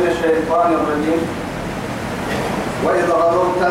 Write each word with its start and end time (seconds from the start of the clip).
من 0.00 0.06
الشيطان 0.10 0.72
الرجيم. 0.72 1.22
وإذا 2.84 3.12
غضبت 3.12 3.62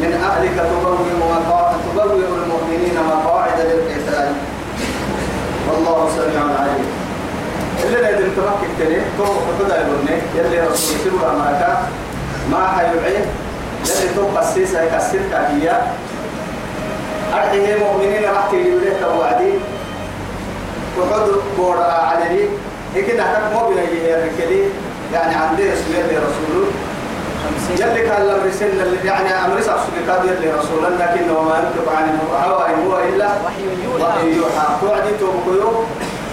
من 0.00 0.12
أهلك 0.12 0.56
تبوئ 0.70 2.26
المؤمنين 2.42 2.96
مقاعد 3.08 3.60
للقتال. 3.60 4.32
والله 5.68 6.10
سميع 6.16 6.42
عليم. 6.60 6.86
اللي 7.84 8.00
لا 8.00 8.10
يدري 8.10 8.30
تمكك 8.36 8.72
تاني 8.78 9.00
تو 9.18 9.24
خدها 9.24 9.76
يقولني 9.76 10.16
يلي 10.34 10.60
رسول 10.60 10.96
سيروا 11.02 11.30
أمريكا 11.30 11.88
ما 12.50 12.68
حيوعي 12.76 13.14
يلي 13.86 14.14
تو 14.16 14.38
قسيس 14.38 14.74
هيك 14.74 14.94
السلكة 14.94 15.38
هي. 15.38 15.80
أرحيه 17.34 17.76
مؤمنين 17.84 18.24
راح 18.24 18.46
تجيب 18.52 18.74
له 18.82 18.96
توعدي. 19.00 19.52
وحد 20.98 21.28
بورا 21.58 21.92
عليه 21.92 22.48
هيك 22.94 23.20
نحتاج 23.20 23.52
مو 23.52 23.68
بنيه 23.68 24.14
الركلي 24.14 24.62
يعني 25.12 25.34
عندي 25.34 25.62
رسول 25.62 25.94
يلي 25.94 26.16
رسوله 26.18 26.66
يلي 27.70 28.08
كان 28.08 28.22
الأمر 28.22 28.50
سن 28.58 28.68
يعني 29.04 29.28
أمر 29.44 29.60
سأسوك 29.60 29.94
كاد 30.06 30.24
يلي 30.24 30.52
رسولا 30.52 30.88
لكن 30.88 31.30
وما 31.30 31.54
ينطق 31.58 31.92
عن 31.96 32.04
الهوى 32.04 32.86
هو 32.86 32.98
إلا 33.08 33.28
وحي 33.44 34.36
يوحى 34.36 34.66
توعدي 34.80 35.10
توبكيو 35.20 35.72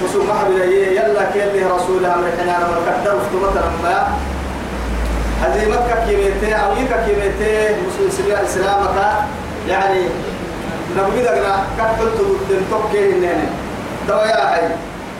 وسوق 0.03 0.23
محبل 0.25 0.61
يلا 0.61 1.23
كيلي 1.33 1.65
رسول 1.65 2.05
أمر 2.05 2.27
حنا 2.39 2.57
أمر 2.57 2.77
كدر 3.03 3.15
وفتمة 3.15 3.61
ما 3.83 4.07
هذه 5.41 5.69
مكة 5.69 6.05
كيميتي 6.07 6.55
أو 6.55 6.71
يكا 6.71 7.05
كيميتي 7.05 7.75
مسلم 8.07 8.35
إسلامك 8.45 9.13
يعني 9.69 10.01
نبغي 10.97 11.23
دعنا 11.23 11.63
كتبت 11.77 12.11
تقول 12.17 12.37
توكي 12.71 13.09
إنني 13.09 13.47
دوا 14.07 14.25
يا 14.25 14.45
حي 14.45 14.67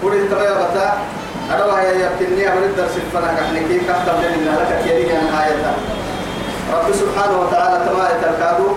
ولد 0.03 0.30
دوا 0.30 0.42
يا 0.44 0.53
بتا 0.53 0.97
أنا 1.52 1.66
وهي 1.66 2.06
يمكنني 2.06 2.54
أمر 2.54 2.64
الدرس 2.64 2.96
الفنا 2.96 3.34
كحني 3.34 3.59
كي 3.59 3.80
كتب 3.80 4.20
لنا؟ 4.22 4.52
لك 4.59 4.84
كيري 4.84 5.18
عن 5.18 5.28
آية. 5.44 5.76
رب 6.74 6.94
سبحانه 6.94 7.40
وتعالى 7.40 7.86
تبارك 7.90 8.22
الكادو. 8.30 8.68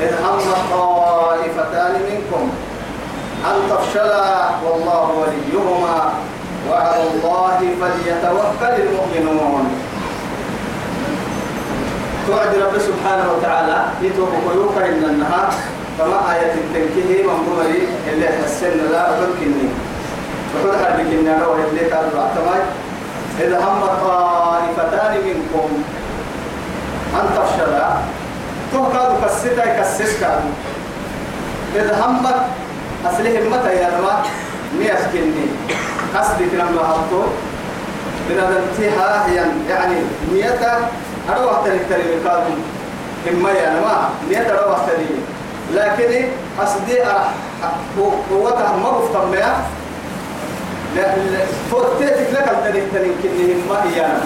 إذ 0.00 0.12
هم 0.24 0.38
طائفتان 0.70 1.92
منكم. 2.10 2.50
أن 3.46 3.56
تفشلا 3.70 4.50
والله 4.64 5.08
وليهما. 5.20 6.12
وعلى 6.70 7.02
الله 7.14 7.58
فليتوكل 7.80 8.82
المؤمنون. 8.82 9.64
توعد 12.26 12.54
رب 12.54 12.78
سبحانه 12.78 13.32
وتعالى. 13.32 13.84
يتوب 14.02 14.28
قيوك 14.50 14.76
إن 14.78 15.04
النهار. 15.04 15.50
كما 15.98 16.32
آية 16.34 16.54
التنكيه 16.54 17.22
من 17.22 17.46
بمري 17.46 17.88
اللي 18.12 18.28
حسن 18.28 18.92
لا 18.92 19.08
أبكني. 19.08 19.89
وقد 20.54 20.84
حربك 20.84 21.00
إن 21.00 21.28
اللي 21.70 21.90
كان 21.90 22.04
بعتماي 22.14 22.62
إذا 23.40 23.58
هم 23.58 23.80
طائفتان 24.06 25.14
منكم 25.24 25.82
أن 27.14 27.26
تفشلا 27.36 27.88
تهكاد 28.72 29.24
كسيتا 29.24 29.80
كسيسكا 29.80 30.40
إذا 31.76 32.04
همت 32.06 32.36
أصلهم 33.06 33.52
متى 33.52 33.74
يا 33.76 33.90
نما 33.98 34.22
نيسكني 34.78 35.46
قصدك 36.16 36.54
لما 36.54 36.82
حطوا 36.88 37.24
بنا 38.28 38.48
انتهاء 38.48 39.30
يعني 39.68 39.94
نيتا 40.32 40.78
أروح 41.30 41.60
تلك 41.64 41.80
تلك 41.90 42.22
كادم 42.24 42.58
إما 43.30 43.50
يا 43.50 43.70
نما 43.70 44.08
نيتا 44.28 44.64
أروح 44.64 44.78
تلك. 44.86 45.40
لكن 45.74 46.28
أصدي 46.62 46.98
قوتها 48.30 48.76
ما 48.76 48.90
بفتم 48.90 49.34
يا 49.34 49.56
فوتيتك 51.70 52.28
لك 52.32 52.48
التلك 52.48 52.82
تلك 52.94 53.14
كني 53.22 53.52
إما 53.54 53.84
هي 53.84 54.06
أنا 54.06 54.20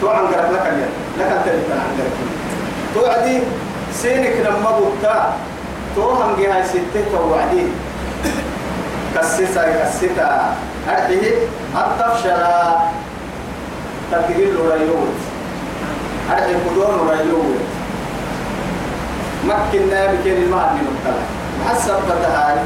تو 0.00 0.08
عن 0.08 0.26
قرب 0.26 0.52
لك 0.52 0.66
اليوم. 0.66 0.92
لك 1.18 1.32
التلك 1.32 1.66
عن 1.70 1.90
قرب 1.98 2.14
تو 2.94 3.06
عدي 3.10 3.40
سينك 3.92 4.36
لما 4.46 4.70
بوتا 4.78 5.34
تو 5.96 6.10
هم 6.10 6.36
جهاي 6.42 6.64
ستة 6.64 7.04
تو 7.12 7.34
عدي 7.34 7.66
كسيسا 9.16 9.62
كسيتا 9.84 10.54
أرحيه 10.88 11.34
التفشلا 11.74 12.76
تكبير 14.12 14.48
ريوت 14.48 15.16
أرحي 16.30 16.54
قدون 16.54 17.08
ريوت 17.10 17.60
مكنا 19.44 20.06
بكين 20.12 20.42
المال 20.42 20.68
من 20.74 20.86
الطلع 20.92 21.26
حسب 21.68 21.94
فتهاي 22.08 22.58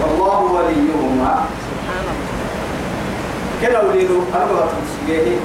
والله 0.00 0.38
وليهما. 0.40 1.44
كلا 3.62 3.84
وليدو 3.84 4.20
بغض 4.34 4.70
مسيحي 4.82 5.36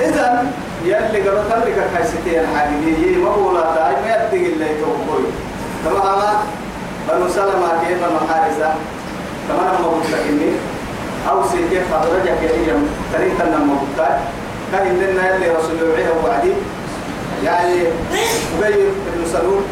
إذن 0.00 0.52
يلي 0.84 1.20
قالوا 1.28 1.42
تلك 1.50 1.90
كايستين 1.94 2.46
حقيقية 2.56 3.16
ما 3.16 3.30
هو 3.30 3.52
لا 3.52 3.74
داعي 3.74 3.94
ما 3.94 4.08
يدق 4.08 4.32
اللي 4.32 4.68
توقوي 4.80 5.28
أما 5.86 6.40
بنو 7.08 7.28
سلمة 7.28 7.68
كيف 7.88 7.98
بنو 7.98 8.20
حارسة 8.28 8.74
كما 9.48 9.62
أنا 9.62 9.86
قلت 9.86 10.14
إني 10.28 10.52
أو 11.30 11.42
سيكي 11.48 11.80
خضرجة 11.92 12.32
كريم 12.40 12.90
تريد 13.12 13.40
أن 13.40 13.66
مبتاع 13.66 14.20
كان 14.72 14.98
لنا 14.98 15.36
يلي 15.36 15.48
رسول 15.48 15.76
الله 15.82 16.06
وعدي. 16.24 16.52
يعني 17.44 17.74
أبي 18.58 18.74
بن 19.16 19.26
سلول. 19.32 19.62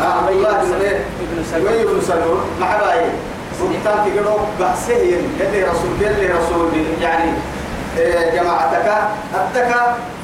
عبد 0.00 0.30
الله 0.30 0.52
بن 0.52 1.44
سلول. 1.50 1.68
أبي 1.68 1.84
بن 1.84 2.00
سلول. 2.00 2.38
مع 2.60 2.76
باي 2.76 3.00
سلطان 3.58 4.04
كيلو 4.04 4.36
بحسين 4.60 5.22
يلي 5.40 5.64
رسول 5.64 5.92
يلي 6.00 6.26
رسول 6.26 6.68
يعني 7.00 7.30
جماعتك. 8.34 8.88
أتك 9.34 9.72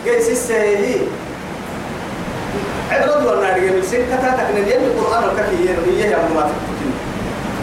جيس 0.05 0.29
السهي 0.29 0.97
عبرد 2.91 3.27
ولا 3.27 3.41
نرجع 3.41 3.73
من 3.73 3.83
سن 3.83 4.03
كتا 4.11 4.31
تكن 4.39 4.57
يلي 4.57 4.87
القرآن 4.87 5.23
الكثير 5.25 5.77
هي 5.87 6.11
يا 6.11 6.19
منافق 6.31 6.63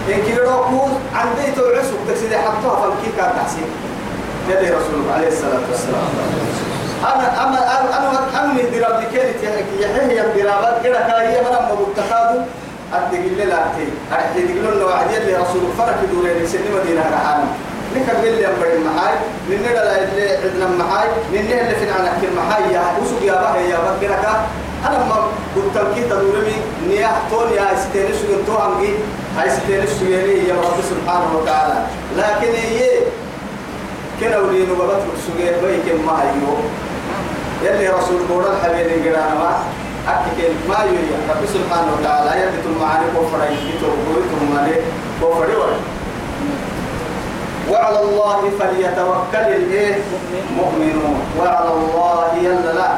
إن 0.09 0.21
كيلو 0.25 0.63
كوز 0.69 0.91
عندي 1.15 1.51
توعس 1.55 1.85
وتكسيد 1.93 2.33
حطها 2.33 2.75
فالكي 2.81 3.09
كان 3.17 3.31
تحسين. 3.37 3.69
يلي 4.49 4.69
رسول 4.69 5.01
عليه 5.15 5.27
الصلاة 5.27 5.65
والسلام. 5.69 6.09
أنا 7.03 7.43
أما 7.43 7.59
أنا 7.79 7.97
أنا 7.97 8.43
أمي 8.43 8.61
دراب 8.61 9.01
لكيلت 9.01 9.35
يحيى 9.79 10.21
الدرابات. 10.21 10.83
كده 10.83 10.99
كاهية 10.99 11.41
مرة 11.41 11.61
ما 11.61 11.75
اللي 12.93 13.45
لا 13.45 13.55
تي 13.77 13.85
أدق 14.11 14.35
اللي 14.37 14.83
وعدي 14.83 15.17
اللي 15.17 15.35
رسول 15.35 15.61
فرق 15.77 15.97
دورين 16.13 16.47
سن 16.47 16.59
مدينة 16.75 17.01
رحانة 17.01 17.47
نكمل 17.95 18.27
اللي 18.27 18.47
أمبر 18.47 18.67
المحاي 18.75 19.13
من 19.49 19.61
نلا 19.61 20.03
اللي 20.03 20.37
عندنا 20.37 20.65
المحاي 20.65 21.07
من 21.31 21.39
اللي 21.39 21.75
في 21.75 21.91
عنا 21.91 22.11
كل 22.21 22.27
محاي 22.37 22.73
يا 22.73 22.81
وسوق 23.01 23.21
يا 23.23 23.33
باه 23.33 23.55
يا 23.57 23.77
بكرك 23.77 24.25
أنا 24.87 24.97
ما 25.09 25.15
قلت 25.55 25.75
لك 25.97 26.03
تدورني 26.05 26.53
نيا 26.89 27.09
تون 27.31 27.49
يا 27.57 27.73
استيني 27.73 28.07
شو 28.07 28.43
تو 28.47 28.57
عمي 28.57 28.89
هاي 29.37 29.47
استيني 29.47 29.87
شو 29.99 30.05
يعني 30.05 30.47
يا 30.49 30.53
رب 30.53 30.79
سبحانه 30.89 31.37
وتعالى 31.37 31.85
لكن 32.17 32.51
هي 32.55 32.89
كنا 34.19 34.37
ولينو 34.37 34.75
بابت 34.75 35.01
سجى 35.27 35.45
بيك 35.45 36.05
ما 36.05 36.21
هيو. 36.21 36.53
يلي 37.63 37.89
رسول 37.89 38.21
بورا 38.29 38.53
الحبيب 38.53 39.05
قرانا 39.05 39.59
أكيد 40.07 40.55
ما 40.69 40.79
يريد. 40.85 41.11
رب 41.29 41.43
سبحانه 41.45 41.91
وتعالى 41.99 42.41
يبتم 42.41 42.81
معاني 42.81 43.05
كفر 43.15 43.39
يبتم 43.51 43.93
بويتم 44.07 44.55
معاني 44.55 44.75
كفر 45.21 45.49
ولا 45.59 45.77
وعلى 47.69 47.99
الله 48.01 48.41
فليتوكل 48.59 49.47
الإيه؟ 49.55 49.95
مؤمنون 50.57 51.19
وعلى 51.39 51.71
الله 51.73 52.27
يلا 52.41 52.73
لا. 52.73 52.89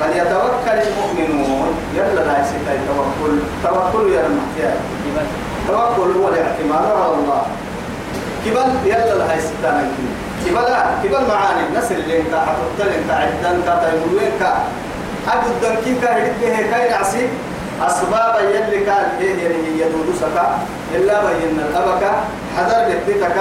فليتوكل 0.00 0.78
المؤمنون. 0.88 1.68
يلا 1.96 2.20
لا 2.20 2.34
يسيطا 2.40 2.74
توكل. 2.88 3.34
توكل 3.64 4.12
يا 4.12 4.26
المحتاج 4.26 4.74
توكل 5.68 6.10
هو 6.18 6.28
الاعتماد 6.28 6.86
على 7.02 7.14
الله. 7.14 7.42
كبل 8.46 8.70
يلا 8.84 9.14
لا 9.18 9.34
يسيطا 9.34 9.90
كبل. 10.46 10.68
كبل 11.02 11.28
معاني. 11.28 11.78
نسر 11.78 11.94
اللي 11.94 12.20
انت 12.20 12.34
حتقتل 12.34 12.92
انت 12.98 13.10
عدن 13.10 13.44
انت 13.46 13.68
تيمولوين 13.84 14.32
كا 14.40 14.52
حد 15.28 15.46
الدنكي 15.46 15.92
هدك 15.98 16.32
به 16.40 16.56
كاين 16.70 16.92
عسيب 16.92 17.28
أسباب 17.82 18.34
يلي 18.54 18.84
كان 18.84 19.06
هي 19.18 19.30
هي 19.46 19.80
يدود 19.80 20.14
سكا 20.20 20.58
إلا 20.94 21.20
بين 21.24 21.60
الأبكا 21.70 22.12
حذر 22.56 22.94
بيتك 23.06 23.38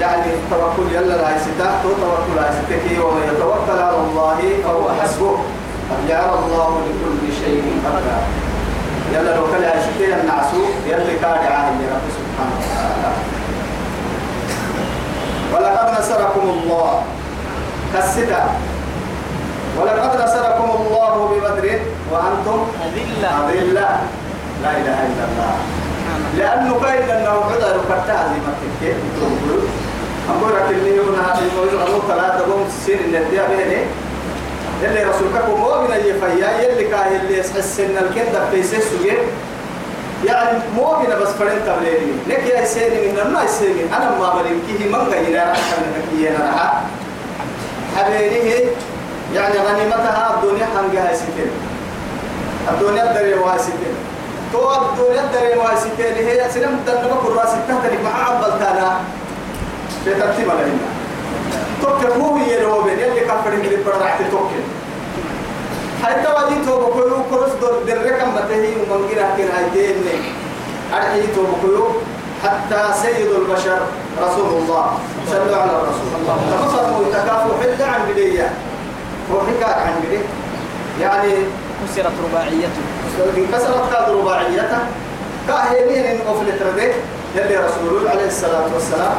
يعني 0.00 0.34
التوكل 0.34 0.86
يلا 0.92 1.14
لا 1.14 1.36
يستاه 1.36 1.82
تو 1.82 1.88
توكل 1.88 2.36
لا 2.36 2.44
يستكي 2.50 2.98
ومن 2.98 3.22
يتوكل 3.34 3.78
على 3.82 3.96
الله 3.96 4.38
فهو 4.64 4.90
حسبه. 5.02 5.38
قد 5.90 6.08
جعل 6.08 6.34
الله 6.44 6.80
لكل 6.86 7.32
شيء 7.44 7.62
قدرا. 7.84 8.18
يلا 9.12 9.36
لو 9.36 9.44
كان 9.52 9.62
يستكي 9.78 10.14
النعسو 10.20 10.62
يلا 10.86 11.12
كاد 11.22 11.52
عاهل 11.52 11.78
رب 11.92 12.06
سبحانه 12.18 12.56
وتعالى. 12.60 13.10
ولقد 15.52 16.00
نصركم 16.00 16.48
الله. 16.48 17.02
كالستا 17.94 18.42
ولقد 19.78 20.22
نصركم 20.22 20.57
وأنتم 22.12 22.66
أذلة. 22.86 23.50
أذلة. 23.50 24.00
لا 24.62 24.70
إله 24.70 24.98
إلا 25.08 25.24
الله. 25.28 25.54
لأنه 26.38 26.80
كاين 26.80 27.10
أنه 27.10 27.30
عذر 27.30 27.80
كتاز 27.88 28.30
ما 28.30 28.52
تكتب 28.62 28.96
أقول 30.30 30.56
لك 30.56 30.70
اللي 30.70 31.00
هنا 31.00 31.32
هذه 31.32 31.42
أمور 31.86 32.02
ثلاثة 32.08 32.52
قوم 32.52 32.68
سين 32.86 32.98
اللي 32.98 33.18
تبيع 33.18 33.42
بيني 33.46 33.82
يلي 34.82 35.04
رسولك 35.04 35.48
مؤمن 35.58 35.96
يفيا 35.96 36.50
يلي 36.62 36.84
كاه 36.84 37.16
اللي 37.16 37.38
يحس 37.38 37.80
إن 37.80 37.96
الكندة 37.96 38.50
في 38.50 38.62
سجى 38.62 39.12
يعني 40.24 40.58
مؤمن 40.76 41.06
بس 41.22 41.28
فرنت 41.28 41.66
تبليني 41.66 42.12
لك 42.26 42.46
يا 42.54 42.64
سيني 42.64 43.12
من 43.12 43.32
ما 43.32 43.44
يسيني 43.44 43.96
أنا 43.96 44.18
ما 44.18 44.42
بلينكيه 44.42 44.88
من 44.88 45.08
غير 45.10 45.38
أحسن 45.42 45.76
من 45.82 46.26
أنا 46.26 46.50
رح 46.56 46.82
حبيبي 47.96 48.68
يعني 49.34 49.54
غنيمتها 49.58 50.34
الدنيا 50.34 50.66
حنقها 50.66 51.14
ستين 51.14 51.50
الدنيا 52.70 53.12
دري 53.12 53.34
واسكين 53.34 53.94
تو 54.52 54.72
الدنيا 54.72 55.24
دري 55.34 55.58
واسكين 55.58 56.14
هي 56.28 56.50
سلم 56.50 56.80
دنبا 56.86 57.16
كراس 57.24 57.52
تهتلك 57.68 58.00
مع 58.04 58.14
عبل 58.28 58.58
تانا. 58.58 59.00
في 60.04 60.14
ترتيب 60.14 60.46
لنا 60.46 60.88
توك 61.82 62.06
هو 62.06 62.36
هي 62.36 62.58
بين 62.84 62.98
يلي 62.98 63.20
كفر 63.20 63.52
اللي 63.52 63.76
برعت 63.86 64.20
توك. 64.30 64.50
حتى 66.02 66.28
ودي 66.36 66.66
تو 66.66 66.74
بكيو 66.80 67.22
كروس 67.30 67.52
دور 67.60 67.82
دركم 67.86 68.30
بتهي 68.36 68.72
ومن 68.80 69.06
غير 69.08 69.26
هكين 69.26 69.48
هايتين 69.56 69.96
أرحي 70.94 71.22
تو 71.34 71.42
بكيو 71.42 71.86
حتى 72.44 72.80
سيد 73.02 73.30
البشر 73.30 73.80
رسول 74.22 74.62
الله. 74.62 74.86
صلوا 75.30 75.56
على 75.56 75.70
الرسول. 75.70 76.08
تمصر 76.50 76.84
متكافو 77.00 77.50
حتى 77.62 77.84
عن 77.84 78.00
بدية. 78.08 78.50
وحكاك 79.32 79.78
عن 79.78 79.94
بدية. 80.02 80.24
يعني 81.00 81.32
كسرت 81.84 82.12
رباعيته. 82.24 82.82
انكسرت 83.36 83.92
كاد 83.92 84.10
رباعيته. 84.10 84.78
كاهينين 85.48 86.04
إن 86.04 86.18
اوفلت 86.28 86.62
ردي 86.62 86.92
يلي 87.36 87.56
رسول 87.56 88.08
عليه 88.08 88.26
الصلاة 88.26 88.68
والسلام. 88.74 89.14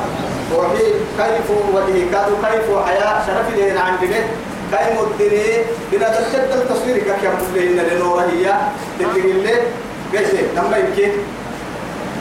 وفي 0.56 0.84
كيف 1.18 1.48
وجهه 1.74 2.12
كادوا 2.12 2.38
كيف 2.44 2.86
حياه 2.86 3.26
شرف 3.28 3.58
لنا 3.58 3.82
عن 3.82 3.98
بيت. 4.02 4.26
كاي 4.72 4.94
مدني. 4.98 5.64
بنا 5.92 6.10
تشد 6.10 6.52
التصوير 6.52 6.98
كك 6.98 7.24
يمدلين 7.24 7.78
لنور 7.78 8.22
هي. 8.22 8.54
تتقل 9.00 9.36
لي 9.44 9.56
قيش 10.18 10.28
لما 10.56 10.78
يمكن. 10.78 11.12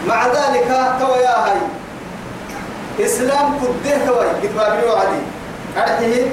مع 0.09 0.27
ذلك 0.27 0.69
تو 1.01 1.15
يا 1.15 1.37
هاي. 1.45 1.59
إسلام 3.07 3.59
كده 3.85 4.07
توي 4.07 4.27
كتابي 4.43 4.87
وعدي 4.87 5.21
أرحيه. 5.77 6.27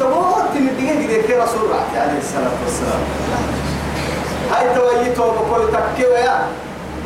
تموت 0.00 0.50
من 0.54 0.66
دقيقة 0.76 1.28
كده 1.28 1.44
رسول 1.44 1.62
الله 1.64 1.84
عليه 1.96 2.18
الصلاة 2.18 2.56
والسلام. 2.64 3.02
هاي 4.52 4.74
توي 4.74 5.14
تو 5.16 5.30
بقول 5.30 5.72
تكيو 5.72 6.10
يا. 6.10 6.46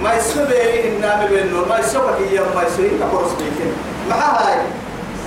ما 0.03 0.15
يسوي 0.15 0.89
إن 0.89 1.01
نعمل 1.01 1.35
إنه 1.39 1.65
ما 1.69 1.79
يسوي 1.79 2.11
هي 2.31 2.41
ما 2.55 2.63
يسوي 2.63 2.91
كقرص 3.01 3.33
بيكين. 3.33 3.73
مع 4.11 4.17
هاي. 4.17 4.59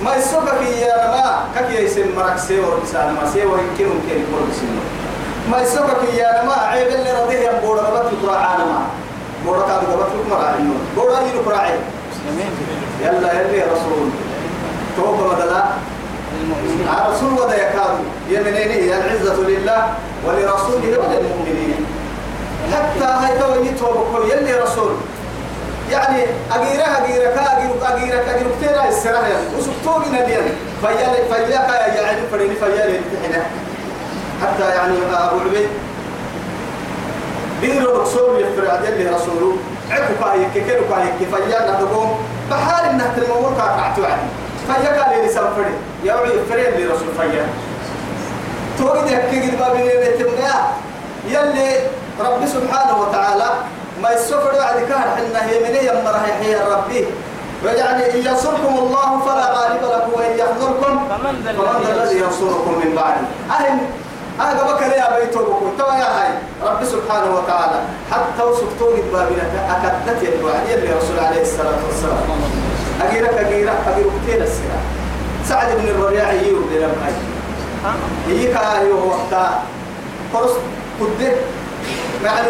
ما 0.04 0.14
يسوي 0.16 0.50
هي 0.60 0.86
ما 1.12 1.44
كي 1.68 1.84
يسمى 1.84 2.12
مرك 2.16 2.38
سيور 2.38 2.78
إنسان 2.82 3.14
ما 3.14 3.30
سيور 3.32 3.58
يمكن 3.58 3.84
ممكن 3.84 4.16
يقول 4.22 4.42
بسنه 4.50 4.82
ما 5.50 5.62
يسوي 5.62 6.12
هي 6.12 6.42
ما 6.46 6.52
عيب 6.52 6.88
اللي 6.88 7.22
رضيه 7.22 7.50
يبور 7.50 7.76
ربط 7.76 8.12
يقرأ 8.12 8.36
عنا 8.36 8.64
ما 8.64 8.82
بورا 9.44 9.66
كان 9.66 9.92
ربط 9.92 10.08
يقرأ 10.26 10.44
عنه 10.44 10.74
بورا 10.96 11.20
يقرأ 11.34 11.56
عنه 11.56 11.80
مسلمين 12.10 12.52
يلا 13.02 13.40
يلي 13.40 13.62
رسول. 13.62 14.08
توبة 14.96 15.34
بدلا. 15.34 15.64
المؤمنين. 16.42 16.88
رسول 17.10 17.32
ودا 17.32 17.56
يكاد 17.56 17.96
يمنيني 18.28 18.94
العزة 18.96 19.36
لله 19.40 19.94
ولرسوله 20.26 20.98
وللمؤمنين. 20.98 21.86
حتى 22.72 23.04
هاي 23.04 23.38
توي 23.38 23.68
توبة 23.68 24.24
يلي 24.32 24.52
رسول. 24.54 24.92
يعني 25.90 26.22
أجيرة 26.52 26.84
أجيرة 26.84 27.30
كأجيرة 27.30 27.94
أجيرة 27.94 28.20
أجيرة 28.34 28.50
كتير 28.58 28.88
السرعة 28.88 29.28
وسبتوه 29.58 29.98
من 29.98 30.14
اليوم 30.16 30.44
فيال 30.80 31.14
فيال 31.34 31.50
كا 31.50 31.86
يعني 32.02 32.20
فريني 32.32 32.54
فيال 32.54 32.94
يتحنا 32.94 33.44
حتى 34.42 34.68
يعني 34.74 34.92
أبو 35.12 35.40
عبيد. 35.40 35.68
ديرو 37.60 38.02
رسول 38.02 38.40
يفرع 38.40 38.80
يلي 38.88 39.10
رسوله. 39.10 39.56
عكو 39.90 40.12
كاي 40.24 40.44
كيكو 40.54 40.84
كاي 40.94 41.08
كفيال 41.20 41.74
ندقوم 41.74 42.18
بحال 42.50 42.84
إنه 42.90 43.12
تلمور 43.16 43.52
كاعتوا 43.58 44.06
عني 44.06 44.28
فيا 44.66 45.02
قال 45.02 45.22
لي 45.22 45.28
سافري 45.28 45.74
يا 46.04 46.14
وعي 46.14 46.30
فريد 46.50 46.74
لي 46.76 46.84
رسول 46.86 47.08
فيا 47.18 47.46
توقد 48.78 49.10
يحكي 49.10 49.40
قد 49.40 49.58
بابي 49.58 49.82
بيتمنا 49.82 50.54
يلي 51.28 51.76
ربي 52.26 52.46
سبحانه 52.46 53.00
وتعالى 53.00 53.50
ما 54.02 54.10
يسفر 54.12 54.52
بعد 54.58 54.76
كان 54.88 55.02
حنا 55.16 55.46
هي 55.46 55.58
من 55.60 55.74
يمره 55.88 56.26
هي 56.40 56.56
ربي. 56.72 57.04
ويعني 57.64 58.14
إن 58.14 58.18
ينصركم 58.26 58.74
الله 58.78 59.20
فلا 59.26 59.46
غالب 59.52 59.82
لكم 59.82 60.12
وإن 60.14 60.38
يحضركم 60.38 61.08
فمن 61.08 61.34
الذي 61.94 62.18
ينصركم 62.18 62.72
من 62.84 62.94
بعده. 62.96 63.24
أهم 63.56 63.80
أنا 64.40 64.62
بكر 64.72 64.86
يا 64.96 65.18
بيت 65.18 65.38
بكم 65.38 65.72
توا 65.78 65.92
يا 65.92 66.10
هاي. 66.18 66.32
ربي 66.64 66.86
سبحانه 66.86 67.36
وتعالى 67.36 67.80
حتى 68.12 68.42
قد 68.42 69.04
بابنا 69.12 69.44
أكدت 69.70 70.22
الوعد 70.22 70.68
يلي 70.68 70.92
رسول 70.92 71.18
عليه 71.18 71.42
الصلاة 71.42 71.80
والسلام. 71.86 72.18
أجيرك 73.02 73.34
أجيرك 73.38 73.78
أجيرك 73.88 74.12
كتير 74.22 74.42
السنة 74.42 74.80
سعد 75.48 75.76
بن 75.76 75.88
الربيع 75.88 76.32
يجيب 76.32 76.56
لنا 76.72 76.86
هاي. 76.86 77.12
يجيك 78.28 78.56
أيوه 78.56 79.06
وقتا. 79.06 79.62
فرس 80.32 80.50
كده. 81.20 81.32
يعني 82.24 82.48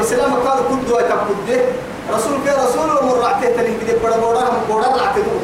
إسلام 0.00 0.34
كانوا 0.44 0.84
كده 0.86 0.96
ويتم 0.96 1.16
كده 1.48 1.64
رسول 2.14 2.38
كي 2.44 2.50
رسول 2.50 2.90
ومر 2.90 3.18
رعته 3.18 3.56
تنين 3.56 3.78
كده 3.86 3.98
بڑا 4.02 4.16
بڑا 4.16 4.42
هم 4.50 4.56
بڑا 4.70 4.88
رعته 4.88 5.22
دو 5.26 5.36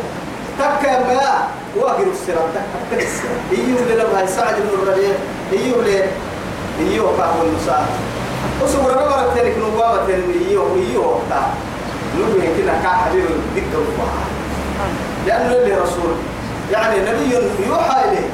تك 0.58 0.84
يا 0.84 0.98
ما. 0.98 1.48
واجر 1.76 2.06
السراب 2.12 2.48
تك 2.90 3.06
يجيب 3.52 3.76
لنا 3.90 4.18
هاي 4.18 4.26
سعد 4.26 4.54
بن 4.54 4.68
الربيع. 4.82 5.14
يجيب 5.52 5.74
لنا 5.86 6.06
يجيب 6.80 7.02
كاه 7.18 7.34
النساء 7.42 7.86
وسبر 8.62 8.90
ربنا 8.90 9.34
تنك 9.34 9.54
نوبا 9.58 10.04
تنين 10.06 10.30
يجيب 10.30 10.60
يجيب 10.76 11.00
وقتا 11.00 11.40
نبي 12.18 12.62
كده 12.62 12.72
كحبيب 12.82 13.24
دكتور 13.56 13.84
لأنه 15.26 15.52
اللي 15.52 15.74
رسول. 15.74 16.14
يعني 16.72 16.96
نبي 17.00 17.34
يوحى 17.68 18.04
إليه. 18.08 18.28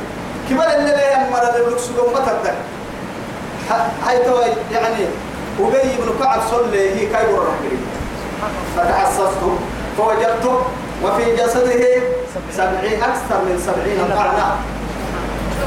كبر 0.51 0.69
اللي 0.77 0.95
يمر 1.13 1.43
اللبس 1.57 1.87
قوم 1.99 2.15
تبدأ 2.15 2.55
توي 4.25 4.45
يعني 4.73 5.05
أبي 5.61 5.97
بن 5.99 6.25
كعب 6.25 6.41
صلى 6.51 6.91
هي 6.91 7.07
كاي 7.07 7.33
ورا 7.33 7.55
فتحسست 8.77 9.43
فوجدت 9.99 10.45
وفي 11.05 11.37
جسده 11.37 12.03
سبعين 12.57 13.03
أكثر 13.03 13.39
من 13.45 13.63
سبعين 13.67 14.17
طعنة 14.17 14.57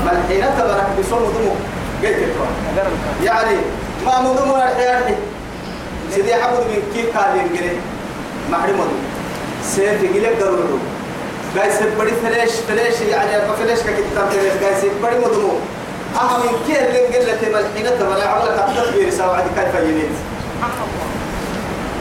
من 0.05 0.25
حين 0.27 0.45
تبرك 0.57 0.87
بصوم 0.99 1.19
دمه 1.19 1.55
قلت 2.03 2.35
يعني 3.23 3.57
ما 4.05 4.21
مضمون 4.21 4.59
الحياة 4.59 5.15
سيدي 6.15 6.35
حبود 6.35 6.59
من 6.59 6.81
كيف 6.93 7.17
قال 7.17 7.37
ينقل 7.37 7.77
محرم 8.51 8.79
سيف 9.63 10.03
يقلب 10.03 10.39
ضروري 10.39 10.79
قاي 11.57 11.71
سبڑی 11.71 12.11
فلش 12.23 12.51
فلش 12.67 13.01
يعني 13.09 13.47
ما 13.47 13.55
فلش 13.55 13.79
كتاب 13.79 14.29
فلش 14.29 14.63
قاي 14.63 14.73
سبڑی 14.81 15.15
مضمو 15.25 15.53
أهم 16.15 16.39
من 16.39 16.63
كي 16.67 16.85
اللي 16.87 17.31
قلت 17.31 17.43
ملحينة 17.43 18.09
ولا 18.09 18.27
عملك 18.29 18.65
التطبير 18.69 19.09
سواء 19.09 19.47
كيف 19.55 19.83
ينيت 19.83 20.15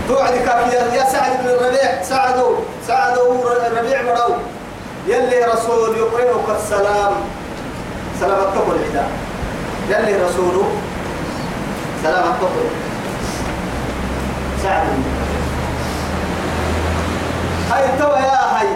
توعد 0.08 0.32
كافية 0.32 0.78
يا 0.96 1.04
سعد 1.12 1.42
بن 1.42 1.48
الربيع 1.48 2.02
سعدوا 2.02 2.56
سعدوا 2.88 3.34
الربيع 3.66 4.02
مروا 4.02 4.36
يلي 5.06 5.44
رسول 5.44 5.96
يقرئك 5.96 6.56
السلام. 6.56 7.12
سلام 8.20 8.38
التقل 8.38 8.76
الحداء 8.76 9.10
يلي 9.88 10.24
رسوله 10.24 10.72
سلام 12.02 12.24
التقل 12.24 12.66
سعد 14.62 14.86
هاي 17.70 17.98
توا 17.98 18.16
يا 18.16 18.58
هاي. 18.58 18.68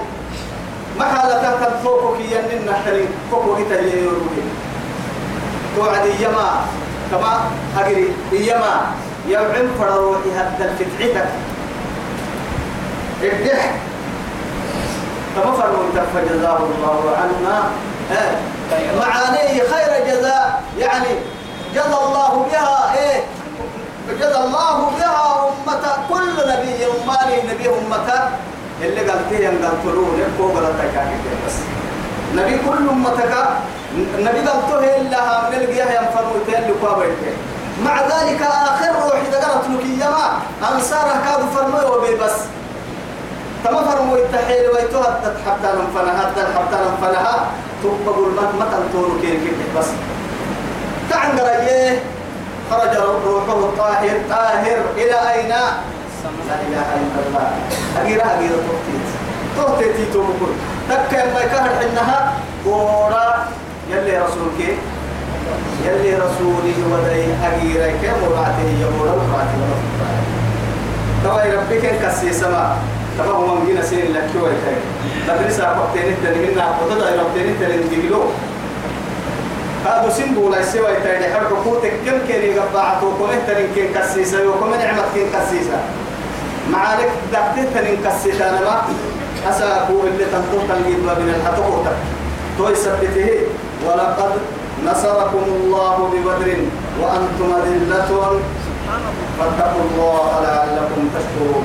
ما 0.99 1.04
حالة 1.04 1.42
كان 1.42 1.80
فوقك 1.85 2.21
ينن 2.21 2.66
نحتري 2.71 3.09
فوقك 3.30 3.64
تجيروه 3.71 4.21
توعد 5.79 6.07
يما 6.21 6.51
كما 7.11 7.41
أجري 7.79 8.13
يما 8.33 8.81
يوعن 9.29 9.69
فروحي 9.79 10.31
هذا 10.35 10.71
الفتحتك 10.71 11.29
الدح 13.23 13.75
كما 15.37 15.53
فرموا 15.53 16.05
فجزاه 16.15 16.57
الله 16.57 17.17
عنا. 17.17 17.63
معانيه 18.99 19.63
خير 19.63 20.07
جزاء. 20.07 20.63
يعني 20.79 21.15
جزى 21.75 21.99
الله 22.07 22.47
بها 22.53 22.95
إيه. 22.99 23.21
جزى 24.21 24.39
الله 24.45 24.91
بها 24.99 25.49
أمة. 25.49 25.85
كل 26.09 26.33
نبي 26.49 26.87
أماني 26.87 27.55
نبي 27.55 27.69
أمة. 27.69 28.29
اللي 28.83 29.01
قلتيه 29.01 29.49
قلت 29.49 29.85
له 29.85 30.29
فوق 30.39 30.55
غلطك 30.57 31.03
بس 31.47 31.55
نبي 32.35 32.59
كل 32.59 32.89
أمتك. 32.89 33.35
النبي 34.19 34.38
قلته 34.38 34.97
إلا 35.00 35.21
من 35.50 35.55
القياه 35.55 35.90
ينفروا 36.02 36.38
تيل 36.47 36.62
لقابلك 36.71 37.23
مع 37.85 38.00
ذلك 38.02 38.43
آخر 38.43 38.90
روح 39.05 39.14
إذا 39.28 39.38
قالت 39.38 39.64
لك 39.71 39.85
يما 39.85 40.26
أنصاره 40.73 41.14
كادوا 41.25 41.50
فرموا 41.55 41.83
وبي 41.97 42.14
بس. 42.14 42.37
تما 43.64 43.83
فرموا 43.83 44.17
التحيل 44.17 44.64
ويتوها 44.75 45.21
حتى 45.47 45.69
ننفنها 45.78 46.23
حتى 46.57 46.76
ننفنها 46.85 47.47
تبقوا 47.83 48.26
المت 48.26 48.55
متى 48.61 48.76
تونو 48.93 49.21
كير 49.21 49.38
بس. 49.78 49.87
تعن 51.11 51.38
قريه 51.38 52.02
خرج 52.71 52.97
روحه 53.26 53.59
الطاهر 53.59 54.17
طاهر 54.31 54.78
إلى 54.97 55.33
أين؟ 55.35 55.49
لا 55.49 56.55
إله 56.55 56.88
إلا 57.00 57.21
الله. 57.26 57.50
أجيرا 58.02 58.25
أجيرا 58.25 58.57
توتيت. 58.69 59.07
توتيت 59.57 60.12
توبكل 60.12 60.52
تكا 60.88 61.33
ما 61.35 61.40
يكهر 61.40 61.71
حنها 61.81 62.33
بورا 62.64 63.49
يلي 63.90 64.18
رسولك 64.18 64.61
يلي 65.87 66.14
رسولي 66.14 66.75
ودي 66.92 67.25
أجيرا 67.49 67.88
كم 68.02 68.18
ورعته 68.23 68.68
يبورا 68.83 69.12
ورعته 69.12 69.59
تبا 71.25 71.42
ربك 71.54 71.85
كسي 72.02 72.33
سما. 72.33 72.76
تبا 73.18 73.33
هو 73.33 73.54
من 73.54 73.66
جينا 73.66 73.83
سين 73.83 74.12
لك 74.14 74.26
شوي 74.33 74.50
كاي 74.50 74.78
تدرس 75.26 75.61
أقطين 75.61 76.02
التنين 76.02 76.50
منا. 76.50 76.64
قطع 76.64 77.09
ربطين 77.23 77.49
التنين 77.49 77.88
ديلو 77.90 78.23
هذا 79.87 80.11
سنبو 80.11 80.49
لا 80.50 80.62
سوى 80.62 80.95
تاني 81.04 81.35
حرك 81.35 81.52
قوتك 81.64 81.92
كم 82.07 82.18
كان 82.28 82.42
يقطع 82.42 83.00
توكم 83.00 83.30
تنين 83.47 83.68
كين 83.75 83.88
كسيسة 83.95 84.49
وكم 84.49 84.71
نعمة 84.71 85.02
كين 85.14 85.26
كسيسة 85.35 85.78
معارك 86.73 87.11
دقتين 87.33 87.66
تنين 87.75 87.97
كسيسة 88.04 88.50
أنا 88.50 88.61
ما 88.61 88.83
أساكو 89.50 90.00
اللي 90.07 90.25
تنطق 90.33 90.62
تنجيب 90.68 90.99
من 90.99 91.35
الحتقوتك 91.37 91.97
توي 92.59 92.75
سبته 92.75 93.30
ولقد 93.87 94.33
نصركم 94.87 95.45
الله 95.57 95.97
ببدر 96.13 96.49
وأنتم 97.01 97.49
أذلة 97.63 98.11
فاتقوا 99.39 99.85
الله 99.91 100.29
لعلكم 100.43 101.03
تشكرون. 101.15 101.65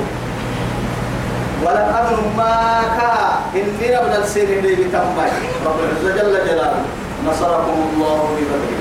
ولم 1.63 1.87
أدن 1.95 2.37
ما 2.37 2.81
كا 2.99 3.13
إني 3.55 3.91
من 4.05 4.13
السين 4.23 4.49
اللي 4.59 4.75
بتمي 4.75 5.29
رب 5.65 5.79
العزة 5.79 6.09
جل 6.17 6.33
جلاله 6.47 6.81
نصركم 7.27 7.77
الله 7.93 8.19
ببدر. 8.37 8.73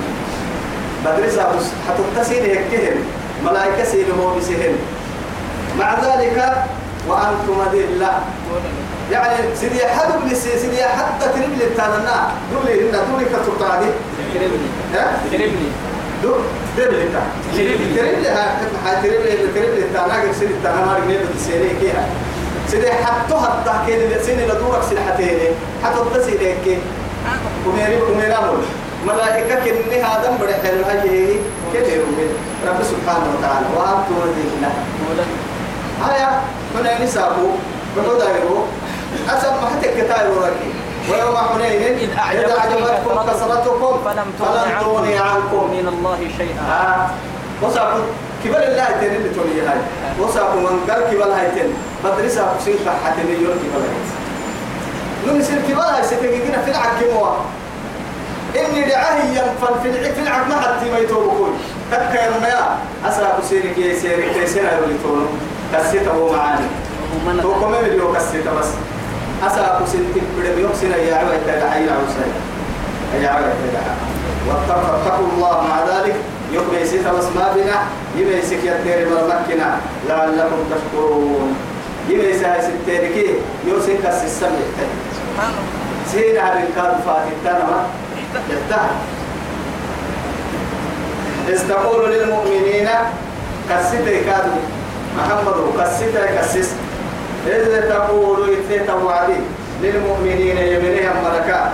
بدر 1.05 1.31
سابس 1.31 1.67
حتى 1.89 2.03
تسين 2.17 2.45
هكهم 2.45 2.97
ملائكة 3.45 3.85
سينه 3.85 4.35
بسهل 4.39 4.75
مع 5.79 5.95
ذلك 5.95 6.39
وأنتم 7.09 7.57
أذلة 7.73 8.13
يعني 9.13 9.57
سيدي 9.61 9.87
حد 9.87 10.09
من 10.25 10.35
سيدي 10.35 10.83
حتى 10.85 11.27
تريب 11.35 11.53
لي 11.59 11.67
تانا 11.77 12.33
دولي 12.53 12.73
هنا 12.89 12.99
دولي 13.09 13.25
كتبت 13.25 13.63
عليه 13.71 13.95
كرمني 14.35 14.69
ها؟ 14.95 15.05
كرمني 15.31 15.69
دو 16.23 16.33
تريب 16.77 16.93
لي 16.93 17.07
تا 17.15 17.23
تريب 17.53 17.81
لي 17.81 18.29
ها 18.29 19.03
تريب 19.03 19.21
لي 19.21 19.49
تريب 19.55 19.75
لي 19.75 19.85
تانا 19.95 20.15
قبل 20.15 20.35
سيدي 20.35 20.55
تانا 20.63 20.81
ما 20.87 20.93
رجعني 20.97 21.19
بتسيري 21.35 21.71
كيها. 21.81 22.05
سيدي 22.69 22.93
حتى 22.93 23.35
حتى 23.35 23.73
كده 23.87 24.23
سيدي 24.23 24.45
لدورك 24.47 24.83
سيدي 24.89 25.01
حتى 25.01 25.25
حتى 25.85 25.99
تسيري 26.15 26.55
كي. 26.65 26.79
كميري 27.65 27.97
كميرا 28.09 28.41
مول 28.41 28.65
ملائكة 29.07 29.55
كني 29.65 30.03
هذا 30.03 30.39
بڑے 30.41 30.55
حلو 30.63 30.83
یہ 31.05 31.39
كده 31.75 31.95
رب 32.67 32.81
سبحانه 32.83 33.29
وتعالى. 33.35 33.67
وأنتم 33.77 34.15
أذلة 34.25 34.71
هيا 36.05 36.31
من 36.75 37.05
نسابه 37.05 37.49
بقول 37.97 38.23
دايرو 39.13 39.39
أسمع 39.39 39.71
حتى 39.71 39.89
كتاب 39.89 40.31
وراكي. 40.37 40.71
ويوم 41.11 41.37
حنين 41.37 41.99
إذ 41.99 42.11
أعجبتكم 42.19 43.15
كثرتكم 43.29 43.99
فلم 44.05 44.27
تغني 44.39 45.19
عنكم 45.19 45.71
من 45.71 45.89
الله 45.89 46.19
شيئا. 46.39 46.63
آه 46.71 47.07
وساكم 47.63 48.01
كبر 48.45 48.63
الله 48.63 48.85
تاني 49.01 49.17
اللي 49.17 49.29
تقولي 49.29 49.61
هاي. 49.61 49.79
وساكم 50.21 50.59
من 50.59 50.91
قال 50.91 51.03
كبر 51.11 51.35
هاي 51.35 51.47
تاني 51.57 51.73
مدرسة 52.05 52.47
بسين 52.59 52.75
حتى 53.05 53.23
مليون 53.23 53.57
كبر 53.63 53.83
هاي. 53.83 54.03
نو 55.27 55.41
يصير 55.41 55.59
كبر 55.69 55.83
هاي 55.83 56.03
ستجينا 56.03 56.63
في 56.65 56.71
العكيموا 56.71 57.29
إني 58.57 58.83
دعاه 58.91 59.25
ينفن 59.25 59.75
في 59.83 59.89
العك 59.89 60.13
في 60.13 60.21
العك 60.21 60.47
ما 60.49 60.61
حد 60.61 60.89
ما 60.93 60.99
يتوبكون 60.99 61.59
تكا 61.91 62.15
يا 62.15 62.31
رميا. 62.37 62.79
أسرع 63.09 63.39
بسيرك 63.39 63.79
يا 63.79 63.95
سيرك 63.95 64.37
يا 64.37 64.47
سيرك 64.47 64.73
اللي 64.85 64.99
تقولوا 64.99 65.27
كسيته 65.75 66.33
معاني. 66.33 66.67
ومن 67.15 67.41
تو 67.43 67.55
كم 67.61 67.75
فيديو 67.85 68.13
كسيته 68.13 68.55
بس. 68.61 68.67
أسا 69.47 69.77
أكو 69.77 69.87
سنتي 69.87 70.21
بدي 70.39 70.55
بيوكسنا 70.57 70.97
يا 70.97 71.15
عبا 71.15 71.35
يتدعى 71.35 71.87
يا 71.87 71.93
عوسى 71.93 72.25
يا 73.23 73.29
عبا 73.29 73.47
يتدعى 73.47 73.95
واتقوا 74.49 75.27
الله 75.35 75.61
مع 75.69 75.79
ذلك. 75.93 76.17
يوم 76.53 76.65
يسيت 76.83 77.09
بس 77.09 77.25
ما 77.25 77.53
بنا 77.57 77.79
يبي 78.17 78.39
يسك 78.39 78.65
يتير 78.65 79.09
مرمكنا 79.09 79.77
لعلكم 80.09 80.61
تشكرون. 80.71 81.57
يبي 82.09 82.31
يسها 82.31 82.61
ستيركي 82.61 83.27
السمع 84.25 84.49
سبحان 85.17 85.51
الله. 85.51 85.83
سيد 86.13 86.37
على 86.37 86.63
الكاد 86.63 86.95
ما؟ 87.71 87.87
يفتح 88.51 88.85
إذ 91.49 91.69
تقول 91.69 92.13
للمؤمنين 92.13 92.89
كسيتي 93.71 94.25
كادو 94.25 94.57
محمد 95.19 95.55
كسيتي 95.79 96.39
كسيس 96.39 96.71
إذ 97.47 97.89
تقول 97.89 98.51
إذ 98.71 98.87
توعدي 98.87 99.41
للمؤمنين 99.83 100.57
يمنهم 100.57 101.17
ملكا 101.25 101.73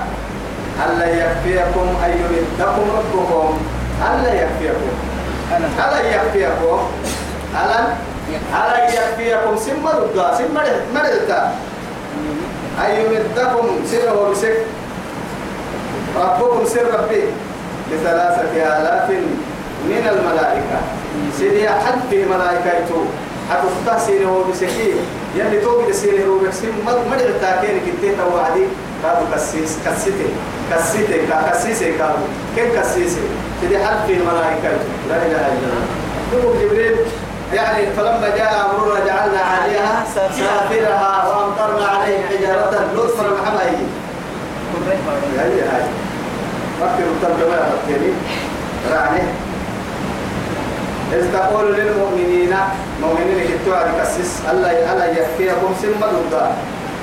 ألا 0.87 1.07
يكفيكم 1.07 1.87
أن 2.05 2.11
يمدكم 2.11 2.85
ربكم؟ 2.99 3.59
ألا 4.03 4.33
يكفيكم؟ 4.35 4.93
ألا 5.57 6.01
يكفيكم؟ 6.15 6.79
ألا 7.55 7.81
ألا 8.55 8.79
يكفيكم؟ 8.89 9.57
سمى 9.57 9.91
ردا 10.01 10.35
سمى 10.39 10.63
مردا 10.95 11.51
أن 12.85 12.91
يمدكم 13.01 13.67
سر 13.91 14.17
وبسك 14.19 14.57
ربكم 16.17 16.65
سر 16.65 16.87
ربي 16.99 17.23
بثلاثة 17.93 18.53
آلاف 18.57 19.11
من 19.85 20.05
الملائكة. 20.13 20.79
سيدي 21.39 21.69
حد 21.69 22.01
في 22.11 22.25
ملائكته 23.51 23.69
حتفتح 23.87 23.99
سيره 24.07 24.31
وبسكي 24.33 24.95
يلي 25.37 25.61
توقي 25.61 25.93
سيره 25.93 26.29
وبسكي 26.31 26.67
مدع 26.87 27.25
التاكين 27.25 27.81
كنتي 27.87 28.15
توعدي 28.17 28.65
كادو 29.03 29.25
كسيس 29.35 29.79
كسيتي. 29.87 30.29
كسيتي 30.73 31.27
كسيسي 31.53 31.93
كادو 31.99 32.25
كيف 32.57 32.81
كسيسي؟ 32.81 33.21
سيدي 33.61 33.79
حد 33.79 33.97
في 34.07 34.13
ملائكته 34.13 34.79
لا 35.09 35.17
إله 35.17 35.47
إلا 35.53 35.69
الله. 35.69 35.87
يقول 36.33 36.57
جبريل 36.63 36.97
يعني 37.55 37.87
فلما 37.97 38.29
جاء 38.37 38.71
أمرنا 38.71 39.07
جعلنا 39.07 39.41
عليها 39.41 40.05
سافرها 40.15 41.29
وأمطرنا 41.29 41.87
عليه 41.89 42.19
حجارة 42.27 42.85
لطفا 42.95 43.23
محمد 43.23 43.61
هي 45.43 45.61
هاي 45.61 45.83
فكروا 46.81 47.13
الترجمة 47.17 47.55
يا 47.57 47.71
رجالي 47.87 48.13
رعني 48.93 49.23
إذ 51.13 51.33
تقول 51.33 51.73
للمؤمنين 51.73 52.55
مؤمنين 53.03 53.39
يتوعد 53.39 53.87
كسس 54.01 54.43
ألا 54.51 54.93
ألا 54.93 55.07
يكفيكم 55.07 55.75
سم 55.83 56.01
ضد 56.01 56.35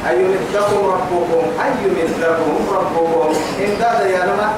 أي 0.10 0.22
يمدكم 0.22 0.86
ربكم؟ 0.86 1.44
أي 1.64 1.72
يمدكم 1.84 2.76
ربكم؟ 2.78 3.34
إمداد 3.66 4.10
يا 4.10 4.26
نما 4.26 4.50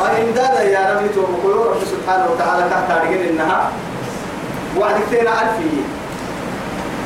وإمداد 0.00 0.66
يا 0.66 0.80
نما 0.90 1.08
توبكوا 1.14 1.64
رب 1.64 1.82
سبحانه 1.92 2.26
وتعالى 2.32 2.64
تحت 2.70 2.88
رجل 3.04 3.22
إنها 3.30 3.70
وعد 4.78 4.94
كثير 4.94 5.28
ألفي. 5.28 5.70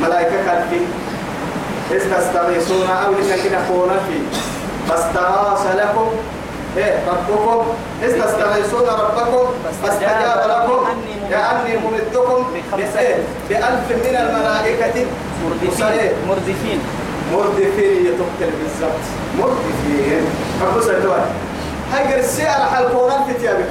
ملائكة 0.02 0.44
ألفي. 0.52 0.80
إذ 1.90 2.16
تستغيثون 2.16 2.86
أو 3.06 3.12
لكن 3.12 3.54
كون 3.68 3.90
في. 4.08 4.18
فاستغاث 4.88 5.76
لكم 5.76 6.08
إيه 6.76 6.98
ربكم. 7.08 7.66
إذ 8.02 8.22
تستغيثون 8.24 8.86
ربكم 8.88 9.46
فاستجاب 9.82 10.38
لكم. 10.48 10.84
كأني 11.30 11.76
ممدكم؟ 11.76 12.46
بألف 13.48 13.86
من 13.90 14.16
الملائكة. 14.16 15.06
مردفين. 16.28 16.80
مردفين. 17.32 18.06
يتقتل 18.06 18.52
بالضبط. 18.58 19.04
مردفين. 19.38 20.24
رب 20.62 20.80
سيدوان 20.82 21.24
هاي 21.92 22.14
قرسي 22.14 22.46
على 22.46 22.70
حلقونا 22.70 23.24
في 23.24 23.32
تيابي 23.34 23.64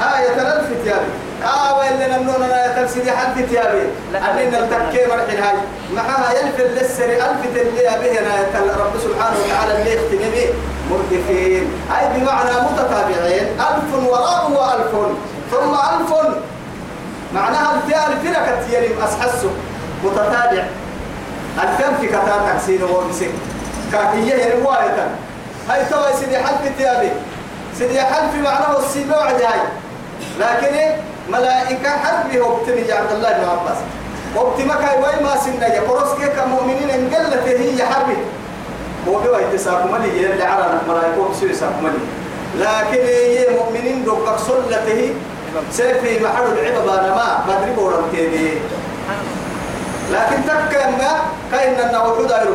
آية 0.00 0.28
تلال 0.28 0.64
في 0.66 0.74
تيابي 0.84 1.10
آه 1.44 1.78
وإلا 1.78 2.16
نمنون 2.16 2.42
أنا 2.42 2.66
يتلسي 2.66 3.12
حد 3.12 3.34
في 3.34 3.42
تيابي 3.42 3.82
أننا 4.14 4.58
التكي 4.58 5.06
مرحل 5.06 5.42
هاي 5.42 5.56
معها 5.94 6.32
يلف 6.32 6.60
اللسري 6.60 7.16
ألف 7.16 7.40
تلي 7.54 7.90
به 8.00 8.18
أنا 8.18 8.76
رب 8.76 8.92
سبحانه 9.04 9.36
وتعالى 9.44 9.78
اللي 9.78 9.94
يختني 9.94 10.30
به. 10.30 10.48
مردفين. 10.90 11.72
أي 11.98 12.20
بمعنى 12.20 12.50
متتابعين. 12.50 13.46
ألف 13.60 14.06
وراء 14.06 14.50
وألف. 14.50 14.92
ثم 15.50 15.72
ألف. 15.74 16.36
معناها 17.34 17.74
الفئة 17.74 18.06
الفئة 18.06 18.62
كتيرين 18.62 19.02
أسحسه 19.02 19.50
متتابع. 20.04 20.64
الفئة 21.62 21.96
في 22.00 22.06
كتار 22.06 22.40
تكسين 22.52 22.82
ومسك 22.82 23.30
كاكية 23.92 24.54
رواية 24.54 25.08
هاي 25.68 25.84
توا 25.84 26.16
سيدي 26.20 26.38
حلف 26.38 26.60
تيابي 26.78 27.08
سيدي 27.78 28.00
حلف 28.00 28.34
معناه 28.34 28.78
السيبة 28.78 29.16
وعد 29.16 29.42
هاي. 29.42 29.60
لكن؟ 30.40 30.74
ملائكة 31.28 31.90
حرب 31.90 32.36
وابتني 32.36 32.88
يا 32.88 32.94
عبد 32.94 33.12
الله 33.12 33.32
بن 33.32 33.44
عباس. 33.48 33.78
وابتمك 34.36 34.82
وين 35.02 35.22
ما 35.26 35.36
سنة 35.36 35.66
يا 35.66 35.80
قرص 35.80 36.14
كيك 36.18 36.38
مؤمنين 36.46 36.90
إن 36.90 37.14
قلت 37.14 37.48
هي 37.48 37.86
حرب 37.86 38.08
هو 39.08 39.18
بيوا 39.18 39.38
يتساق 39.38 39.84
ملي 39.92 40.26
اللي 40.32 40.44
عرنا 40.44 40.80
ملائكة 40.88 41.28
بسوي 41.30 41.54
ساق 41.54 41.74
ملي. 41.82 42.02
لكن 42.58 43.06
هي 43.06 43.46
مؤمنين 43.58 44.04
دوك 44.04 44.28
صلته 44.48 45.14
سيفي 45.72 46.24
محل 46.24 46.44
العبادة 46.52 47.14
ما 47.14 47.44
بدري 47.48 47.72
بورم 47.76 48.04
تيدي 48.12 48.50
لكن 50.12 50.36
تك 50.46 50.76
ما 50.98 51.12
كاين 51.52 51.74
أنه 51.74 52.02
وحود 52.02 52.32
أيرو. 52.32 52.54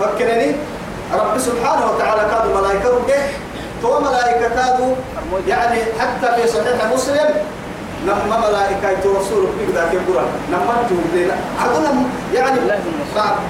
فكرني 0.00 0.52
رب 1.14 1.38
سبحانه 1.38 1.90
وتعالى 1.90 2.22
كادوا 2.30 2.60
ملائكة 2.60 2.90
به 2.90 3.22
تو 3.82 4.00
ملائكة 4.00 4.48
كادوا 4.48 4.94
يعني 5.48 5.78
حتى 6.00 6.42
في 6.42 6.48
صحيح 6.48 6.92
مسلم 6.94 7.34
لما 8.06 8.38
ملائكة 8.48 9.20
رسول 9.20 9.46
ذاك 9.74 9.92
القرآن 9.94 10.28
لما 10.48 10.74
تقول 10.88 11.30
عدنا 11.60 12.02
يعني 12.34 12.60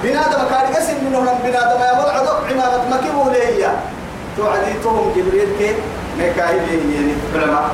بنادم 0.03 0.41
كان 0.49 0.71
يقسم 0.73 1.05
منهم 1.09 1.25
بنادم 1.43 1.81
يا 1.81 1.93
مول 1.95 2.09
عدو 2.09 2.29
عمامة 2.49 2.97
مكيبه 2.97 3.31
ليا 3.31 3.73
توعديتهم 4.37 5.13
جبريل 5.15 5.47
كي 5.59 5.73
ميكائيل 6.17 6.93
يعني 6.95 7.13
علماء 7.35 7.69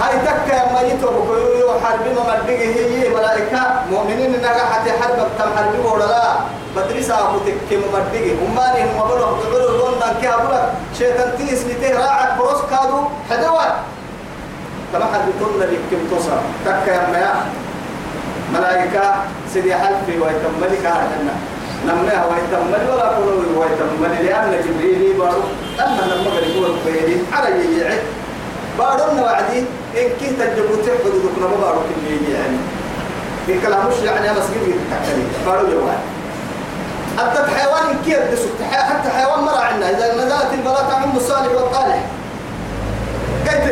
هاي 0.00 0.14
تكا 0.26 0.72
ما 0.72 0.80
يتوب 0.80 1.16
كيو 1.28 1.70
حرب 1.84 2.04
ما 2.16 2.22
مدقه 2.28 2.68
هي 2.76 3.08
ملائكة. 3.08 3.62
مؤمنين 3.90 4.32
حتى 4.72 4.90
حرب 5.00 5.18
تم 5.38 5.50
حرب 5.56 5.74
ولا 5.92 6.04
لا 6.04 6.22
مدرسة 6.76 7.28
أبو 7.28 7.38
تكيم 7.38 7.82
مدقه 7.94 8.36
أماني 8.46 8.80
هم 8.84 9.08
بلو 9.08 9.36
تقولوا 9.40 9.78
لون 9.78 9.94
نانكي 10.00 10.28
أبولا 10.34 10.62
شيطان 10.98 11.30
تيس 11.38 11.64
نتيه 11.64 11.98
راعك 11.98 12.38
بروس 12.38 12.60
كادو. 12.70 13.00
حدوات 13.30 13.74
كما 14.92 15.04
حد 15.04 15.24
تقول 15.40 15.60
لك 15.60 15.68
كم 15.90 16.16
تصر 16.16 16.38
تكا 16.64 16.92
يا 16.92 17.06
ما 17.12 17.46
ملائكة 18.54 19.14
سيدي 19.52 19.74
حلفي 19.74 20.18
ويتملك 20.20 20.86
هذا 20.86 21.18
نمناها 21.86 22.24
ويتمل 22.26 22.90
ولا 22.92 23.08
قلوب 23.08 23.44
ويتمل 23.56 24.26
لأن 24.26 24.52
جبريل 24.64 25.18
بارو. 25.18 25.42
أما 25.80 26.02
لما 26.10 26.30
يقول 26.46 26.76
بيدي. 26.86 27.16
على 27.32 27.48
يجيعه 27.60 27.98
بارون 28.78 29.18
وعدي 29.18 29.64
إن 29.96 30.08
كنت 30.20 30.40
تجبوت 30.40 30.84
حدودك 31.04 31.38
نما 31.38 31.56
بارو 31.62 31.80
كمية 31.80 32.34
يعني. 32.38 32.58
إن 33.48 33.60
كلام 33.60 33.86
مش 33.86 33.94
يعني 34.04 34.30
أنا 34.30 34.40
سجل 34.40 34.74
تحتني. 34.90 35.24
بارو 35.46 35.66
جوال 35.66 35.98
حتى 37.18 37.38
حيوان 37.56 37.82
إن 37.90 37.98
كيف 38.04 38.32
دسوك 38.32 38.58
حتى 38.72 39.08
حيوان 39.10 39.40
مرة 39.40 39.60
عنا 39.60 39.90
إذا 39.90 40.14
نزلت 40.14 40.52
البلاء 40.52 40.86
تعم 40.90 41.16
الصالح 41.16 41.52
والطالح. 41.52 42.04
قلت 43.46 43.66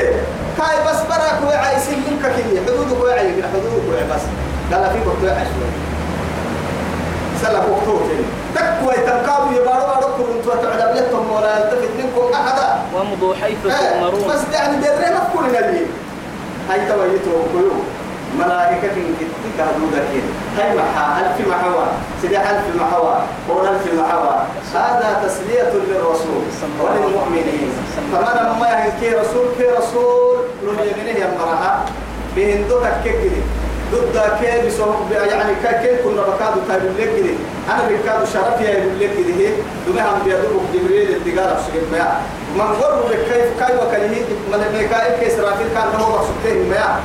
كاي 0.58 0.76
بس 0.86 1.00
براك 1.10 1.38
وعي. 1.46 1.80
سلمك 1.80 2.22
كذي. 2.22 2.60
حدودك 2.66 3.04
وعي. 3.04 3.28
من 3.28 3.44
حدودك 3.52 3.84
وعي 3.90 4.04
بس. 4.04 4.22
قال 4.72 4.90
في 4.92 5.08
وقت 5.08 5.22
وعي 5.24 5.44
شوي. 5.44 5.70
سلك 7.42 7.64
وقتوك 7.70 8.02
تكوي 8.54 8.94
تنقابوا 8.94 9.52
يبارو 9.52 9.86
بارو 9.86 10.08
كنت 10.16 10.46
وتعلم 10.46 10.96
لكم 10.96 11.30
ولا 11.30 11.58
يلتفت 11.58 11.90
منكم 11.98 12.32
أحدا. 12.34 12.82
وامضوا 12.94 13.34
حيث 13.34 13.56
تؤمرون 13.62 14.28
بس 14.28 14.40
يعني 14.54 14.76
درينا 14.76 15.20
في 15.20 15.38
كل 15.38 15.56
هاي 16.68 16.80
تويتو 16.88 17.36
كيو 17.52 17.72
ملائكة 18.38 18.88
كتك 19.18 19.58
هدو 19.60 19.86
ذكين 19.94 20.26
هاي 20.58 20.76
محا 20.76 21.20
ألف 21.20 21.48
محوا 21.48 21.86
سيدي 22.22 22.38
ألف 22.38 22.66
محوا 22.80 23.14
قول 23.48 23.66
ألف 23.66 23.84
محوا 24.00 24.34
هذا 24.74 25.22
تسلية 25.24 25.72
للرسول 25.88 26.42
وللمؤمنين. 26.80 27.70
فما 28.12 28.32
لما 28.40 28.68
يهنكي 28.68 29.14
رسول 29.14 29.46
كي 29.58 29.64
رسول. 29.78 30.24
لليمينه 30.64 31.18
يمرها 31.18 31.84
بهندو 32.36 32.80
تككي 32.80 33.30
ضد 33.94 34.20
كيف 34.40 34.72
سوق 34.76 34.96
يعني 35.30 35.54
كيف 35.62 36.00
كنا 36.04 36.22
بكادو 36.22 36.60
تايب 36.68 36.82
لك 36.98 37.10
كده 37.16 37.34
أنا 37.74 37.82
بكادو 37.88 38.24
شرف 38.32 38.60
يا 38.60 38.70
يقول 38.70 39.00
لك 39.00 39.10
كده 39.18 39.50
دمي 39.86 40.00
هم 40.02 40.22
بيدوك 40.24 40.62
جبريل 40.74 41.10
الدجال 41.16 41.56
سجل 41.66 41.86
ما 41.98 42.20
من 42.54 42.60
غرب 42.82 43.10
كيف 43.10 43.64
كيف 43.64 43.76
وكله 43.82 44.24
من 44.52 44.78
ميكائيل 44.78 45.14
كيس 45.20 45.38
رافيل 45.38 45.66
كان 45.74 46.00
هو 46.00 46.08
مقصوده 46.08 46.54
ما 46.70 47.00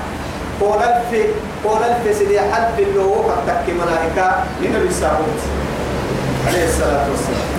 قول 0.61 0.77
الف 0.83 1.25
قول 1.65 1.77
ألف 1.83 2.17
سيدي 2.17 2.39
حد 2.39 2.79
اللي 2.79 3.01
هو 3.01 3.23
فتك 3.23 3.73
ملائكة 3.73 4.43
من 4.61 4.91
سابوت 5.01 5.39
عليه 6.47 6.63
الصلاة 6.65 7.05
والسلام. 7.09 7.49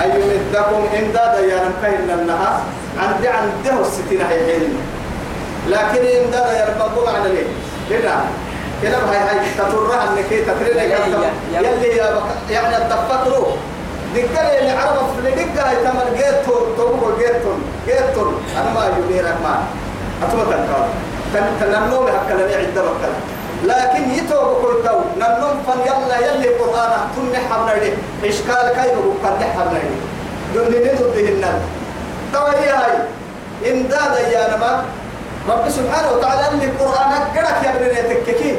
أي 0.00 0.08
مدكم 0.08 0.96
إمدادا 0.98 1.40
يا 1.46 1.56
نمكين 1.64 2.06
لنها 2.16 2.60
عند 2.98 3.26
عنده 3.26 3.80
الستين 3.80 4.20
هي 4.20 4.46
حين 4.52 4.76
لكن 5.68 6.06
إن 6.06 6.30
ده 6.30 6.60
يربطوا 6.60 7.06
معنا 7.12 7.28
ليه؟ 7.28 7.46
هنا 7.90 8.24
كده 8.82 8.96
هاي 8.98 9.16
هاي 9.18 9.46
تطرها 9.58 10.02
إنك 10.10 10.26
تترينا 10.28 10.82
يلي 10.82 11.96
يا 11.96 12.10
بك 12.14 12.50
يعني 12.50 12.76
التفكروا 12.76 13.46
دكتور 14.14 14.44
اللي 14.60 14.70
عرف 14.70 15.10
دكتور 15.26 15.68
هاي 15.68 15.76
تمر 15.76 16.04
جيتون 16.16 16.62
توبو 16.76 17.06
جيتون 17.18 17.62
جيتون 17.86 18.42
أنا 18.56 18.70
ما 18.74 18.86
يبي 18.98 19.20
رحمن 19.20 19.60
اتوما 20.22 20.44
تنقال 20.44 20.88
تن 21.34 21.46
تنمنو 21.60 22.00
بهكذا 22.04 22.56
عدة 22.58 22.82
بكلا 22.82 23.18
لكن 23.64 24.10
يتوب 24.10 24.48
كل 24.62 24.88
تو 24.88 24.98
نمنم 25.16 25.62
فن 25.66 25.80
يلا 25.86 26.16
يلي 26.26 26.48
قرآن 26.48 26.90
تن 27.16 27.36
حبنا 27.50 27.72
لي 27.84 27.92
إشكال 28.28 28.72
كاي 28.76 28.94
بقول 28.94 29.14
قد 29.24 29.42
حبنا 29.42 29.78
لي 29.78 29.98
دون 30.54 30.66
ندود 30.66 31.14
بهن 31.16 31.44
تو 32.32 32.38
هي 32.46 32.68
هاي. 32.70 32.98
إمداد 33.72 34.14
يا 34.32 34.56
نما 34.56 34.84
رب 35.48 35.68
سبحانه 35.68 36.12
وتعالى 36.12 36.48
اللي 36.54 36.64
القرآن 36.64 37.12
قرأك 37.36 37.64
يا 37.64 38.02
تككين 38.14 38.56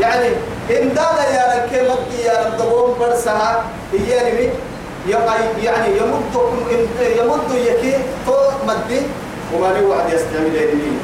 يعني 0.00 0.28
إمداد 0.70 1.18
يا 1.34 1.44
لك 1.54 1.90
مد 1.90 2.18
يا 2.24 2.48
الضبون 2.48 2.96
برسها 3.00 3.64
هي 3.92 4.32
نمي 4.32 4.50
يعني 5.62 5.90
يمدكم 5.96 6.56
يمد 7.18 7.50
يكي 7.54 7.98
تو 8.26 8.34
مدي. 8.68 9.02
وما 9.54 9.66
له 9.66 9.86
وعد 9.86 10.12
يستعمل 10.12 10.54
يدين 10.54 10.98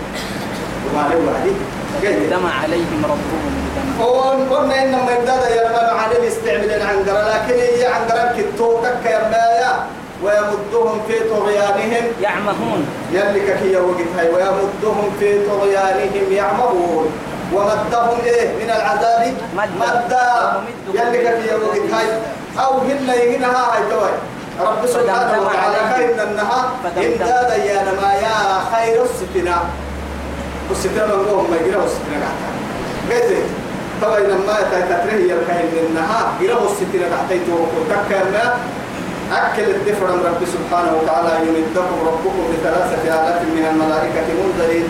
وما 0.86 1.08
له 1.08 1.32
وعد 1.32 1.46
دمع 2.30 2.62
عليهم 2.62 3.04
ربهم 3.04 3.52
بدمع 3.98 4.48
قلنا 4.50 4.82
إنما 4.82 5.18
إمداد 5.18 5.50
يا 5.56 5.68
رب 5.68 5.98
على 5.98 6.18
الاستعمال 6.18 6.70
العنقرة 6.70 7.28
لكن 7.34 7.54
هي 7.60 7.86
عنقرة 7.86 8.34
كتو 8.38 8.82
تك 8.82 9.10
يا 9.10 9.86
ويمدهم 10.24 11.00
في 11.08 11.18
طغيانهم. 11.30 12.04
يعمهون. 12.20 12.86
يلي 13.12 13.40
كي 13.40 13.76
وقت 13.76 14.10
هاي. 14.16 14.28
ويمدهم 14.28 15.12
في 15.18 15.46
طغيانهم 15.48 16.32
يعمهون. 16.32 17.10
ومدهم 17.54 18.18
إيه؟ 18.24 18.48
من 18.48 18.70
العذاب. 18.70 19.34
مدا. 19.54 20.52
يلي 20.94 21.18
كي 21.18 21.54
وقت 21.54 21.92
هاي. 21.92 22.06
أو 22.64 22.78
هن 22.78 23.08
يهنا 23.08 23.46
هاي 23.46 23.82
توي. 23.90 24.10
رب 24.60 24.86
سبحانه 24.86 25.42
وتعالى. 25.42 25.76
كاين 25.94 26.20
النها. 26.28 26.70
فدمدم. 26.84 27.12
إن 27.12 27.18
دادا 27.18 27.56
يا 27.64 27.82
نما 27.82 28.12
يا 28.14 28.36
خير 28.72 29.02
الستنا 29.02 29.58
والستنا 30.68 31.06
من 31.06 31.26
قوم 31.30 31.50
ما 31.50 31.56
يقرأوا 31.56 31.84
الستنا 31.84 32.28
قاعدة 33.10 33.42
طبعا 34.02 34.18
لما 34.18 34.56
تتره 34.72 35.12
هي 35.12 35.32
الكاين 35.32 35.86
النها. 35.88 36.32
يقرأوا 36.40 36.68
الستنا 36.70 37.06
قاعدة 37.16 37.48
وتكرنا 37.76 38.54
أكل 39.32 39.62
الدفر 39.70 40.06
من 40.06 40.22
رب 40.26 40.42
سبحانه 40.54 40.92
وتعالى 41.02 41.46
يمدكم 41.48 41.96
ربكم 42.06 42.42
بثلاثة 42.52 43.02
آلاف 43.02 43.42
من 43.42 43.64
الملائكة 43.70 44.26
منزلين 44.42 44.88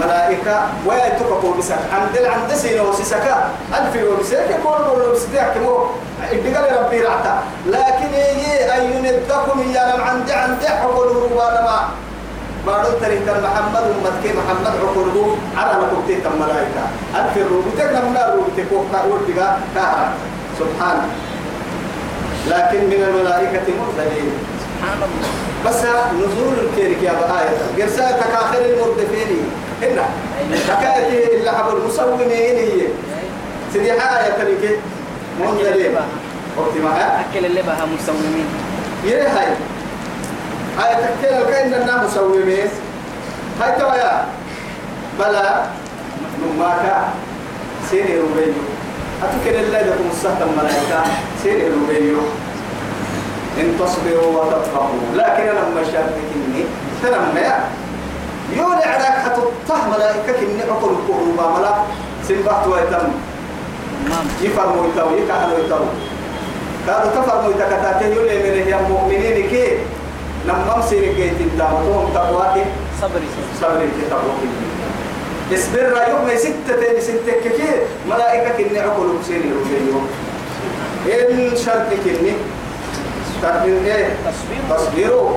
ملائكة 0.00 0.56
ويتوقفوا 0.86 1.54
بسك 1.58 1.78
عند 1.92 2.16
عند 2.26 2.54
سينا 2.54 2.82
وسسكا 2.82 3.50
ألف 3.78 4.04
وبسك 4.04 4.46
يقول 4.50 4.78
قول 4.84 5.12
بسديك 5.12 5.56
مو 5.62 5.86
إدقال 6.32 6.84
ربي 6.84 7.00
رعتا. 7.00 7.42
لكن 7.66 8.10
يجي 8.14 8.72
أن 8.74 8.82
يمدكم 8.92 9.60
يا 9.74 9.82
لم 9.96 10.00
عند 10.00 10.30
عند 10.30 10.64
حقول 10.64 11.06
ربانا 11.16 11.60
ما 11.66 11.88
بارو 12.66 12.98
تريك 13.00 13.28
محمد 13.28 13.82
أمتك 13.82 14.24
محمد 14.38 14.74
عقوله 14.82 15.36
على 15.56 15.86
تيت 16.06 16.26
الملائكة 16.26 16.82
ألف 17.16 17.36
الروبتك 17.36 17.84
نمنا 17.96 18.34
روبتك 18.34 18.72
وقول 18.72 19.20
بقى 19.36 19.56
كهرا 19.74 20.12
سبحانه 20.58 21.08
لكن 22.48 22.84
من 22.86 23.02
الملائكة 23.08 23.66
مرسلين 23.80 24.32
سبحان 24.60 24.98
الله 25.02 25.28
بس 25.66 25.80
نزول 26.14 26.54
الكيرك 26.58 27.02
يا 27.02 27.12
بآية 27.12 27.82
قرساء 27.84 28.20
تكاخر 28.20 28.64
المردفين. 28.64 29.50
هنا 29.82 30.04
حكاية 30.68 31.36
اللي 31.36 31.50
حب 31.50 31.76
المصومين 31.76 32.30
هي 32.30 32.86
سيدي 33.72 34.00
حاجة 34.00 34.32
تلك 34.38 34.78
منزلين 35.40 35.94
وقت 36.56 36.76
ما 36.84 37.20
أكل 37.20 37.46
اللي 37.46 37.62
بها 37.62 37.86
مسومين. 37.86 38.46
يري 39.04 39.20
هاي. 39.20 39.46
هاي 40.78 40.94
تكتير 40.94 41.50
كأن 41.50 41.74
الناس 41.74 42.10
مسومين. 42.10 42.68
هاي 43.60 43.80
توايا 43.80 44.24
بلا 45.18 45.62
نماكا 46.42 47.08
سيري 47.90 48.18
ربيو 48.18 48.52
أتكلم 49.24 49.64
الله 49.64 49.80
لكم 49.80 50.06
السهل 50.12 50.42
الملائكة. 50.42 51.00
سيري 51.42 51.68
ربيو 51.68 52.18
إن 53.60 53.68
تصبروا 53.78 54.30
وتتقوا 54.36 55.14
لكن 55.14 55.42
أنا 55.42 55.62
إني. 56.36 56.64
تنمى 57.02 57.46
يولي 58.56 58.84
عراك 58.84 59.16
حتطه 59.24 59.88
ملائكة 59.94 60.38
إني 60.38 60.62
أقول 60.70 60.92
القروبة 60.92 61.58
ملا 61.58 61.74
سنبحت 62.28 62.66
ويتم. 62.66 63.08
نعم. 64.10 64.26
يفرموا 64.42 64.86
يتو 64.86 65.08
يكحلوا 65.16 65.58
يتو 65.58 65.84
كانوا 66.86 67.10
تفرموا 67.14 67.50
يتكتاتين 67.50 68.12
يولي 68.12 68.36
من 68.38 68.66
هي 68.66 68.74
المؤمنين 68.80 69.48
كي. 69.50 69.66
نمم 70.48 70.82
سيري 70.90 71.14
كي 71.14 71.30
تنتامتهم 71.30 72.10
تقواك. 72.14 72.56
صبري. 73.00 73.28
صبري 73.60 73.86
كي 73.86 74.04
اصبر 75.54 75.96
يوم 76.10 76.28
ستة 76.36 77.00
ستة 77.00 77.32
كي 77.56 77.68
ملائكة 78.10 78.66
إني 78.70 78.84
أقول 78.86 79.08
سيري 79.26 79.50
رجيو 79.52 80.00
إن 81.30 81.56
شرطك 81.56 82.04
إني 82.20 82.32
تقبل 83.42 83.84
إيه؟ 83.86 84.08
تصبروا 84.70 85.30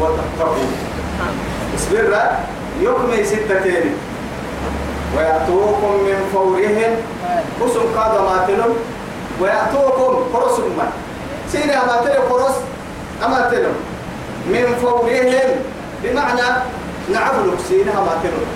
وتتقوا 0.00 0.66
نعم 1.18 1.34
اصبر 1.76 2.20
يكمل 2.80 3.26
ستتين 3.26 3.94
ويأتوكم 5.16 5.92
من 6.06 6.28
فورهم 6.32 6.96
قسم 7.60 7.80
قاد 7.96 8.20
ماتلهم 8.20 8.74
ويأتوكم 9.40 10.24
قرص 10.38 10.58
ما. 10.58 10.88
سينا 11.52 11.86
ماتل 11.86 12.12
قرص 12.12 12.54
أماتلهم. 13.24 13.74
من 14.48 14.74
فورهم 14.82 15.06
بمعنى 16.04 16.42
نعبلك 17.12 17.58
سينا 17.68 17.92
ماتلهم 17.92 18.46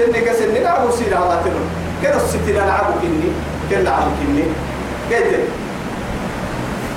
سنك 0.00 0.32
سن 0.32 0.62
نعبو 0.62 0.90
سينا 0.96 1.20
ماتلهم 1.20 1.66
كنا 2.02 2.16
الستين 2.16 2.56
نعبو 2.56 2.92
كني 3.02 3.30
كنا 3.70 3.82
نعبو 3.82 4.10
كني. 4.20 4.44
قلت 5.10 5.44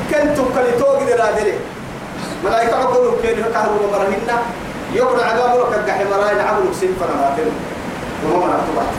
كنتم 0.10 0.46
كلتوك 0.56 1.04
دلادلي 1.04 1.54
ملائكة 2.46 2.76
عقلوا 2.76 3.22
كين 3.22 3.44
كهروا 3.54 3.92
مرهنا 3.92 4.38
يقرأ 4.94 5.26
عقابه 5.26 5.76
كجح 5.76 5.98
مراين 6.12 6.40
عملوا 6.40 6.74
سنفنا 6.74 7.16
ماتل 7.22 7.50
وهم 8.24 8.50
نكتبات 8.50 8.94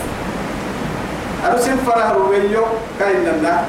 أنا 1.47 1.59
سنفنا 1.61 2.13
روبيو 2.13 2.65
كاين 2.99 3.25
لنا. 3.25 3.65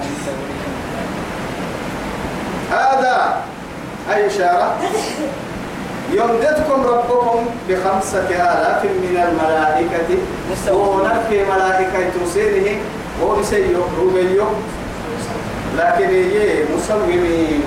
هذا 2.72 3.44
أي 4.14 4.28
إشارة؟ 4.28 4.76
يمددكم 6.12 6.84
ربكم 6.84 7.46
بخمسة 7.70 8.30
آلاف 8.30 8.84
من 8.84 9.18
الملائكة. 9.28 10.10
ونفي 10.74 11.44
ملائكة 11.44 12.10
تسيره 12.26 12.78
ونسيو 13.22 13.82
روبيو 14.00 14.46
لكن 15.78 16.10
يجي 16.14 16.64
مسومين. 16.78 17.64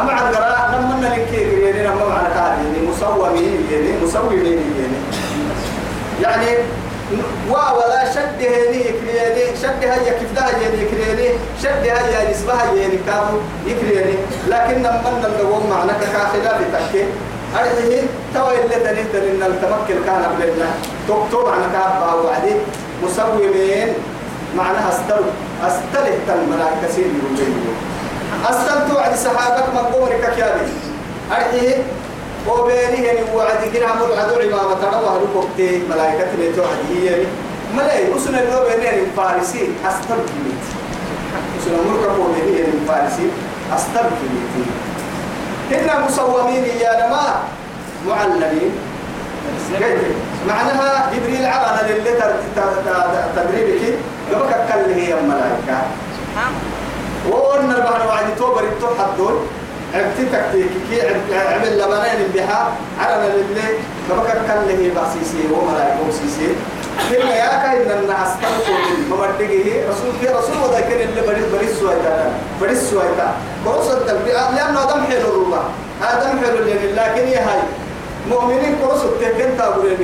أما 0.00 0.12
عن 0.12 0.34
قراء 0.34 0.70
لما 0.72 1.08
نلكي 1.08 1.42
يعني 1.42 1.82
لما 1.82 2.08
معنى 2.08 2.28
كهذه؟ 2.34 2.90
مسومين 2.90 3.66
يعني 3.72 4.04
مسومين 4.04 4.44
يعني. 4.78 4.98
يعني 6.22 6.56
ولا 7.50 8.12
شد 8.14 8.40
هني 8.42 8.80
يكريني 8.88 9.56
شد 9.62 9.82
هيا 9.84 10.12
كيف 10.18 10.32
ده 10.36 10.48
يعني 10.48 10.82
يكريني 10.82 11.28
شد 11.62 11.82
هيا 11.84 12.30
نسبها 12.30 12.64
يعني 12.74 12.98
كانوا 13.06 13.40
يكريني 13.66 14.14
لكن 14.48 14.78
لما 14.82 15.10
ندوم 15.34 15.70
معنا 15.70 15.92
كخلاف 15.92 16.60
تكي 16.72 17.04
أرحيه 17.54 18.02
توا 18.34 18.52
اللي 18.52 18.74
تنهت 18.74 19.14
إن 19.14 19.42
التمكن 19.42 20.04
كان 20.06 20.22
قبلنا 20.24 20.66
تكتب 21.08 21.48
عن 21.48 21.62
كابا 21.72 22.12
وعدي 22.14 22.54
مسومين 23.04 23.88
معناها 24.56 24.88
أستل 24.88 25.24
استله 25.66 26.34
الملائكة 26.42 26.88
سيدي 26.96 27.18
وبينه 27.32 27.74
أستلت 28.50 28.96
وعد 28.96 29.14
سحابك 29.14 29.64
مقبورك 29.74 30.32
كيابي. 30.36 30.60
أرحيه 31.30 31.74
وبيني 32.48 33.06
يعني 33.06 33.20
وعد 33.34 33.64
كنا 33.74 33.86
عمر 33.86 34.04
عدو 34.18 34.34
عمامة 34.34 34.74
تروى 34.74 35.20
لكوكتي 35.22 35.82
ملائكة 35.90 36.26
اللي 36.34 36.52
توعد 36.52 36.78
هي 36.90 37.04
يعني. 37.06 37.24
ملاي 37.76 38.16
أسنا 38.16 38.42
اللي 38.42 38.70
بيني 38.70 38.84
يعني 38.84 39.02
فارسي 39.16 39.68
أستل 39.88 40.08
كميت 40.30 40.62
أسنا 41.60 41.76
مركب 41.92 42.18
وبيني 42.18 42.58
يعني 42.58 42.72
فارسي 42.88 43.30
أستل 43.76 44.06
كميت 44.20 44.66
هنا 45.70 46.06
مسومين 46.06 46.64
يا 46.64 47.06
نما 47.06 47.42
معلمين؟ 48.08 48.70
معناها 50.48 51.10
جبريل 51.14 51.46
عبنا 51.46 51.92
للي 51.92 52.10
تدريبك. 53.36 53.98
لبك 54.32 54.66
كل 54.68 54.92
هي 54.92 55.18
الملائكة 55.20 55.82
وقلنا 57.30 57.76
البحر 57.76 58.06
وعد 58.08 58.36
توبر 58.38 58.64
التوحد 58.64 59.16
دول 59.18 59.34
عبت 59.94 60.16
تكتيك 60.32 60.70
كي 60.90 61.00
عمل 61.36 61.78
لبنان 61.78 62.30
بها 62.34 62.72
على 63.00 63.28
للي 63.28 63.68
لبك 64.10 64.26
كل 64.32 64.82
هي 64.82 64.90
باسيسي 64.90 65.42
وملائكة 65.52 65.98
وسيسي 66.08 66.48
كنا 67.10 67.34
يا 67.34 67.62
كاين 67.62 67.90
أن 67.90 68.10
استغفر 68.10 68.72
ممدقه 69.10 69.66
رسول 69.90 70.12
في 70.20 70.26
رسول 70.28 70.56
وذكر 70.62 71.00
اللي 71.00 71.22
بريس 71.26 71.44
بريس 71.54 71.78
سويتا 71.80 72.32
بريس 72.60 72.78
سويتا 72.90 73.34
بريس 73.66 73.90
التلبية 73.90 74.32
لأنه 74.32 74.84
دم 74.84 75.02
حلو 75.10 75.42
الله. 75.42 75.62
هذا 76.02 76.32
دم 76.32 76.38
حلو 76.38 76.56
لكن 76.96 77.28
يا 77.28 77.40
هاي 77.40 77.62
مؤمنين 78.30 78.76
كرس 78.82 79.02
التكن 79.04 79.56
تابولين 79.58 79.96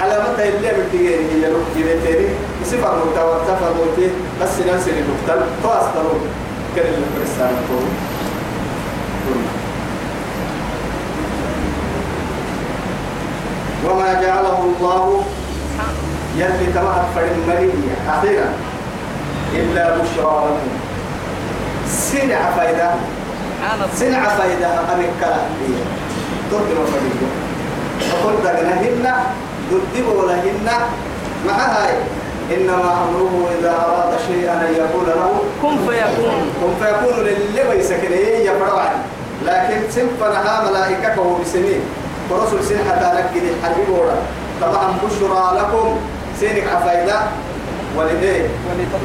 على 0.00 0.18
متى 0.24 0.48
اللي 0.48 0.68
بتجيني 0.68 1.44
هي 1.44 1.50
لو 1.50 1.58
جيتني 1.76 2.28
يصير 2.62 2.78
موتا 2.80 3.22
وارتفع 3.24 3.66
موتي 3.78 4.10
بس 4.42 4.48
نفس 4.74 4.88
اللي 4.88 5.02
بقتل 5.08 5.40
فاسترون 5.62 6.20
كان 6.76 6.86
اللي 6.86 7.06
برسالة 7.18 7.58
تقول 7.68 7.88
وما 13.90 14.12
جعله 14.22 14.58
الله 14.70 15.24
يلي 16.36 16.66
تمهد 16.74 17.04
فرمالية 17.14 17.94
أخيرا 18.08 18.48
إلا 19.54 19.96
بشرى 19.96 20.44
لكم 20.44 20.72
سنع 21.88 22.50
فايدة. 22.56 22.90
سنع 23.96 24.28
فايدة 24.28 24.66
أمك 24.66 25.10
كلام 25.20 25.50
ترجم 26.50 26.84
فريقه 26.92 27.30
فقل 28.10 28.34
دقنهن 28.44 29.12
ددبوا 29.70 30.22
لهن. 30.28 30.68
مع 31.46 31.52
هاي؟ 31.52 31.94
إنما 32.56 32.92
أمره 33.04 33.48
إذا 33.58 33.70
أراد 33.70 34.18
شيئا 34.26 34.52
أن 34.52 34.74
يقول 34.74 35.06
له 35.06 35.40
كن 35.62 35.76
فيكون. 35.88 36.52
كن 36.60 36.84
فيكون 36.84 37.24
للي 37.24 37.62
بيسكنه 37.70 38.16
يفرع 38.50 38.92
لكن 39.46 39.90
سنفنها 39.90 40.70
ملائكة 40.70 41.20
وهو 41.20 41.34
بسنين. 41.34 41.80
ورسل 42.30 42.64
سن 42.64 42.78
حتى 42.90 43.08
نكد 43.16 43.44
الحبيب 43.52 43.88
ورا. 43.88 44.16
طبعا 44.62 44.86
بشرى 45.02 45.44
لكم. 45.58 45.96
سينك 46.40 46.66
عفايدة 46.74 47.18
ولديه 47.96 48.48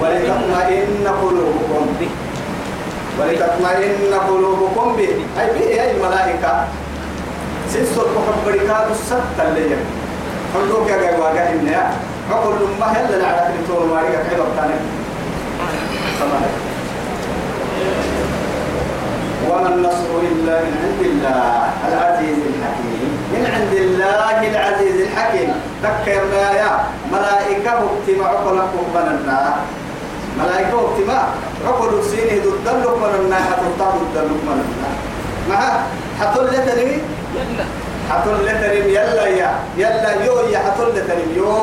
ولتطمئن 0.01 1.05
قلوبكم 1.21 1.85
ولتطمئن 3.19 4.13
قلوبكم 4.27 4.95
به. 4.97 5.13
أي 5.39 5.47
به 5.53 5.81
أي 5.81 5.91
الملائكة. 5.91 6.53
سيسر 7.73 8.07
محب 8.15 8.39
بركات 8.45 8.87
السبت 8.91 9.37
اللي 9.39 9.75
حلوك 10.53 10.89
يا 10.89 10.97
جوا 11.17 11.29
إنها 11.53 11.93
عقل 12.31 12.57
ما 12.79 12.85
هلا 12.85 13.15
العلاقة 13.17 13.53
تقول 13.67 13.87
ما 13.89 14.01
ريك 14.01 14.15
حلو 14.29 14.43
تاني 14.57 14.77
وما 19.49 19.69
النصر 19.69 20.11
إلا 20.31 20.55
من 20.65 20.73
عند 20.83 21.01
الله. 21.05 21.69
العزيز 21.87 22.37
الحكيم. 22.49 22.98
من 23.33 23.45
عند 23.53 23.73
الله 23.73 24.37
العزيز 24.51 25.01
الحكيم. 25.01 25.49
ذكرنا 25.83 26.51
يا 26.61 26.71
ملائكة 27.11 27.79
اجتمعوا 27.91 28.51
لكم 28.57 28.83
بننا 28.95 29.55
ملائكة 30.39 30.77
اجتماع 30.89 31.23
عقل 31.67 32.03
سينه 32.03 32.43
ضد 32.43 32.67
لكم 32.67 33.33
حتى 33.33 33.67
ضد 33.79 34.17
لكم 34.17 34.63
مع 35.49 35.61
حتى 36.19 36.39
لتنمي 36.39 36.97
يلا. 37.35 37.65
حتى 38.09 38.29
لتنمي 38.29 38.93
يلا 38.93 39.27
يا 39.27 39.51
يلا 39.77 40.25
يو 40.25 40.39
يا 40.39 40.59
حتى 40.59 40.83
لتنمي 40.83 41.35
يو. 41.35 41.57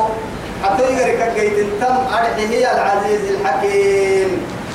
حتى 0.63 0.83
يقرك 0.83 1.39
قيد 1.39 1.67
تم 1.81 1.95
أرحيه 2.13 2.71
العزيز 2.71 3.21
الحكيم 3.31 4.29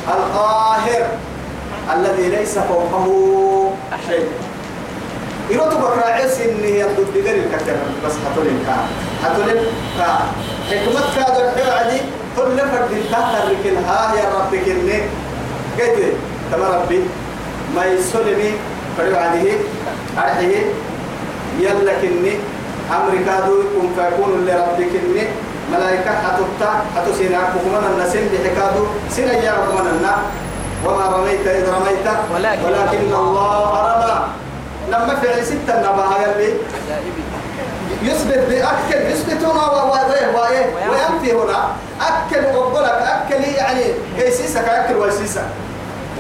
القاهر 0.08 1.02
الذي 1.94 2.28
ليس 2.28 2.58
فوقه 2.58 3.06
شيء. 4.08 4.28
يروتو 5.52 5.76
بكرة 5.78 6.04
عيس 6.16 6.40
إن 6.40 6.64
هي 6.64 6.82
ضد 6.96 7.14
غير 7.24 7.36
الكتر 7.44 7.76
بس 8.04 8.12
حتولين 8.24 8.58
كا 8.66 8.76
حتولين 9.24 9.60
كا 9.98 10.08
حكمت 10.70 11.06
كا 11.16 11.24
دور 11.34 11.48
حلو 11.56 11.72
عدي 11.72 12.00
كل 12.36 12.58
فرد 12.58 12.92
تحت 13.12 13.32
الركن 13.44 13.76
ها 13.84 14.14
يا 14.16 14.28
رب 14.36 14.52
كني. 14.64 14.98
قلت 15.78 16.14
تما 16.52 16.68
ربي. 16.68 17.00
ما 17.76 17.84
يسلمي 17.84 18.50
فريو 18.98 19.16
عديه 19.16 19.52
أرحيه. 20.18 20.64
يلا 21.60 21.92
كني. 22.00 22.34
أمريكا 22.96 23.40
دو 23.46 23.60
يكون 23.60 23.86
فيكون 23.96 24.30
لربك 24.46 24.88
كني. 24.92 25.24
ملائكة 25.72 26.10
حتوتا 26.10 26.70
حتوسينا 26.96 27.38
كمان 27.38 27.84
النسين 27.92 28.24
بحكادو 28.32 28.84
سينا 29.10 29.32
يا 29.32 29.52
النا 29.80 30.16
وما 30.84 31.04
رميت 31.16 31.46
إذ 31.46 31.68
رميت. 31.68 32.06
ولكن 32.34 32.64
ولكن 32.64 33.14
الله 33.14 33.70
رمى 33.88 34.41
لما 34.92 35.14
فعل 35.22 35.46
ستة 35.46 35.78
نباها 35.80 36.18
يلي 36.22 36.52
يثبت 38.02 38.38
بأكل 38.48 39.00
يثبت 39.10 39.44
هنا 39.44 39.82
وإيه 39.82 40.66
وينفي 40.90 41.32
هنا. 41.32 41.68
أكل 42.00 42.56
وقبلك 42.56 42.90
أكل 43.02 43.44
يعني 43.44 43.84
كيسيسك 44.18 44.68
أكل 44.68 44.94
ويسيسك 44.94 45.44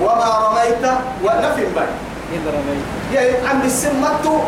وما 0.00 0.48
رميت 0.48 0.84
ونفي 1.24 1.64
بي 1.64 1.86
إذ 2.32 2.46
رميت. 2.46 2.84
يعني 3.14 3.48
عم 3.48 3.58
بالسمتو 3.60 4.38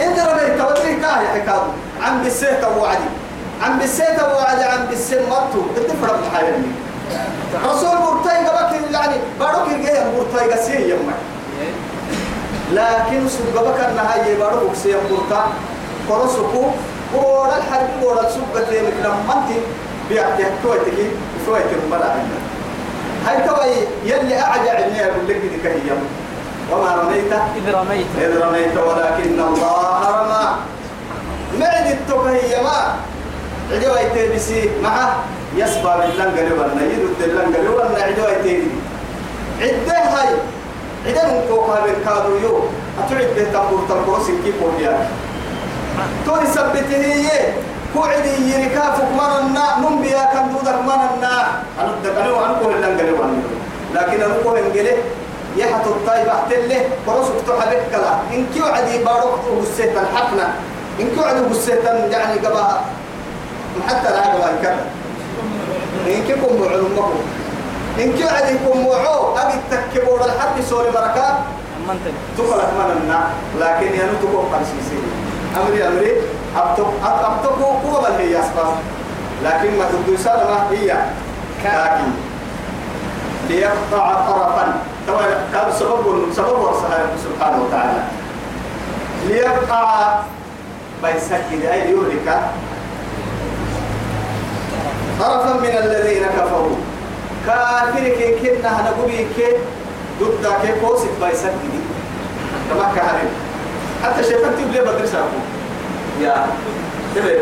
إذا 0.00 0.24
رميت 0.32 0.60
ودري 0.60 0.96
كاهي 0.96 1.28
حكاده 1.34 1.62
عم 2.02 2.22
بالسيت 2.22 2.64
وعدي 2.78 3.08
عم 3.62 3.78
بالسيت 3.78 4.22
وعدي 4.22 4.64
عم 4.64 4.86
بالسمتو 4.86 5.60
بتفرق 5.76 6.18
محايلني 6.26 6.68
رسول 7.64 7.98
مرتاي 7.98 8.46
قبك 8.46 8.92
يعني 8.92 9.14
بارك 9.40 9.66
الجيه 9.72 10.04
مرتاي 10.18 10.50
قسيه 10.52 10.94
يمك. 10.94 11.14
لكن 12.72 13.28
سبقك 13.28 13.88
النهاية 13.88 14.38
بارك 14.38 14.74
سيه 14.74 14.96
مرتا 15.10 15.46
كرسكو 16.08 16.64
ورا 17.14 17.56
الحرب 17.56 18.02
ورا 18.02 18.28
سبقة 18.30 18.70
لما 19.04 19.34
أنت 19.34 19.58
بيعطي 20.08 20.44
كويتك 20.62 21.10
كويتك 21.46 21.82
بلا 21.90 22.10
عندك. 22.10 22.42
هاي 23.26 23.48
توي 23.48 23.86
يلي 24.04 24.40
أعجع 24.40 24.78
إني 24.78 25.04
أقول 25.04 25.28
لك 25.28 25.36
دي 25.36 25.58
كهيم 25.64 26.00
وما 26.72 26.94
رميت 26.94 27.32
إذ 27.32 27.74
رميت 27.74 28.06
إذ 28.18 28.42
رميت 28.42 28.76
ولكن 28.76 29.40
الله 29.40 30.00
رمى. 30.10 30.56
معد 31.60 31.86
التكهي 31.86 32.62
ما. 32.62 32.94
عدوا 33.72 34.00
يتبسي 34.00 34.70
معه. 34.82 35.16
يسبى 35.56 35.82
باللنقل 35.82 36.52
ولا 36.52 36.82
يدد 36.82 37.22
اللنقل 37.22 37.68
ولا 37.68 38.02
عدوا 38.04 38.28
يتبسي 38.30 38.70
عده 39.60 39.98
هاي. 39.98 40.28
عده 41.06 41.22
من 41.32 41.40
كوكا 41.48 41.80
بالكادو 41.84 42.36
يو. 42.42 42.54
أتعد 42.98 43.28
به 43.36 43.44
تنبور 43.52 43.80
تنبور 43.88 44.18
سنكي 44.26 44.52
قوليا. 44.60 45.08
توني 46.26 46.46
سبته 46.46 46.96
هي 46.96 47.30
كوعدي 47.94 48.34
يركافك 48.52 49.08
مرنا 49.18 49.64
نمبيا 49.80 50.24
كم 50.32 50.46
دودك 50.52 50.78
مرنا 50.88 51.34
أنا 51.80 51.92
دقنوا 52.04 52.46
أنا 52.46 52.54
كوه 52.62 52.74
اللنقل 52.74 53.12
ولا 53.12 53.40
لكن 53.94 54.22
أنا 54.22 54.34
كوه 54.42 54.58
انقله 54.58 54.96
يحط 55.56 55.86
الطيب 55.86 56.28
احتله 56.28 56.80
ورسك 57.06 57.32
تحبك 57.46 57.82
كلا 57.92 58.12
إن 58.32 58.46
كيو 58.54 58.64
عدي 58.64 59.04
باروك 59.04 59.40
وسيت 59.56 59.96
الحقنا 59.96 60.46
إن 61.00 61.08
كيو 61.14 61.24
عدي 61.24 61.40
وسيت 61.50 61.84
يعني 61.84 62.38
قبا 62.44 62.80
حتى 63.88 64.08
لا 64.10 64.20
قبا 64.20 64.50
كذا 64.62 64.84
إن 66.06 66.22
كيو 66.26 66.36
كم 66.36 66.60
معلومكم. 66.60 67.10
إن 67.98 68.12
كيو 68.12 68.28
عدي 68.28 68.58
كم 68.58 68.86
معو 68.86 69.36
أبي 69.38 69.56
تكبور 69.70 70.24
الحق 70.24 70.60
سوري 70.60 70.88
أمنتني 70.88 72.12
تقلق 72.38 72.70
مننا 72.78 73.20
لكن 73.60 73.86
ينتقو 73.86 74.38
قرسيسي 74.52 74.98
أمري 75.56 75.88
أمري. 75.88 76.12
أبتق 76.56 76.90
أبتقو 77.04 77.64
قوة 77.64 78.00
بل 78.00 78.14
هي 78.20 78.40
أسباب. 78.40 78.74
لكن 79.44 79.78
ما 79.78 79.84
تدو 79.90 80.16
سالمة 80.16 80.70
هي. 80.70 80.96
كاكي 81.62 82.08
ليقطع 83.48 84.14
طرفا. 84.14 84.74
طبعا 85.08 85.26
كان 85.52 85.72
سبب 85.78 86.04
سبب 86.36 86.60
سبحانه 87.24 87.62
وتعالى. 87.62 88.02
ليقطع 89.28 90.14
بيسكد 91.02 91.64
أي 91.72 91.80
يهلك. 91.92 92.40
طرفا 95.20 95.52
من 95.60 95.76
الذين 95.84 96.26
كفروا. 96.26 96.76
كافر 97.46 98.08
كي 98.18 98.56
كنا 98.58 98.80
هنقولي 98.80 99.26
كي 99.36 99.52
ضد 100.20 100.46
كي 100.62 100.72
كوسك 100.80 101.08
بيسكد 101.22 101.52
كما 102.70 102.92
كهرب 102.96 103.28
حتى 104.04 104.22
شايفك 104.22 104.50
تبلي 104.58 104.80
بدرس 104.80 105.14
أبو؟ 105.14 105.38
يا 106.20 106.46
تبلي 107.14 107.34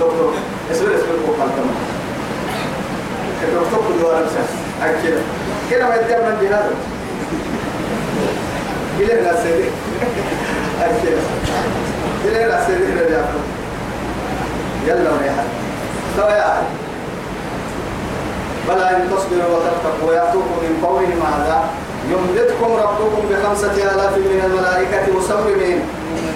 دكتور 0.00 0.34
اسمه 0.72 0.86
اسمه 0.86 1.26
كوكال 1.26 1.50
كمان 1.56 1.76
الدكتور 3.42 3.84
كل 3.88 4.04
واحد 4.04 4.24
أكيد 4.82 5.14
كده. 5.70 5.88
ما 5.88 5.94
يتجمع 5.94 6.18
من 6.28 6.48
جهاز 6.50 6.64
إلى 9.00 9.22
لا 9.22 9.42
سيدي. 9.42 9.68
أكيد 10.82 11.18
إلى 12.24 12.44
لا 12.44 12.66
سيدي 12.66 12.84
إلى 12.84 13.10
لا 13.10 13.24
يلا 14.86 15.10
يا 15.26 15.32
أخي. 16.52 16.79
بلى 18.68 18.90
إن 18.96 19.02
تصبروا 19.10 19.56
وتتقوا. 19.56 20.08
ويأتوكم 20.08 20.56
من 20.64 20.84
قولهم 20.86 21.20
هذا 21.32 21.58
يمددكم 22.12 22.70
ربكم 22.84 23.22
بخمسة 23.30 23.72
آلاف 23.72 24.16
من 24.16 24.40
الملائكة 24.46 25.04
مسومين 25.18 25.80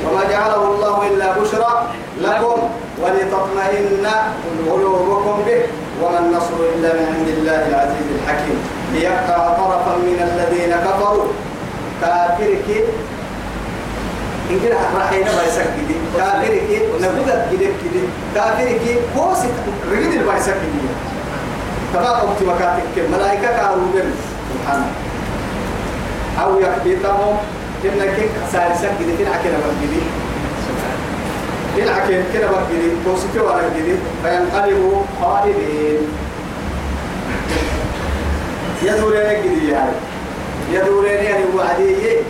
وما 0.04 0.22
جعله 0.30 0.62
الله 0.74 1.06
إلا 1.10 1.38
بشرى 1.38 1.72
لكم 2.20 2.58
ولتطمئن 3.02 4.06
قلوبكم 4.70 5.42
به 5.46 5.60
وما 6.02 6.18
النصر 6.18 6.56
إلا 6.74 6.92
من 6.92 7.06
عند 7.18 7.28
الله 7.28 7.68
العزيز 7.68 8.06
الحكيم. 8.18 8.58
ليقطع 8.92 9.38
طرفا 9.48 9.94
من 9.96 10.18
الذين 10.28 10.72
كفروا. 10.86 11.24
كافرك 12.00 12.68
إن 14.50 14.60
كده 14.64 14.76
رحينا 14.98 15.30
بايسك 15.36 15.66
كده 15.78 15.96
كافرك 16.16 16.68
نبغى 17.00 17.36
كده 17.52 17.68
كده 17.82 18.02
كافرك 18.34 18.98
كوسك 19.16 19.54
رجل 19.92 20.20
البايسك 20.20 20.54
كده 20.54 20.92
تبا 21.94 22.08
قمت 22.10 22.42
مكاتك 22.42 23.08
ملائكة 23.12 23.56
كاروبين 23.56 24.10
سبحانه. 24.54 24.86
أو 26.42 26.60
يكبيتهم 26.60 27.36
إنك 27.84 28.16
كده 28.16 29.14
تنعك 29.18 29.40
نبغى 29.46 29.74
كده 29.82 30.02
تنعك 31.76 32.24
كده 32.34 32.50
بقى 32.50 32.62
كده 32.72 32.92
توسكي 33.04 33.38
ورا 33.38 33.60
كده 33.60 33.96
فينقلبوا 34.22 35.02
خالدين. 35.22 35.98
يدورين 38.82 39.42
كده 39.42 39.72
يعني. 39.72 39.92
يدورين 40.72 41.24
يعني 41.24 41.44
وعديه 41.56 42.20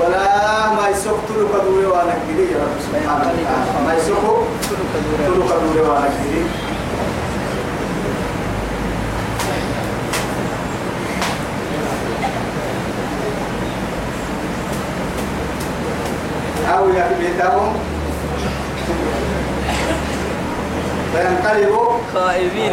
ولا 0.00 0.72
ما 0.72 0.88
يسقط 0.88 1.30
له 1.36 1.48
كدوري 1.58 1.86
وأنا 1.86 2.12
كده 2.28 2.42
يا 2.42 2.62
رب 2.64 2.80
سبحانه 2.86 3.20
وتعالى. 3.20 3.86
ما 3.86 3.94
يسقط 3.94 4.46
له 5.20 5.46
كدوري 5.46 5.88
وأنا 5.88 6.06
كده 6.08 6.69
أو 16.76 16.88
يكبتهم 16.88 17.76
فينقلبوا. 21.14 21.90
خائبين. 22.14 22.72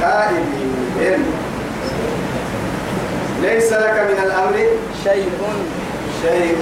خائبين. 0.00 1.24
ليس 3.42 3.72
لك 3.72 4.06
من 4.10 4.24
الأمر 4.24 4.56
شيء. 5.04 5.30
شيء. 6.22 6.56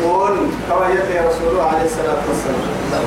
كما 0.69 0.87
يأتي 0.89 1.29
رسوله 1.29 1.63
عليه 1.63 1.85
الصلاة 1.85 2.23
والسلام. 2.29 3.05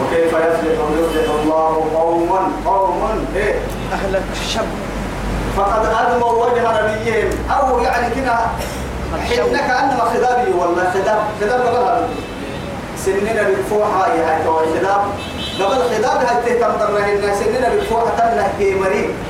وكيف 0.00 0.32
يفلح 0.32 0.78
ويفلح 0.90 1.30
الله 1.42 1.90
قوما؟ 1.94 2.50
قوما. 2.66 3.24
إيه. 3.36 3.54
أهلك 3.92 4.22
شب 4.54 4.68
فقد 5.56 5.86
أدموا 5.86 6.46
وجه 6.46 6.62
نبيهم. 6.62 7.30
أو 7.50 7.78
يعني 7.78 8.14
كده 8.14 8.36
حينك 9.28 9.70
أنما 9.70 10.04
خدابي 10.04 10.50
والله. 10.58 10.90
خداب 10.94 11.18
خداب 11.40 11.60
قبل 11.60 12.27
سننا 13.08 13.42
بالفوحة 13.42 14.06
يا 14.14 14.36
هاي 14.36 14.44
تو 14.44 14.56
خداب 14.56 15.02
قبل 15.60 15.82
خداب 15.94 16.18
هاي 16.26 16.42
تهتم 16.44 16.72
درنا 16.78 17.34
سننا 17.40 17.68
بالفوحة 17.68 18.10
تنه 18.18 18.46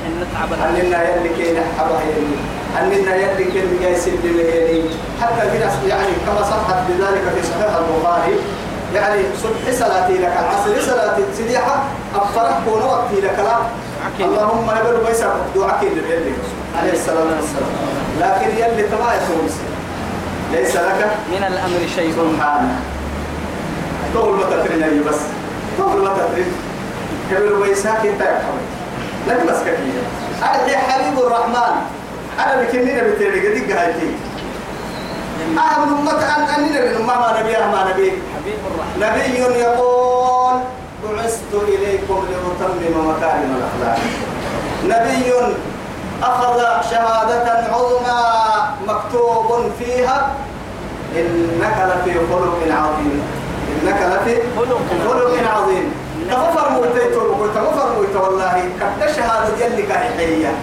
إن 0.07 0.25
تعب 0.33 0.53
أننا 0.53 0.99
يلي 1.09 1.29
كينا 1.37 1.61
حبا 1.79 1.99
يلي 2.09 2.35
أننا 2.79 3.15
يلي 3.15 3.43
كينا 3.51 3.81
جاي 3.81 3.95
سد 3.95 4.25
يلي 4.25 4.83
حتى 5.21 5.49
في 5.51 5.57
ناس 5.57 5.73
يعني 5.87 6.11
كما 6.25 6.43
صحت 6.43 6.75
بذلك 6.89 7.23
في 7.35 7.47
صحيح 7.47 7.75
البخاري 7.75 8.35
يعني 8.95 9.21
صبح 9.43 9.71
صلاتي 9.79 10.13
لك 10.13 10.33
العصر 10.39 10.81
صلاتي 10.91 11.21
سديحة 11.37 11.83
أفرح 12.15 12.59
كون 12.65 12.81
وقتي 12.81 13.15
لك 13.21 13.39
لا. 13.39 14.25
اللهم 14.25 14.69
هبل 14.69 14.97
بيسا 15.07 15.35
دعاك 15.55 15.83
اللي 15.83 16.31
عليه 16.81 16.93
الصلاة 16.93 17.15
والسلام. 17.15 17.71
لكن 18.19 18.49
يلي 18.57 18.87
يتومس 19.15 19.55
ليس 20.51 20.75
لك؟ 20.75 21.11
من 21.31 21.43
الأمر 21.47 21.79
شيء. 21.95 22.11
سبحانه. 22.11 22.98
طول 24.13 24.37
ما 24.37 24.43
تترين 24.43 24.83
أي 24.83 24.99
بس. 24.99 25.19
طول 25.77 26.03
ما 26.03 26.13
تترين. 26.13 26.51
كبير 27.31 27.59
ويساك 27.59 28.05
انت 28.05 28.21
يا 28.21 28.41
حبيبي 28.45 28.79
لك 29.27 29.51
بس 29.51 29.59
كثير 29.61 30.03
أنا 30.43 30.77
حبيب 30.77 31.19
الرحمن. 31.19 31.75
أنا 32.39 32.61
بكنينا 32.61 33.03
بتيري 33.03 33.47
قديك 33.47 33.71
هايتي 33.71 34.11
أهم 35.57 35.97
أمك 35.97 36.23
أن 36.23 36.41
أننا 36.41 36.79
من 36.81 37.05
نبي 37.39 37.57
أمها 37.57 37.93
نبي. 37.93 38.11
حبيب 38.35 38.59
الرحمن. 38.67 38.99
نبي 38.99 39.39
يقول 39.59 40.59
بعثت 41.03 41.53
إليكم 41.53 42.25
لأتمم 42.29 43.09
مكارم 43.09 43.55
الأخلاق. 43.57 43.99
نبي 44.83 45.33
أخذ 46.23 46.59
شهادة 46.91 47.67
عظمى 47.73 48.21
مكتوب 48.87 49.71
فيها 49.79 50.31
إنك 51.15 51.77
لفي 51.89 52.13
خلق 52.13 52.59
عظيم. 52.71 53.21
إنك 53.69 53.99
لفي 54.11 54.35
خلق 55.07 55.33
عظيم. 55.55 55.93
تغفر 56.29 56.69
موتيت 56.69 57.13
تغفر 57.55 57.87
موت 57.95 58.15
والله 58.23 58.69
كد 58.79 59.11
شهادة 59.15 59.65
يلي 59.65 59.83
كاحية 59.83 60.53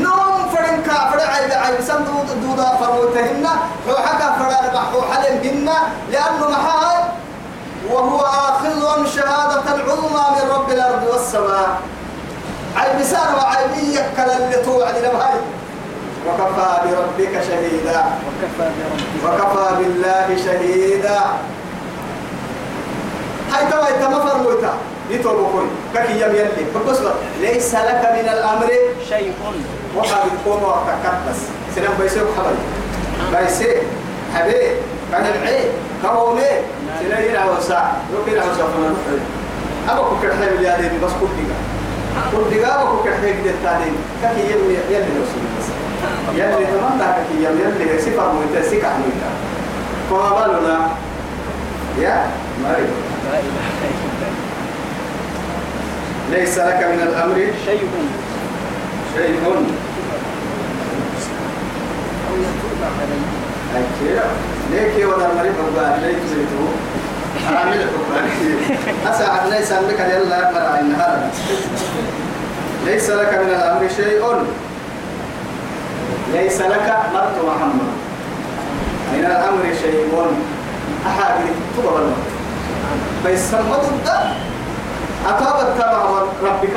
نوم 0.00 0.48
فرن 0.52 0.82
كافر 0.86 1.20
عيب 1.20 1.52
عيب 1.52 1.80
سم 1.80 2.04
دود 2.04 2.28
دودا 2.42 2.68
فرموتهن 2.80 3.46
حوحك 3.86 4.20
فرار 4.38 4.64
بحوح 4.74 5.08
لهن 5.22 5.68
لأنه 6.12 6.50
محاي 6.50 6.98
وهو 7.90 8.20
آخذ 8.20 9.06
شهادة 9.16 9.74
العظمى 9.74 10.24
من 10.36 10.50
رب 10.54 10.70
الأرض 10.70 11.02
والسماء. 11.12 11.80
عيب 12.76 13.02
سار 13.02 13.30
وعيبية 13.36 14.00
كلا 14.16 14.36
اللي 14.36 14.56
توعد 14.64 14.96
لبهاي 14.98 15.38
وكفى 16.26 16.70
بربك 16.84 17.42
شهيدا. 17.48 18.04
وكفى 19.24 19.66
بالله 19.78 20.36
شهيدا. 20.44 21.20
هاي 23.56 23.70
توا 23.70 23.88
انت 23.88 24.04
ما 24.14 24.20
فرموتا 24.24 24.74
يتوبوا 25.10 25.48
كل 25.52 25.66
كك 25.98 26.10
يم 26.10 26.34
يلي 26.34 26.66
بس 26.88 26.98
ليس 27.40 27.74
لك 27.74 28.02
من 28.12 28.28
الامر 28.32 28.68
شيء 29.08 29.32
وقع 29.96 30.24
بتقوم 30.24 30.62
وقتك 30.62 31.12
بس 31.30 31.36
سنم 31.76 31.94
بيسوق 32.00 32.28
حبل 32.38 32.56
بيسي 33.32 33.76
حبي 34.34 34.60
كان 35.12 35.24
العي 35.26 35.60
كومي 36.02 36.42
سنم 37.00 37.24
يلعب 37.30 37.60
ساعة 37.60 37.96
لو 38.12 38.32
كده 38.32 38.40
عاوز 38.42 38.60
افهم 38.60 38.96
أبا 39.88 40.02
كوكر 40.02 40.32
حبل 40.34 40.64
يا 40.64 40.76
دي 40.80 40.88
بس 41.04 41.10
كل 41.20 41.26
دقيقة 41.26 41.58
كل 42.32 42.50
دقيقة 42.50 42.82
أبا 42.82 43.10
حبل 43.16 43.42
دي 43.42 43.50
تاني 43.64 43.90
كك 44.22 44.38
يم 44.50 44.70
يلي 44.90 45.04
سنم 45.32 45.48
بس 45.58 45.66
يلي 46.34 46.66
تمام 46.66 46.98
ده 46.98 47.04
كك 47.04 47.30
يم 47.40 47.60
يلي 47.60 47.98
سفر 48.02 48.32
مويتا 48.32 48.70
سكع 48.70 48.90
مويتا 48.98 49.30
فما 50.10 50.46
بالنا 50.46 50.88
يا 51.98 52.26
مريض 52.64 53.15
لا 53.32 53.38
إله 53.38 53.66
إلا 53.82 53.98
الله. 54.12 54.32
ليس 56.30 56.58
لك 56.58 56.80
من 56.92 57.00
الأمر 57.08 57.36
شيء. 57.64 57.88
شيء. 59.16 59.34
أو 59.46 59.52
يتوب 62.36 62.80
عليه 62.82 63.24
أكيد 63.76 64.18
ليك 64.70 64.94
ولا 65.08 65.26
مريض 65.34 65.54
بقى 65.76 65.98
ليك 66.00 66.16
زيتو 66.30 66.64
عامل 67.56 67.78
بقى 67.78 69.12
أسعد 69.14 69.42
ليس 69.50 69.70
لك 69.72 70.00
يلا 70.00 70.80
النهار 70.80 71.18
ليس 72.86 73.10
لك 73.10 73.32
من 73.44 73.50
الأمر 73.50 73.88
شيء. 73.96 74.22
ليس 76.32 76.60
لك 76.60 76.96
مرت 77.14 77.36
محمد. 77.46 77.90
من 79.12 79.24
الأمر 79.24 79.64
شيء. 79.82 80.26
أحد 81.06 81.34
تبغى 81.76 82.02
فيسمى 83.22 83.76
ضد 83.82 84.08
أتابت 85.28 85.68
تبع 85.78 86.02
ربك 86.42 86.76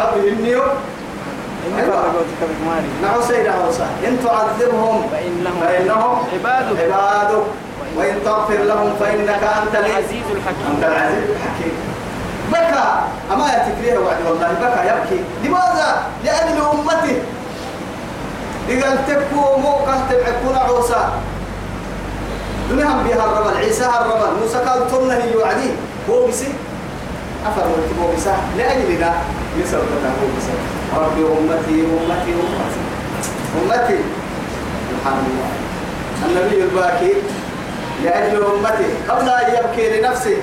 رجوتك 1.94 2.40
بكمالي 2.42 2.88
نعو 3.04 3.22
سيدنا 3.22 3.56
موسى. 3.66 3.86
إن 4.08 4.18
تعذبهم 4.26 5.10
فإنهم 5.12 5.60
فإنهم 5.62 6.18
عبادك. 6.34 6.80
عبادك. 6.80 7.44
وإن 7.98 8.16
تغفر 8.26 8.58
لهم 8.64 8.94
فإنك 9.00 9.44
أنت 9.44 9.76
العزيز 9.76 10.26
الحكيم. 10.36 10.68
أنت 10.76 10.84
العزيز 10.84 11.30
الحكيم. 11.30 11.76
بكى. 12.52 12.88
أما 13.34 13.48
يتكريه 13.48 13.98
وعد 13.98 14.18
والله 14.30 14.48
بكى 14.48 14.88
يبكي. 14.88 15.24
لماذا؟ 15.44 16.04
لأجل 16.26 16.62
أمته. 16.74 17.22
لقال 18.70 18.98
تكو 19.08 19.58
موقع 19.58 19.96
تبعكون 20.10 20.56
عوسى. 20.58 21.08
دنيهم 22.70 23.04
بها 23.04 23.26
الرمل 23.26 23.58
عيسى 23.58 23.86
الرمل. 23.86 24.42
موسى 24.42 24.58
قال 24.58 24.92
تمنه 24.92 25.26
يوعدي 25.34 25.72
هو 26.10 26.28
بسي 26.28 26.48
أفر 27.46 27.62
هو 28.02 28.16
بسا 28.18 28.36
لأجلنا 28.58 29.14
لسبب 29.58 29.82
هو 30.22 30.28
بسا 30.38 30.54
ربي 30.98 31.22
أمتي 31.22 31.82
أمتي 31.82 32.32
أمتي. 32.32 32.82
أمتي. 33.62 34.00
سبحان 34.90 35.18
الله. 35.30 35.50
النبي 36.26 36.64
الباكي 36.64 37.14
لأجل 38.04 38.44
أمتي. 38.44 38.90
قبل 39.10 39.30
أن 39.30 39.54
يبكي 39.56 40.00
لنفسه. 40.00 40.38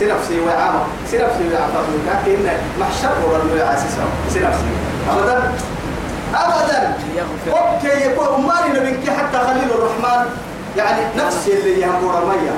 سنفسي 0.00 0.40
وعامة 0.40 0.82
سنفسي 1.10 1.44
وعامة 1.52 1.88
لكن 2.06 2.38
محشر 2.80 3.14
ورد 3.26 3.60
عاسسه 3.60 4.04
سنفسي 4.34 4.70
أبدا؟ 5.10 5.52
أبدا. 6.34 6.94
أوكي 7.48 8.06
يكون 8.06 8.26
امالي 8.26 8.80
نبيك 8.80 9.10
حتى 9.10 9.38
خليل 9.38 9.70
الرحمن. 9.70 10.26
يعني 10.76 11.00
نفس 11.16 11.48
اللي 11.48 11.80
يهمور 11.80 12.26
مية 12.26 12.54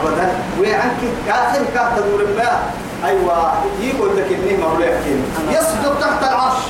ابدا. 0.00 0.28
وعنك 0.60 1.00
كاخر 1.26 1.64
كاه 1.74 1.96
تدور 1.96 2.20
الماء 2.20 2.74
أيوه 3.04 3.52
يقول 3.80 4.16
لك 4.16 4.26
مولى 4.60 4.86
يحكيني 4.92 5.22
يسجد 5.50 5.94
تحت 6.00 6.22
العرش. 6.22 6.62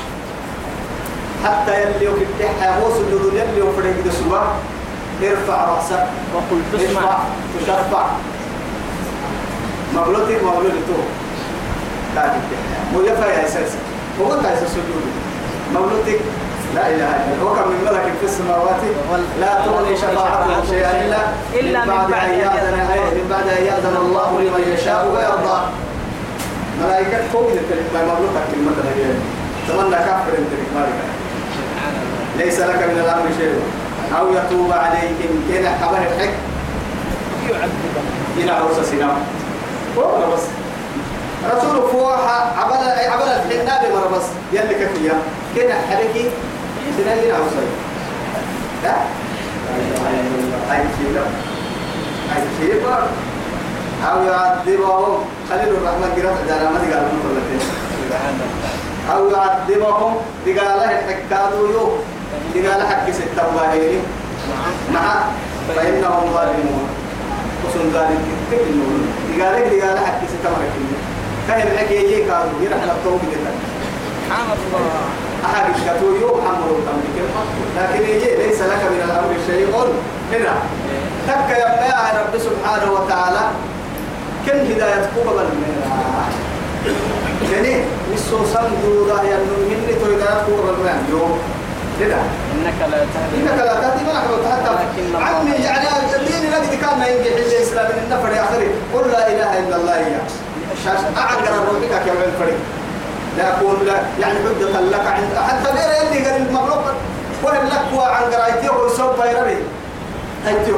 حتى 1.44 1.82
يلي 1.82 2.08
وكتحها 2.08 2.80
هو 2.80 2.90
سجود 2.90 3.32
يلي 3.34 3.62
وفريق 3.62 3.94
دسوا 4.06 4.38
ارفع 5.22 5.64
رأسك. 5.64 6.06
وقل 6.34 6.62
تسمع. 6.72 7.18
تشفع. 7.60 8.06
مغلوطك 9.94 10.42
مغلوطك 10.44 10.88
لا 12.14 12.22
تتحها 12.22 12.80
مو 12.92 13.00
يفا 13.00 13.26
يا 13.26 13.46
إساس. 13.46 13.70
هو 14.20 14.28
تايس 14.28 14.62
السجود. 14.62 15.04
مولودك 15.74 16.20
لا 16.74 16.84
إله 16.88 17.10
إلا 17.16 17.32
الله. 17.34 17.52
وكم 17.52 17.68
من 17.70 17.80
ملك 17.86 18.06
في 18.20 18.26
السماوات؟ 18.26 18.82
لا 19.40 19.52
تغني 19.64 19.96
شفاعتهم 19.96 20.62
شيئا 20.70 20.92
إلا 21.04 21.20
إلا 21.60 21.80
من 21.84 21.86
بعد 21.88 22.12
أن 22.12 22.30
يأذن 22.44 22.78
يأذن. 22.78 23.14
من 23.18 23.26
بعد 23.30 23.46
أن 23.58 23.64
يأذن 23.64 23.96
الله 24.04 24.30
لمن 24.40 24.62
يشاء 24.74 25.00
ويرضى. 25.12 25.58
ملائكة 26.82 27.18
فوق 27.32 27.48
التلك 27.50 27.86
ما 27.94 28.00
مملوكك 28.02 28.44
كلمة 28.52 28.72
هي 28.96 29.04
تمنى 29.68 29.96
كافر 30.06 30.32
سبحان 31.56 31.94
الله 32.02 32.44
ليس 32.44 32.60
لك 32.60 32.80
من 32.90 32.98
الأمر 33.04 33.26
شيء. 33.38 33.60
أو 34.18 34.24
يتوب 34.32 34.72
عليهم. 34.72 35.32
كنا 35.48 35.70
حبر 35.70 35.98
الحق. 35.98 36.34
يعذبهم 37.50 38.06
إلى 38.36 38.50
عروس 38.50 38.76
سنام 38.90 39.16
والله 39.96 40.34
بس 40.34 40.44
رسول 41.56 41.90
فوحة 41.92 42.38
عبل 42.58 42.74
عبل 43.12 43.28
الحناب 43.28 43.92
مرة 43.92 44.18
بس 44.18 44.26
يلي 44.52 44.74
كفية. 44.74 45.12
كنا 45.54 45.74
حركي. 45.90 46.30
سنان 46.96 47.18
إلى 47.18 47.32
عروس 47.32 47.52
لا. 48.84 48.96
أي 50.72 50.82
كيلا 50.98 51.24
أو 54.10 54.18
يعذبهم. 54.22 55.24
خليل 55.50 55.68
الرحمن 55.68 56.10
قرأت 56.16 56.40
جانا 56.48 56.70
ما 56.70 56.78
تقال 56.78 57.04
من 57.12 57.18
كل 57.22 57.36
أو 59.12 59.22
يعذبهم. 59.30 60.12
تقال 60.46 60.78
الحكادو 60.80 61.66
يو 61.66 61.86
تقال 62.54 62.80
حق 62.86 63.06
ستة 63.10 63.42
وباهيني 63.48 64.00
مع 64.94 65.06
فإنهم 65.68 66.24
ظالمون. 66.34 66.86
وسن 67.64 67.86
ذلك 67.94 68.22
تكنون 68.50 69.02
دقالك 69.28 69.64
دقالة 69.72 70.00
حكي 70.06 70.26
ستمرك 70.26 70.74
كهل 71.48 71.78
حكي 71.78 71.94
يجي 71.94 72.24
كانوا 72.24 72.58
يرحل 72.62 72.90
الطوب 72.90 73.20
جدا 73.32 73.52
سبحان 74.26 74.46
الله. 74.50 75.31
أحد 75.44 75.64
الشتو 75.74 76.06
يوم 76.20 76.40
حمر 76.46 76.68
الأمر 76.78 77.04
لكن 77.76 78.02
يجي 78.08 78.36
ليس 78.36 78.60
لك 78.60 78.82
من 78.92 79.02
الأمر 79.04 79.34
شيء 79.46 79.66
هنا 80.32 80.54
تك 81.28 81.58
يا 81.58 81.72
رب 82.20 82.38
سبحانه 82.38 82.92
وتعالى 82.92 83.44
كم 84.46 84.58
هداية 84.58 85.10
قبل 85.16 85.46
يعني 87.52 87.84
نسو 88.14 88.38
سندو 88.44 89.06
دا 89.06 89.22
ينو 89.22 89.56
مني 89.70 89.94
تو 90.00 90.06
هداية 90.14 90.42
قبل 90.46 90.80
منها 90.80 91.02
يوم 91.10 91.38
كده 92.00 92.16
إنك 92.54 92.78
لا 92.90 92.98
تهدي 93.14 93.36
إنك 93.42 93.58
لا 93.58 93.74
تهدي 93.80 94.04
من 94.04 94.16
أحببت 94.16 94.46
حتى 94.52 94.70
عمي 95.24 95.50
يعني 95.64 95.86
الدين 96.16 96.52
الذي 96.52 96.76
كان 96.76 96.98
ينجح 97.00 97.36
الإسلام 97.36 97.86
من 97.86 98.02
النفر 98.04 98.32
يا 98.32 98.42
أخي 98.44 98.66
قل 98.94 99.10
لا 99.10 99.28
إله 99.28 99.58
إلا 99.58 99.76
الله 99.76 99.96
يا 99.96 100.20
أعنقر 101.16 101.54
الروحك 101.54 102.02
كما 102.06 102.24
الفريق 102.24 102.58
لا 103.38 103.48
أقول 103.48 103.86
لا 103.86 103.96
يعني 104.20 104.34
حجة 104.34 104.80
لك 104.80 105.06
عند 105.06 105.32
حتى 105.48 105.68
غير 105.72 106.02
اللي 106.02 106.28
قال 106.28 106.36
المغلوب 106.48 106.82
وإن 107.42 107.66
لك 107.66 107.98
وعن 107.98 108.22
قرايتي 108.32 108.68
وسوف 108.70 109.18
يربي 109.18 109.58
أيتيو 110.48 110.76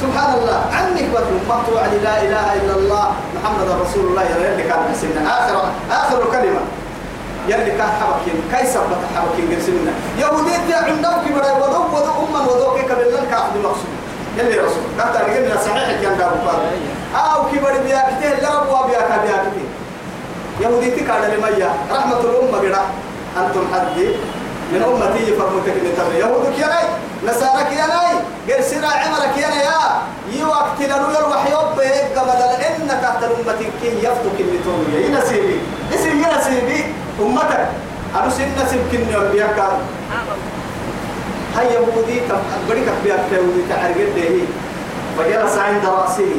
سبحان 0.00 0.34
الله. 0.34 0.60
عنك 0.72 1.06
بطل 1.14 1.36
مقطوع 1.48 1.82
لا 2.02 2.22
إله 2.22 2.46
إلا 2.54 2.74
الله 2.74 3.06
محمد 3.36 3.68
رسول 3.82 4.04
الله. 4.10 4.22
يلي 4.22 4.62
كان 4.62 4.78
حسنا 4.92 5.20
آخر 5.38 5.56
آخر 5.90 6.20
كلمة. 6.32 6.62
يلي 7.48 7.70
كان 7.78 7.90
حبكين. 8.00 8.38
كي 8.52 8.66
سبت 8.66 9.02
حبكين 9.16 9.46
قرسلنا 9.54 9.92
يا 10.18 10.76
عندهم 10.76 11.18
كبر 11.26 11.44
ودو 11.62 11.80
ودو 11.94 12.12
أما 12.24 12.40
ودو 12.40 12.74
كي 12.76 12.82
قبل 12.82 13.06
لن 13.12 13.26
كعبد 13.30 13.56
مقصود. 13.64 13.92
يلي 14.38 14.58
رسول. 14.58 14.84
كانت 14.98 15.16
رجلنا 15.16 15.56
صحيح 15.66 16.00
كان 16.02 16.20
قال 16.20 16.60
أو 17.16 17.42
كبر 17.50 17.72
بيا 17.84 18.02
كتير 18.10 18.34
لرب 18.42 18.68
وبيا 18.68 19.00
كبيا 19.10 19.36
كتير 19.46 19.67
يهودي 20.60 20.90
تكاد 20.90 21.22
لميا 21.34 21.70
رحمة 21.92 22.20
الأمة 22.20 22.58
قرأ. 22.58 22.84
أنتم 23.36 23.64
حدي 23.74 24.08
من 24.72 24.82
أمتي 24.82 25.36
فرمتك 25.36 25.76
من 25.84 25.94
تبع 25.96 26.14
يهودك 26.18 26.58
يا 26.58 26.66
ناي 26.66 26.84
نصارك 27.26 27.72
يا 27.72 27.86
ناي 27.86 28.14
غير 28.48 28.60
سرع 28.62 28.88
عمرك 28.88 29.36
يا 29.36 29.48
ناي. 29.48 29.68
يا 30.38 30.46
وقت 30.46 30.80
لنو 30.80 31.10
يروح 31.10 31.50
يوب 31.50 31.80
هيك 31.80 32.12
بدل 32.12 32.50
إنك 32.66 33.00
تحت 33.02 33.22
أمتك 33.22 33.58
كي 33.82 33.88
يفتك 33.88 34.36
اللي 34.40 34.58
تقول 34.58 34.94
يا 34.94 35.18
نسيبي؟ 35.18 35.56
اسم 35.94 36.22
يا 36.22 36.38
نسيبي؟ 36.38 36.84
أمتك. 37.20 37.66
أنا 38.16 38.30
سن 38.30 38.48
نسيب 38.64 38.80
كني 38.92 39.16
أبيك 39.16 39.58
هاي 41.56 41.66
يهودي 41.74 42.20
تم 42.28 42.42
بدك 42.68 42.88
أبيك 43.00 43.32
يهودي 43.32 43.62
تعرف 43.70 43.98
ده 44.16 44.28
فجلس 45.18 45.58
عند 45.58 45.84
رأسه. 45.86 46.30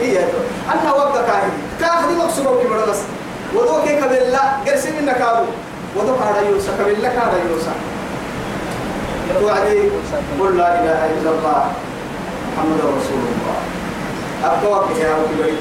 إيه 0.00 0.28
أنا 0.72 0.92
وقتك 0.92 1.28
هاي 1.28 1.48
كاخذ 1.80 2.16
مقصود 2.18 2.64
كبر 2.64 2.90
بس. 2.90 2.98
ودو 3.54 3.82
كي 3.82 3.96
كبل 4.00 4.30
لا 4.32 4.40
قرسين 4.66 4.98
النكابو 4.98 5.44
ودو 5.96 6.14
هذا 6.14 6.40
يوسف 6.48 6.80
كبل 6.80 7.02
لك 7.02 7.12
هذا 7.12 7.38
يوسف 7.50 7.76
توعدي 9.40 9.80
قل 10.40 10.56
لا 10.58 10.68
إله 10.82 11.00
إلا 11.18 11.30
الله 11.30 11.64
محمد 12.56 12.78
رسول 12.80 13.22
الله 13.32 13.58
أبقى 14.44 15.00
يا 15.00 15.12
أبو 15.16 15.24
كبير 15.32 15.54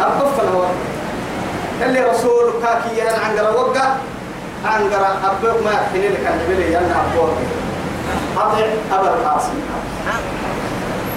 أبقى 0.00 0.32
فلا 0.36 0.66
اللي 1.86 2.00
رسول 2.00 2.52
كاكي 2.62 3.02
أنا 3.10 3.18
عنقر 3.18 3.56
وقع 3.56 3.88
عنقر 4.64 5.06
أبقى 5.24 5.62
ما 5.64 5.70
يحكي 5.72 6.08
لك 6.08 6.26
عن 6.26 6.38
جبلي 6.48 6.78
أنا 6.78 6.86
أبقى 6.86 7.28
أطع 8.36 8.66
أبا 8.92 9.08
القاسم 9.14 9.52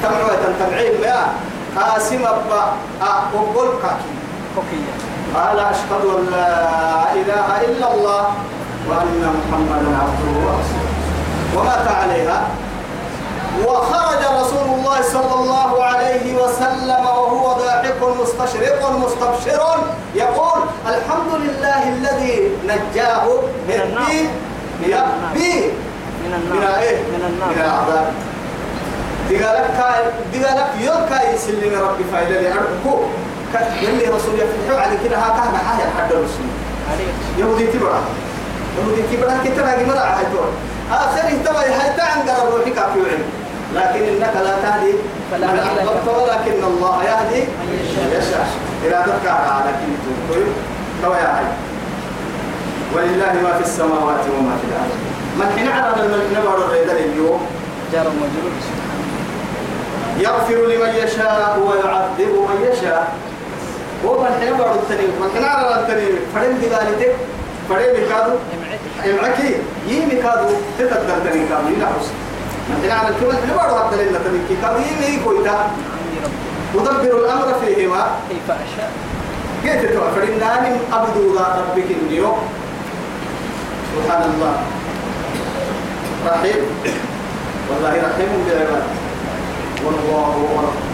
تمعوا 0.04 0.30
تنتمعين 0.46 1.02
ما 1.02 1.34
قاسم 1.84 2.22
أبقى 2.26 2.74
أقول 3.02 3.68
كاكي 3.82 4.23
كوكية 4.56 4.94
قال 5.36 5.60
أشهد 5.60 6.04
أن 6.18 6.24
لا 6.32 7.14
إله 7.14 7.48
إلا 7.68 7.94
الله 7.94 8.24
وأن 8.90 9.22
محمدا 9.38 9.90
عبده 10.02 10.32
ورسوله. 10.46 10.94
ومات 11.56 11.88
عليها. 11.88 12.42
وخرج 13.66 14.22
رسول 14.42 14.68
الله 14.78 15.02
صلى 15.02 15.34
الله 15.40 15.84
عليه 15.84 16.36
وسلم 16.36 17.04
وهو 17.06 17.54
ضاحك 17.54 18.02
مستشرق 18.22 18.82
مستبشر. 18.92 19.62
يقول 20.16 20.60
الحمد 20.88 21.32
لله 21.44 21.82
الذي 21.90 22.52
نجاه 22.66 23.26
من 23.68 23.80
النار. 23.86 24.14
من 24.82 24.94
من 26.24 26.34
النار؟ 26.40 26.60
من 26.64 27.14
من 27.14 27.22
النار. 27.30 27.52
العذاب 27.52 28.08
دقالك 29.30 29.78
دقالك 30.34 30.70
يوم 30.82 31.02
كاي 31.10 31.36
يسلم 31.36 31.74
ربي 31.82 32.04
فايدة 32.12 32.42
لأركو 32.42 32.96
يلي 33.82 34.06
رسول 34.06 34.34
يفتحوا 34.40 34.82
على 34.82 34.98
كده 35.04 35.18
ها 35.18 35.30
كهنا 35.38 35.58
حاجة 35.58 35.84
حد 35.98 36.12
الرسول. 36.12 36.48
يهودي 37.38 37.68
تبرع 37.68 38.00
يهودي 38.78 39.02
تبرع 39.18 39.34
هاي 39.72 39.86
مرة 39.86 39.98
هايتون 39.98 40.52
آخر 40.92 41.20
اهتوى 41.20 41.74
هاي 41.74 41.98
تعن 41.98 42.20
قرب 42.30 42.56
روحي 42.56 42.72
كافيوعين 42.72 43.24
لكن 43.76 44.04
إنك 44.04 44.34
لا 44.44 44.56
تهدي 44.62 44.94
من. 45.32 45.60
أحببت 45.60 46.08
ولكن 46.08 46.64
الله 46.64 47.04
يهدي 47.04 47.44
يشاء. 48.18 48.48
إرادتك 48.86 49.28
على 49.28 49.72
كل 49.80 49.94
تقول 50.04 50.46
تو 51.04 51.14
يا 51.14 51.38
هاي 51.38 51.46
ولله 52.96 53.34
ما 53.44 53.54
في 53.58 53.64
السماوات 53.64 54.24
وما 54.40 54.56
في 54.62 54.66
الأرض. 54.70 54.98
من 55.40 55.48
حين 55.58 55.68
عرض 55.68 56.00
الملك 56.00 56.28
نبر 56.38 56.58
الريدل 56.66 56.98
اليوم. 56.98 57.48
جار 57.94 58.08
مجرور 58.08 58.54
يغفر 60.18 60.56
لمن 60.56 60.96
يشاء 61.04 61.60
ويعذب 61.60 62.34
من 62.50 62.68
يشاء. 62.72 63.14
هو 64.06 64.22
من 64.24 64.32
حين 64.40 64.54
بعد 64.58 64.76
التنين 64.76 65.10
من 65.22 65.30
حين 65.34 65.44
على 65.44 65.82
التنين 65.82 66.20
فرين 66.36 66.60
دي 66.60 66.68
قالتك 66.76 67.16
فرين 67.70 67.94
بكادو 67.94 68.34
يمعكي 69.06 69.56
يمي 69.88 70.16
كادو 70.22 70.54
تتقدر 70.80 71.18
تنين 71.30 71.48
كادو 71.50 71.68
ينحوس 71.68 72.08
من 72.70 72.78
حين 72.82 72.92
على 72.92 73.08
الكل 73.10 73.38
حين 73.38 73.56
بعد 73.56 73.94
التنين 73.94 74.14
تنين 74.26 74.58
كادو 74.62 74.78
يمي 74.78 75.24
كويتا 75.24 75.56
عندي 75.96 76.18
رب 76.26 76.32
مدبر 76.76 77.18
الأمر 77.26 77.54
فيهما 77.66 78.08
كيف 78.30 78.48
أشاء 78.52 78.92
قلت 79.64 79.94
تو 79.94 80.02
فرين 80.16 80.40
نانم 80.40 80.78
أبدو 80.94 81.34
ذا 81.36 81.64
ربك 81.64 81.86
اليوم 82.08 82.38
سبحان 83.96 84.22
الله 84.34 84.56
رحيم 86.28 86.62
والله 87.70 87.90
رحيم 87.90 88.30
بالعباد 88.48 88.84
والله 89.86 90.34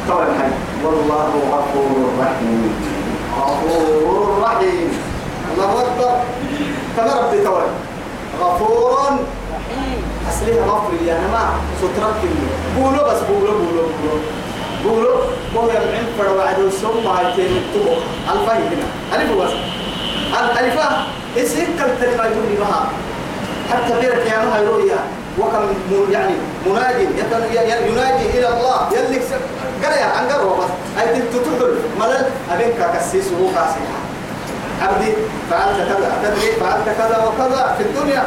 الحي 0.10 0.52
والله 0.84 1.32
غفور 1.52 2.10
رحيم 2.20 2.99
غفور 3.40 4.44
رحيم. 4.44 4.90
الله 5.54 5.82
أكبر. 5.82 6.12
كما 6.98 7.14
ربي 7.22 7.44
توي. 7.44 7.68
غفور 8.42 8.98
رحيم. 9.54 10.00
اصلها 10.30 10.66
غفر 10.66 10.94
يا 11.06 11.16
جماعة 11.28 11.54
سترك 11.82 12.22
قولوا 12.78 13.14
بس 13.14 13.20
قولوا 13.30 13.54
قولوا 13.54 13.88
قولوا 14.00 14.20
قولوا 14.86 15.18
وهو 15.56 15.70
يمعن 15.70 16.06
فروا 16.18 16.68
السم 16.68 17.08
هاي 17.08 17.26
تكتبوا 17.26 17.96
ألفا 18.32 18.54
هنا 18.54 18.88
ألف 19.16 19.32
بس 19.42 19.52
الالف 20.40 20.80
اسم 21.38 21.66
كلمه 22.02 22.24
يقول 22.26 22.46
لي 22.50 22.58
بها؟ 22.60 22.90
حتى 23.72 23.94
غيرك 23.94 24.26
يا 24.32 24.46
مها 24.46 24.62
رؤيا. 24.62 25.00
وكم 25.40 25.64
يعني 26.12 26.34
منادي 26.66 27.04
ينادي 27.90 28.26
إلى 28.30 28.48
الله. 28.48 28.90
يلك 28.92 29.24
قريا 29.84 30.06
عن 30.06 30.28
قروا 30.28 30.58
بس 30.58 30.72
أي 31.02 31.22
تدخل 31.22 31.76
ملل. 32.00 32.26
ابنك 32.52 32.80
كسيس 32.96 33.26
وهو 33.32 33.48
كاسي 33.56 33.80
عبدي 34.82 35.14
فعلت 35.50 35.78
كذا. 35.78 36.12
تدري؟ 36.24 36.52
فعلت 36.52 36.86
كذا 36.98 37.18
وكذا 37.26 37.76
في 37.78 37.84
الدنيا. 37.84 38.24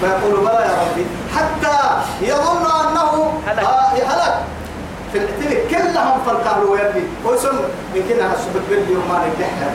فيقول 0.00 0.40
بلى 0.40 0.62
يا 0.68 0.74
ربي. 0.82 1.06
حتى 1.36 1.76
يظن 2.22 2.66
أنه 2.80 3.40
هلك. 3.46 3.64
آه 3.64 3.84
في 5.12 5.20
التلك 5.20 5.66
كلهم 5.70 6.18
فالقهر 6.26 6.64
ويبني 6.64 7.02
ويسم 7.24 7.58
يمكن 7.94 8.20
أن 8.20 8.30
السبب 8.34 8.62
باللي 8.70 8.96
وما 8.96 9.26
نجحها 9.26 9.70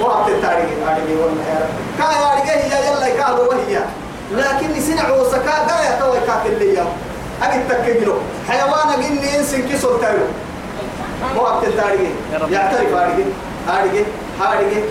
وقت 0.00 0.28
التاريخ 0.28 0.68
هذه 0.86 1.16
والله 1.20 1.44
يا 1.48 1.58
رب 1.60 1.74
كا 1.98 2.04
يا 2.12 2.28
رجال 2.34 2.86
يلا 2.86 3.06
يكادوا 3.06 3.48
وهي. 3.48 3.78
لكن 4.32 4.80
سنع 4.80 5.10
وسكا 5.10 5.54
قرية 5.68 5.98
توي 6.00 6.20
كاكل 6.26 6.58
لي 6.58 6.84
أجي 7.42 7.62
تكجلو 7.68 8.14
حيوان 8.48 9.00
جني 9.00 9.38
إنسان 9.38 9.68
كسر 9.68 9.98
تايلو 10.00 10.26
وقت 11.36 11.64
التاريخ 11.64 12.10
يا 12.32 12.38
رب. 12.38 12.50
يعترف 12.50 12.94
هذه 12.94 13.26
هذه 13.68 14.04
هذه 14.40 14.82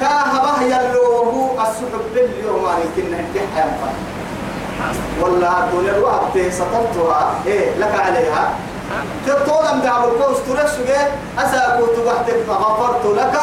كا 0.00 0.06
هبه 0.06 0.62
يلوه 0.62 1.56
السبب 1.62 2.04
باللي 2.14 2.48
وما 2.48 2.74
نجحها 2.98 3.66
والله 5.20 5.68
دون 5.72 5.88
الوقت 5.88 6.52
سطرتها. 6.52 7.34
إيه 7.46 7.78
لك 7.78 8.00
عليها. 8.00 8.54
تطول 9.26 9.66
أم 9.66 9.80
دعم 9.80 10.04
الكوز 10.04 10.36
ترسل 10.48 10.84
أساكو 11.38 11.86
تبحتك 11.86 12.36
فغفرت 12.48 13.06
لك. 13.06 13.36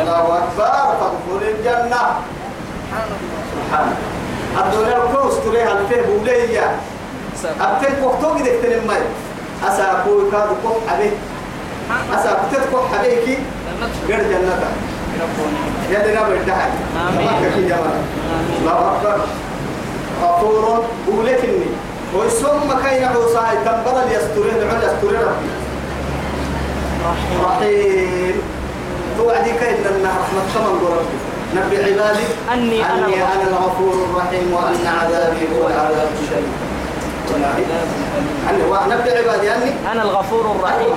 الله 0.00 0.38
أكبر. 0.38 0.64
فادخل 1.00 1.42
الجنة. 1.42 2.02
سبحان 3.52 3.86
الله. 3.86 4.21
الدنيا 4.58 4.98
كوس 5.14 5.34
تريها 5.44 5.72
الفيه 5.80 6.02
بولية 6.02 6.76
أبتك 7.60 7.92
وقتو 8.02 8.28
قد 8.28 8.46
اكتنم 8.46 8.86
ماي 8.88 9.00
أسا 9.68 10.02
أبوي 10.02 10.30
كادو 10.30 10.54
كوح 10.62 10.92
عليه 10.92 11.10
أسا 12.14 12.30
أبتك 12.32 12.70
كوح 12.72 12.98
عليك 12.98 13.38
غير 14.08 14.18
جنة 14.22 14.70
يا 15.90 15.98
دنا 16.06 16.28
بالدعاء 16.28 16.70
آمين. 17.08 17.28
كي 17.54 17.62
جمال 17.68 18.02
الله 18.60 18.96
أكبر 18.96 19.20
غفور 20.22 20.84
بولكني 21.08 21.66
ويسوم 22.16 22.74
كاين 22.84 23.04
عوصاي 23.04 23.56
تنبرا 23.64 24.04
ليسترين 24.08 24.70
عل 24.70 24.76
يسترين 24.82 25.20
ربي 25.20 25.50
رحيم 27.04 27.44
رحيم 27.44 28.34
توعدي 29.18 29.52
كاين 29.52 29.76
لنا 29.84 30.08
رحمة 30.08 30.42
كمان 30.54 30.76
ربي 30.98 31.31
نبي 31.56 31.76
عبادي 31.76 32.26
أني 32.52 32.84
أنا 32.84 33.06
أني 33.06 33.14
الغفور. 33.14 33.32
أنا 33.32 33.48
الغفور 33.48 33.94
الرحيم 34.04 34.52
وأن 34.52 34.86
عذابي 34.86 35.48
هو 35.56 35.66
العذاب 35.68 36.08
الشديد 36.22 36.52
ونبي 37.34 39.10
عبادي 39.10 39.54
أني 39.54 39.72
أنا 39.92 40.02
الغفور 40.02 40.44
الرحيم. 40.56 40.96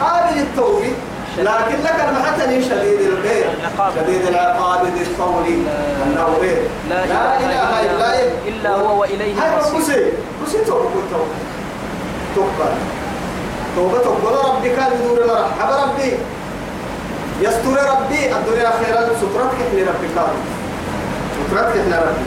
قابل 0.00 0.38
التوبة 0.38 0.92
لكن 1.38 1.76
لك 1.84 1.98
المحتل 2.08 2.64
شديد 2.64 3.00
العقاب. 3.00 3.92
شديد 3.96 4.26
العقاب 4.26 4.86
ذي 4.86 5.02
الطول. 5.02 5.46
أنه 6.06 6.36
غير 6.40 6.62
لا 6.88 7.04
إله 7.04 7.38
إلا 7.40 7.60
هو 7.70 8.28
إلا 8.48 8.70
هو 8.74 9.00
وإليه 9.00 9.34
هاي 9.42 9.68
المصير. 9.68 10.12
توبة 10.66 10.90
توبة. 11.10 11.36
توبة. 12.36 12.68
توبة 13.76 13.98
توبة 13.98 14.30
ربي 14.48 14.68
كان 14.68 14.92
يدور 15.00 15.26
مرحبا 15.26 15.76
ربي. 15.82 16.12
يستر 17.40 17.70
ربي 17.92 18.32
الدنيا 18.36 18.70
خيرا 18.84 19.00
سترتك 19.20 19.60
لربي 19.74 20.08
كان 20.14 20.34
سترتك 21.46 21.76
لربي 21.76 22.24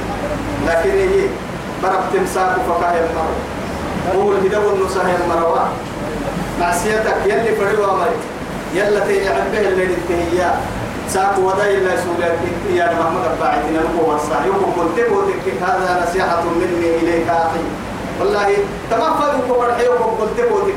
لكن 0.67 0.89
هي 0.89 1.27
برب 1.83 2.03
تمساك 2.13 2.55
فكاه 2.67 2.93
المرء 2.99 3.35
قول 4.13 4.35
هدو 4.35 4.75
النصح 4.75 5.01
المروى 5.23 5.67
معصيتك 6.59 7.15
يلي 7.25 7.55
فريوا 7.55 7.93
مري 7.93 8.15
يلا 8.75 8.99
تيجي 8.99 9.29
عبه 9.29 9.59
اللي 9.67 9.83
انتهيا 9.83 10.55
ساق 11.09 11.39
ودا 11.39 11.69
إلا 11.69 11.89
سولك 11.95 12.39
يا 12.73 12.85
محمد 12.85 13.25
الباعثين 13.33 13.75
القوة 13.75 14.15
الصحيح 14.15 14.55
قلت 14.77 14.99
قلت 14.99 15.63
هذا 15.63 16.05
نصيحة 16.09 16.41
مني 16.43 16.95
إليك 16.95 17.29
أخي. 17.29 17.63
والله 18.19 18.53
تمام 18.91 19.13
فريق 19.13 19.57
فرحيكم 19.59 20.03
قلت 20.21 20.39
قلت 20.39 20.73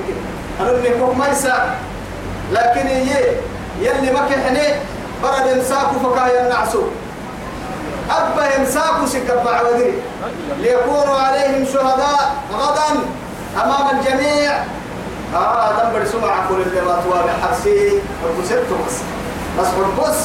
أنا 0.61 0.73
منكم 0.73 1.19
ما 1.19 1.27
لكن 2.53 2.87
هي 2.87 3.25
يلي 3.81 4.13
ما 4.13 4.21
كحني 4.31 4.69
برد 5.23 5.49
امساك 5.49 5.89
فكايا 6.03 6.43
النعسو. 6.45 6.83
أبا 8.11 8.57
امساك 8.57 9.07
سكب 9.07 9.49
عودري 9.49 9.95
ليكونوا 10.61 11.17
عليهم 11.17 11.65
شهداء 11.73 12.35
غدا 12.53 13.01
أمام 13.65 13.99
الجميع. 13.99 14.53
آه 15.35 15.73
دم 15.73 15.93
برسمع 15.93 16.49
كل 16.49 16.63
اللي 16.67 16.81
ما 16.81 17.03
توابع 17.05 17.33
حبسي 17.43 18.01
وبسرته 18.25 18.77
بس. 18.87 18.97
بس 19.61 19.67
حبس 19.67 20.19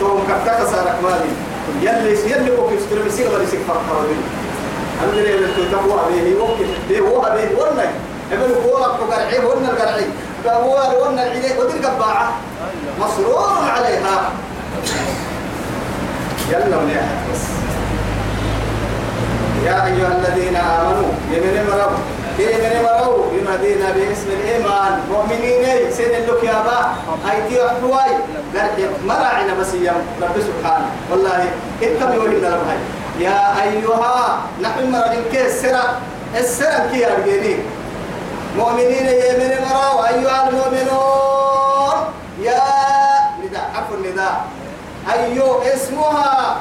توم 0.00 0.24
كتك 0.28 0.58
سارك 0.70 0.96
مالي. 1.02 1.32
يلي 1.82 2.30
يلي 2.30 2.56
كوك 2.56 2.72
يستلم 2.72 3.06
يصير 3.06 3.28
ولا 3.34 3.42
يصير 3.42 3.60
فرق 3.68 4.00
ودي 4.00 4.16
الحمد 4.94 5.14
لله 5.14 5.34
اللي 5.34 5.70
تقوى 5.72 6.00
به 6.10 6.42
وقت 6.42 6.58
به 6.88 6.98
هو 6.98 7.20
به 7.20 7.60
ورنا 7.60 7.90
ابن 8.32 8.54
هو 8.64 8.76
قرعي 8.84 9.38
ورنا 9.44 9.70
القرعي. 9.70 10.06
هو 10.46 11.02
ورنا 11.02 11.26
العيد 11.26 11.58
ودي 11.58 11.86
قباعة 11.86 12.32
مسرور 13.00 13.58
عليها. 13.76 14.30
يلا 16.50 16.76
ونيحت 16.76 17.16
بس. 17.32 17.44
يا 19.66 19.86
أيها 19.86 20.12
الذين 20.18 20.56
آمنوا 20.56 21.12
يمن 21.30 21.66
مروا 21.70 21.98
يمن 22.38 22.82
مروا 22.82 23.26
ينادينا 23.32 23.90
باسم 23.90 24.28
الإيمان. 24.40 25.00
مؤمنين 25.10 25.92
سين 25.92 26.14
اللك 26.14 26.44
يا 26.44 26.62
با. 26.66 26.80
أيدي 27.30 27.66
أحواي 27.66 28.12
قرد 28.54 28.90
مرعنا 29.06 29.54
بس 29.60 29.74
يا 29.74 29.94
رب 30.22 30.36
سبحانه. 30.40 30.86
والله 31.10 31.50
اتبعوا 31.82 32.28
لنا 32.28 32.48
ربهاي 32.48 32.78
يا 33.18 33.62
أيها 33.62 34.38
نحن 34.62 34.90
مرين 34.90 35.24
كي 35.32 35.46
السرع 35.46 35.84
السرع 36.38 36.86
كي 36.92 37.06
أرجيني 37.06 37.56
مؤمنين 38.58 39.06
يمن 39.06 39.52
مروا 39.64 40.08
أيها 40.08 40.48
المؤمنون. 40.48 41.96
يا 42.40 42.62
نداء 43.42 43.70
عفوا 43.76 43.96
النداء. 43.96 44.44
أيو 45.12 45.62
اسمها؟ 45.62 46.56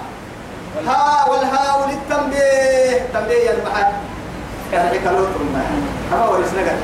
ها 0.88 1.26
والهاء 1.30 1.90
للتنبيه. 1.90 2.82
تنبيه 3.14 3.50
المحل 3.52 3.92
كان 4.72 4.96
يكلوتهم 4.96 5.64
أما 6.14 6.26
ورسنا 6.26 6.62
قد 6.62 6.80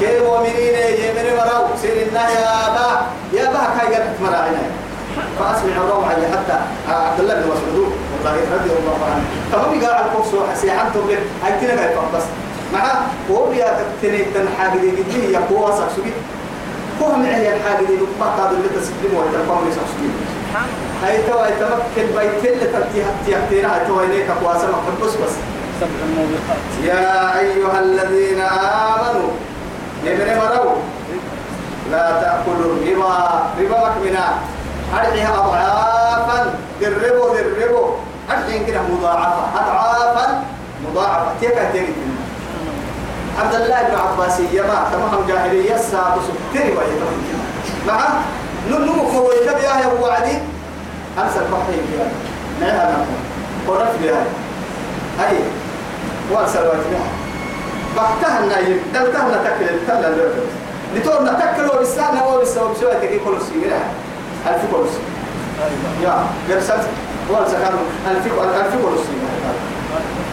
كي 0.00 0.20
مؤمنين 0.20 0.76
يمن 1.02 1.26
مروا 1.36 1.76
سير 1.82 2.06
الله 2.06 2.28
يا 2.30 2.68
با 2.74 2.88
يا 3.32 3.44
با 3.50 3.62
كاي 3.78 3.94
قد 3.94 4.14
مراعينا 4.22 4.62
فأسمع 5.38 5.76
روعا 5.90 6.14
حتى 6.32 6.56
عبد 6.88 7.20
الله 7.20 7.34
بن 7.34 7.46
مسعود 7.52 7.92
والله 8.12 8.36
رضي 8.54 8.70
الله 8.78 8.98
عنه. 9.10 9.24
تمام 9.52 9.84
قال 9.84 9.94
على 9.94 10.06
الكوكس 10.06 10.34
وحسيحان 10.34 10.86
تبلغ 10.94 11.20
هاي 11.44 11.52
تنا 11.60 11.80
قاعد 11.80 12.12
بس. 12.14 12.26
مع 12.72 12.84
هو 13.30 13.50
بيا 13.50 13.78
تتني 14.02 14.24
تنحاج 14.34 14.78
دي 14.80 15.32
يا 15.32 15.40
قوة 15.50 15.70
سكسوكي 15.76 16.12
هو 17.02 17.16
معي 17.16 17.56
الحاجة 17.56 17.86
دي 17.86 17.96
ما 18.20 18.26
قادر 18.26 18.56
ويتفهم 18.56 19.64
لي 19.64 19.72
سكسوكي 19.72 20.10
هاي 21.04 21.22
توا 21.22 21.46
يتمكن 21.46 22.06
بيتين 22.18 22.58
لترتيح 22.58 23.06
تيحتينا 23.26 23.74
هاي 23.76 23.86
توا 23.86 24.02
إليك 24.02 24.30
قواسة 24.30 24.68
مقبس 24.68 25.14
بس. 25.14 25.32
الموبقات 25.82 26.58
يا 26.84 27.38
أيها 27.38 27.80
الذين 27.80 28.40
آمنوا 28.40 29.30
ابن 30.06 30.36
مروا 30.38 30.74
لا 31.90 32.20
تأكلوا 32.20 32.74
الربا 32.76 33.42
ربا 33.60 33.90
مكمنا. 33.90 34.34
أرجعها 34.98 35.34
أضعافا 35.44 36.54
دربوا 36.80 37.34
دربوا 37.36 37.88
أرجع 38.30 38.66
كده 38.66 38.80
مضاعفة 38.82 39.42
أضعافا 39.60 40.44
مضاعفة. 40.90 41.26
تيكا 41.40 41.72
تيكا 41.72 41.92
عبد 43.40 43.54
الله 43.54 43.82
بن 43.82 43.94
عباس 43.96 44.40
يما 44.52 44.88
تمام 44.92 45.26
جاهلية 45.28 45.76
سابو 45.76 46.20
سبتري 46.20 46.68
ويتمكن 46.70 47.38
مع 47.86 48.00
ننمو 48.70 49.08
خويتا 49.08 49.58
بيها 49.58 49.80
يا 49.80 49.86
أبو 49.92 50.06
عدي 50.06 50.38
أمسك 51.18 51.42
بحرين 51.52 51.82
فيها 51.92 52.08
نعها 52.60 53.06
نقول 53.66 53.78
قرف 53.78 54.02
بها 54.02 54.24
أي؟ 55.28 55.36
وأرسل 56.32 56.58
وجهها 56.58 57.06
بحتها 57.96 58.40
النايم. 58.44 58.80
دلتها 58.94 59.28
نتكل 59.28 59.74
التلا 59.74 60.08
اللي 60.08 60.24
لتور 60.94 61.22
نتكل 61.22 61.76
وبسانا 61.76 62.26
وبسا 62.26 62.62
وبسوا 62.62 62.94
تكي 62.94 63.18
كل 63.18 63.36
سيرة 63.52 63.80
ألف 64.46 64.62
كل 64.72 64.84
يا 66.02 66.24
قرسلت 66.50 66.86
وأرسل 67.30 67.56
ألف 67.56 68.26
ألف 68.26 68.74
كل 68.74 68.98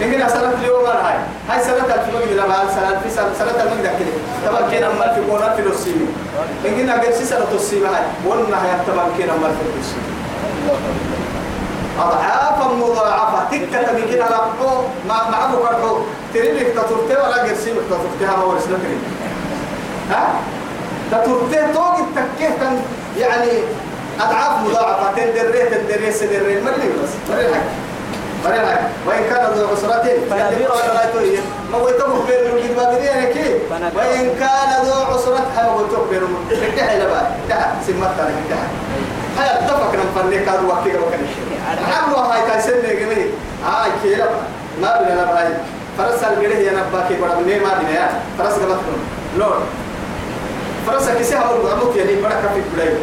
لكن 0.01 0.29
سنة 0.29 0.53
اليوم 0.61 0.85
هاي 0.85 1.17
هاي 1.49 1.63
سنة 1.63 1.85
الفيلم 1.95 2.21
إذا 2.31 2.45
ما 2.47 2.55
سنة 2.75 2.99
في 3.03 3.09
سنة 3.09 3.33
سنة 3.39 3.63
المين 3.63 3.83
ذاك 3.83 3.99
تبى 4.45 4.77
كنا 4.77 4.89
ما 4.99 5.13
في 5.13 5.21
كونا 5.29 5.55
في 5.55 5.61
السيم 5.61 6.15
لكن 6.65 6.89
أجل 6.89 7.13
سنة 7.13 7.51
السيم 7.55 7.85
هاي 7.85 8.03
ونا 8.27 8.57
هاي 8.63 8.71
تبى 8.87 9.03
كنا 9.17 9.33
ما 9.33 9.47
في 9.47 9.79
السيم 9.79 10.03
أضعافا 11.99 12.73
مضاعفة. 12.73 13.39
تكة 13.51 13.83
تبيكين 13.83 14.21
على 14.21 14.35
حو 14.35 14.81
ما 15.07 15.29
معه 15.31 15.55
كرحو. 15.55 15.97
تريد 16.33 16.75
تطرته 16.75 17.23
ولا 17.23 17.47
جرسيم 17.47 17.75
تطرتها 17.89 18.37
ما 18.37 18.43
ورسنا 18.43 18.77
كريم 18.77 19.03
ها؟ 20.11 20.23
تطرته 21.11 21.73
توق 21.73 21.95
التكيه 21.97 22.79
يعني 23.17 23.51
أضعاف 24.19 24.63
مضاعفة. 24.63 25.11
تندري 25.15 25.63
تندري 25.63 26.11
سدري 26.11 26.61
مرلي 26.61 26.89
بس. 27.03 27.13
مرلي 27.29 27.55
حق 27.55 27.61
مرلي 28.45 28.59
حق 28.71 28.81
وإن 29.07 29.23
كان 29.29 29.45
ذو 29.55 29.67
عسرة 29.67 30.03
فنذير 30.29 30.69
ما 31.71 31.77
ويتبه 31.77 32.25
بين 32.27 32.57
الجد 32.57 32.75
بابرين 32.75 33.33
كي؟ 33.33 33.53
وإن 33.95 34.35
كان 34.39 34.85
ذو 34.85 35.13
عسرة 35.13 35.39
ما 35.55 35.75
ويتبه 35.75 36.05
بين 36.09 36.21
الجد 36.51 36.79
حيلا 36.79 37.05
بقى 37.07 37.27
سمتها 37.87 38.29
لك 38.29 38.57
هاي 39.37 39.49
اتفق 39.59 39.91
نفرني 39.95 40.39
كادو 40.45 40.67
وكي 40.67 40.97
وكان 40.97 41.19
عملوا 41.93 42.19
هاي 42.19 42.41
تايسن 42.51 42.77
نجمي 42.77 43.25
هاي 43.65 43.89
كيلا 44.03 44.25
ما 44.81 45.01
بنا 45.01 45.21
نبهاي 45.21 45.47
فرس 45.97 46.23
الجريه 46.23 46.71
يا 46.71 46.71
نباكي 46.71 47.15
بڑا 47.21 47.35
مني 47.39 47.59
ما 47.59 47.71
يا. 47.91 48.09
فرس 48.37 48.53
قبط 48.53 48.79
لور 49.37 49.57
فرس 50.87 51.09
كيسي 51.09 51.35
هقول 51.35 51.71
عمود 51.71 51.95
يعني 51.95 52.15
بڑا 52.21 52.33
كفي 52.43 52.61
بلاي 52.75 52.93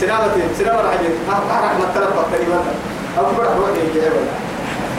سلامتي 0.00 0.40
سلامة 0.58 0.80
رحمة 0.80 1.08
ها 1.28 1.66
رحمة 1.66 1.84
ترى 1.94 2.06
تقريبا 2.32 2.58
أو 3.18 3.24
هو 3.24 3.66
كي 3.74 4.00
كي 4.00 4.00
ولا 4.00 4.34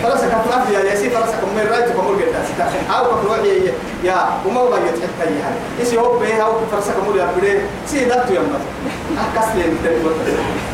فرس 0.03 0.21
كفي 0.21 0.57
أفيا 0.57 0.79
يا 0.79 0.95
سي 0.95 1.09
فرس 1.09 1.29
كم 1.41 1.49
من 1.55 1.67
رايت 1.71 1.89
كم 1.89 2.05
من 2.07 2.15
قداس 2.21 2.47
استخن 2.51 2.93
أو 2.95 3.05
كروحي 3.21 3.71
يا 4.03 4.17
وما 4.45 4.59
هو 4.59 4.75
يتحكى 4.75 5.33
يا 5.39 5.49
إيش 5.79 5.93
هو 5.93 6.19
بيه 6.19 6.45
أو 6.45 6.51
كفرسك 6.59 6.93
مول 7.05 7.17
يا 7.17 7.27
بدي 7.37 7.59
سي 7.87 8.05
دكتو 8.05 8.33
يا 8.33 8.39
مات 8.39 8.63
أكاس 9.25 9.55
لين 9.55 9.69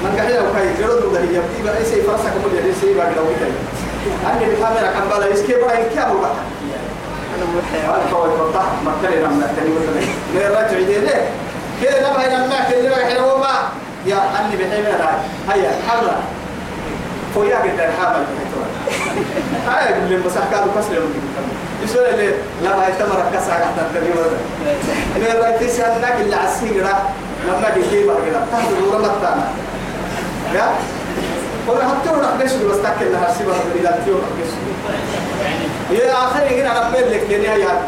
من 0.04 0.16
قاعد 0.18 0.32
لو 0.32 0.54
كاي 0.54 0.74
جرود 0.80 1.14
ده 1.14 1.20
هي 1.20 1.42
بتبقى 1.42 1.78
إيش 1.78 1.88
فرسك 1.88 2.34
مول 2.44 2.54
يا 2.54 2.74
سي 2.82 2.94
بعد 2.98 3.08
لو 3.18 3.24
كده 3.40 3.56
أنا 4.26 4.40
بالكاميرا 4.40 4.92
كم 4.94 5.18
بلا 5.18 5.26
إيش 5.26 5.40
كيف 5.40 5.64
راي 5.64 5.84
كم 5.96 6.02
هو 6.02 6.26
أنا 8.26 8.34
يفتح 8.34 8.66
مكان 8.86 9.14
لما 9.24 9.54
تاني 9.56 9.70
مثلا 9.70 10.02
من 10.34 10.42
الرجع 10.42 10.78
يديه 10.78 11.30
كده 11.82 12.00
لما 12.00 12.28
هنا 12.28 12.48
ما 12.48 12.70
كده 12.70 12.82
لما 12.82 13.12
هنا 13.12 13.20
هو 13.20 13.38
ما 13.38 13.54
يا 14.06 14.16
أني 14.16 14.56
بحيمنا 14.58 15.24
هيا 15.50 15.72
حمرا 15.88 16.16
فويا 17.36 17.58
قد 17.58 17.80
الحامل 17.80 18.26
هاي 19.68 19.98
اللي 19.98 20.18
مسح 20.18 20.42
كانوا 20.52 20.74
كسر 20.78 20.94
يوم 20.96 21.14
يسول 21.84 22.06
اللي 22.06 22.32
لما 22.64 22.88
يتمر 22.88 23.24
كسر 23.34 23.52
حتى 23.52 23.82
التغيير 23.82 24.16
اللي 25.16 25.32
رأيت 25.40 25.70
سنك 25.72 26.16
اللي 26.22 26.36
عسيرة 26.36 27.10
لما 27.48 27.70
جيتي 27.76 28.04
بقى 28.08 28.16
كده. 28.26 28.40
تهدر 28.52 28.88
ورمتنا 28.92 29.48
يا؟ 30.56 30.70
ولا 31.68 31.84
حتى 31.90 32.10
ولا 32.10 32.36
بس 32.44 32.54
بس 32.54 32.78
تكل 32.78 33.12
لها 33.12 33.34
سيبها 33.38 33.56
إذا 33.80 34.00
تيو 34.06 34.16
بس 34.16 34.52
يا 36.00 36.14
آخر 36.14 36.52
يجينا 36.52 36.70
على 36.70 36.92
بيت 36.92 37.08
لك 37.08 37.30
يعني 37.30 37.62
يا 37.62 37.82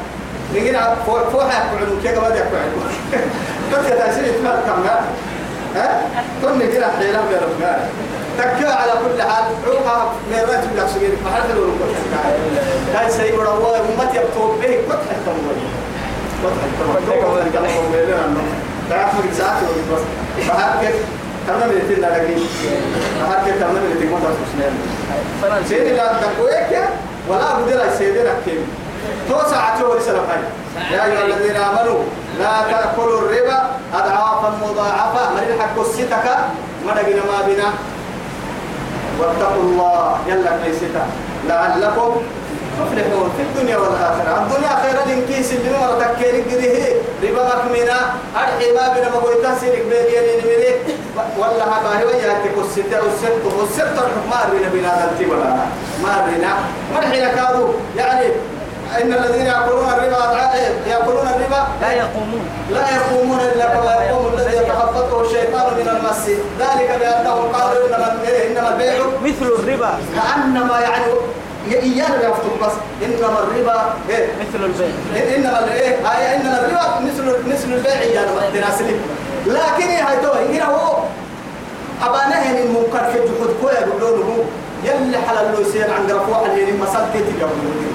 يجينا 0.53 0.95
فوق 1.05 1.29
فوق 1.29 1.43
يقعدون 1.43 2.01
كذا 2.03 2.19
ما 2.19 2.27
يقعدون 2.27 2.83
كنت 3.71 3.87
تأسير 3.97 4.23
تمر 4.23 4.55
كم 4.67 4.83
ها 5.75 6.01
كنا 6.41 6.65
جينا 6.65 6.87
حيلا 6.99 7.21
بيرفع 7.29 7.77
تكا 8.37 8.73
على 8.73 8.91
كل 8.91 9.21
حال 9.21 9.43
روحها 9.67 10.13
من 10.31 10.37
راتب 10.49 10.75
لك 10.77 10.87
سجير 10.95 11.09
ما 11.23 11.31
حد 11.35 11.49
لو 11.55 11.63
هاي 12.95 13.09
سيد 13.11 13.33
الله 13.33 13.79
أمة 13.79 14.09
يبتوب 14.15 14.61
به 14.61 14.67
موي 14.67 14.77
قد 14.89 14.99
حتى 15.09 15.31
موي 15.45 15.55
تعرف 18.89 19.13
من 19.13 19.33
ساعات 19.37 19.57
بس 19.93 20.01
بحرك 20.47 20.93
كمان 21.47 21.69
من 21.69 21.95
تلا 21.95 22.07
لكن 22.07 22.41
بحرك 23.21 23.53
كمان 23.59 23.73
من 23.73 23.95
تيجي 23.99 24.13
مدرسة 24.13 24.45
سنين 24.53 24.73
سيد 25.67 25.95
لا 25.95 26.13
تقويك 26.21 26.79
ولا 27.29 27.59
بدل 27.59 27.97
سيد 27.97 28.17
لكن 28.17 28.57
توسع 29.29 29.57
عتوه 29.57 29.95
رسالة 29.95 30.19
هاي 30.19 30.41
يا 30.91 31.05
أيها 31.05 31.25
الذين 31.25 31.55
آمنوا 31.55 31.99
لا 32.39 32.53
تأكلوا 32.71 33.19
الربا 33.19 33.59
أضعافا 33.93 34.49
مضاعفة. 34.63 35.29
من 35.33 35.43
الحق 35.49 35.79
الستك 35.79 36.25
مدقنا 36.85 37.23
ما 37.31 37.47
بنا 37.47 37.69
واتقوا 39.19 39.63
الله. 39.63 40.17
يلا 40.27 40.51
كيستا 40.63 41.05
لعلكم 41.47 42.11
تفلحون. 42.79 43.29
في 43.37 43.43
الدنيا 43.43 43.77
والآخرة. 43.77 44.33
الدنيا 44.43 44.73
خير 44.83 44.95
الانكيس 45.05 45.53
اللي 45.53 45.69
مرة 45.69 46.13
تكيري 46.13 46.41
قده 46.41 46.77
ربا 47.23 47.43
مكمنا 47.55 47.99
أرحي 48.35 48.71
ما 48.71 48.87
بنا 48.93 49.09
مقويتا 49.09 49.55
سيرك 49.59 49.83
بيري 49.89 50.13
يلين 50.17 50.41
مريك 50.45 50.81
والله 51.37 51.65
ما 51.65 51.99
هي 51.99 52.05
وياتك 52.05 52.55
الستة 52.65 52.97
والستة 53.03 53.59
والستة 53.59 54.07
ما 54.29 54.39
رينا 54.51 54.69
بنا 54.73 54.89
ذلك 54.99 55.31
ولا 55.31 55.49
ما 56.03 56.27
رينا 56.27 56.53
مرحي 56.95 57.21
لكادو 57.21 57.67
يعني 57.97 58.27
إن 59.01 59.13
الذين 59.13 59.45
يأكلون 59.45 59.89
الربا 59.89 60.23
يأكلون 60.87 61.27
الربا؟ 61.27 61.67
لا 61.81 61.91
يقومون. 61.91 62.45
لا 62.71 62.85
يقومون 62.95 63.39
إلا 63.39 63.65
كما 63.65 64.03
يقوم 64.09 64.33
الذي 64.33 64.57
يتخبطه 64.57 65.21
الشيطان 65.21 65.73
من 65.73 65.87
المس. 65.89 66.27
ذلك 66.59 66.99
بأنهم 66.99 67.51
قالوا 67.51 67.87
إنما 67.87 68.17
إنما 68.47 68.69
البيع. 68.73 68.93
مثل 69.23 69.45
الربا. 69.59 69.99
كأنما 70.15 70.79
يعني 70.79 71.13
إيانا 71.71 72.15
يفتح 72.15 72.53
بس. 72.61 72.73
إنما 73.03 73.39
الربا 73.39 73.93
إيه؟ 74.09 74.27
مثل 74.41 74.65
البيع. 74.65 75.35
إنما 75.35 75.59
الإيه 75.59 75.95
هاي 76.05 76.35
إنما 76.35 76.59
الربا 76.59 76.99
مثل 76.99 77.49
مثل 77.49 77.73
البيع 77.73 78.01
يعني 78.01 78.29
تناسلي 78.53 78.95
لكن 79.45 79.89
هاي 79.89 80.17
تو 80.23 80.31
هنا 80.31 80.65
هو؟ 80.65 80.97
أبانا 82.03 82.41
هن 82.41 82.57
المنكر 82.57 83.11
في 83.11 83.19
جحود 83.19 83.55
كويا 83.61 83.79
يقولون 83.79 84.45
يلي 84.83 85.17
حلال 85.27 85.51
له 85.53 85.59
يصير 85.59 85.93
عند 85.93 86.11
رفوع 86.11 86.45
اللي 86.45 86.71
مسال 86.81 87.13
تيجي 87.13 87.39
يقولون 87.39 87.93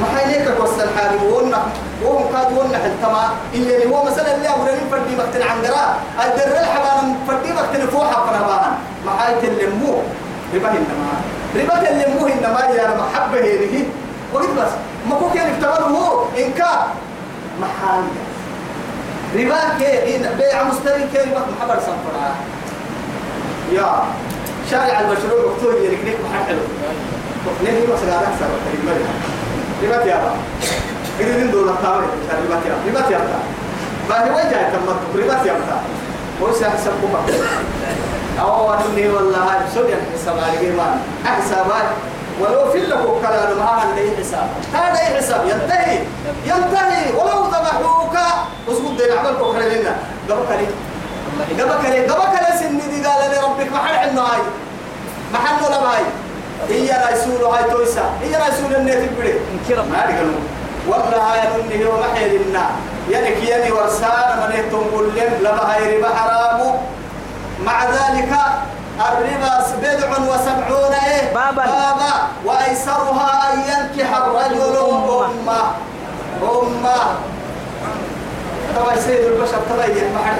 ما 0.00 0.06
حيليك 0.18 0.48
قصة 0.48 0.84
الحاجة 0.84 1.22
ونا 1.32 1.62
وهم 2.04 2.24
كاد 2.32 2.52
ونا 2.58 2.78
حلتما 2.78 3.30
اللي 3.54 3.86
هو 3.94 4.04
مثلا 4.04 4.34
اللي 4.36 4.48
أقول 4.48 4.66
لهم 4.66 4.88
فردي 4.90 5.16
مقتل 5.16 5.42
عندنا. 5.42 5.94
الدر 6.24 6.60
الحبان 6.60 7.14
فردي 7.28 7.52
مقتل 7.52 7.88
فوق 7.88 8.04
حقنا 8.10 8.38
بان 8.46 8.72
ما 9.06 9.12
حيت 9.20 9.44
اللي 9.44 9.66
مو 9.66 9.94
ربا 10.54 10.68
إنما 10.70 11.12
ربا 11.56 11.90
اللي 11.90 12.06
مو 12.20 12.26
إنما 12.26 12.60
يا 12.74 12.88
محبة 12.96 13.38
هذه 13.40 13.84
وقت 14.34 14.48
بس 14.58 14.70
ما 15.10 15.16
كو 15.16 15.30
كان 15.34 15.50
يفتمر 15.50 15.82
هو. 15.82 16.24
إنكار 16.38 16.86
محال 17.60 18.04
ربا 19.36 19.78
كي 19.78 20.18
بيع 20.38 20.62
مستري 20.64 21.06
كي 21.12 21.32
وقت 21.34 21.44
محبة 21.58 21.74
سنفرها 21.74 22.34
يا. 23.72 24.04
شارع 24.70 25.00
المشروع 25.00 25.52
مكتوب 25.52 25.74
يركنيك 25.84 26.16
محل 26.24 26.58
ليه 27.62 27.86
ما 27.86 27.96
سجارة 27.96 28.20
أكثر 28.20 28.46
تقريبا 28.64 29.04
لما 29.82 30.04
تيابا 30.04 30.36
إذا 31.20 31.46
دولة 31.52 31.74
تاوري 31.82 32.06
لما 32.46 32.60
تيابا 32.64 32.80
لما 32.90 33.00
تيابا 33.08 33.38
ما 34.08 34.24
هي 34.24 34.30
وجه 34.30 34.70
تمت 34.72 35.24
لما 35.24 35.42
تيابا 35.42 35.80
هو 36.42 36.52
سيحسب 36.52 36.90
كوبا. 37.00 37.18
أو 38.40 38.74
أنني 38.74 39.08
والله 39.08 39.66
سوريا 39.74 39.96
حساب 40.14 40.38
على 40.38 40.58
جيمان 40.66 41.00
حسابات 41.24 41.88
ولو 42.40 42.72
في 42.72 42.78
لك 42.78 42.98
كلام 43.22 43.58
ما 43.58 43.64
عندي 43.64 44.16
حساب. 44.16 44.48
هذا 44.74 45.16
حساب. 45.16 45.40
ينتهي. 45.48 45.98
ينتهي. 46.46 47.12
ولو 47.12 47.44
ذبحوك. 47.46 48.16
أسكت 48.68 48.98
دين 48.98 49.18
عملك 49.18 49.40
وخرجنا 49.40 49.96
قبك 50.30 50.58
قبك 51.42 51.84
لي 51.84 52.06
قبك 52.06 52.34
لي 52.42 52.58
سن 52.58 52.78
دي 52.78 53.06
قال 53.06 53.30
لي 53.30 53.38
ربك 53.38 53.72
ما 53.72 53.78
حد 53.78 53.94
عندنا 53.94 54.22
هاي 54.22 54.42
ما 55.32 55.38
حد 55.38 55.62
ولا 55.64 55.76
هاي 55.76 56.04
هي 56.68 56.90
رسول 57.12 57.44
هاي 57.44 57.64
تويسا. 57.70 58.04
هي 58.22 58.36
رسول 58.36 58.74
النيت 58.74 59.10
بڑے 59.18 59.32
انكرم 59.52 59.86
ما 59.92 60.00
قالوا. 60.02 60.40
والله 60.88 61.32
هاي 61.32 61.40
انه 61.40 61.86
هو 61.86 62.00
محيل 62.00 62.48
لنا. 62.48 62.66
يعني 63.10 63.30
كياني 63.34 63.72
ورسان 63.72 64.38
من 64.40 64.56
يهتم 64.56 64.84
كلهم 64.96 65.32
لما 65.40 65.74
هاي 65.74 65.96
ربا 65.96 66.08
حرام 66.16 66.74
مع 67.64 67.84
ذلك 67.84 68.32
الربا 69.00 69.54
بدع 69.82 70.10
وسبعون 70.30 70.94
إيه؟ 71.06 71.34
بابا. 71.34 71.64
بابا. 71.64 72.12
وأيسرها 72.44 73.52
أن 73.52 73.58
ينكح 73.58 74.16
الرجل 74.16 74.76
أمه. 74.76 75.64
أمه. 76.42 77.00
طبعا 78.76 78.96
سيد 78.96 79.24
البشر 79.24 79.58
تبين 79.70 80.12
ما 80.14 80.20
حد 80.24 80.36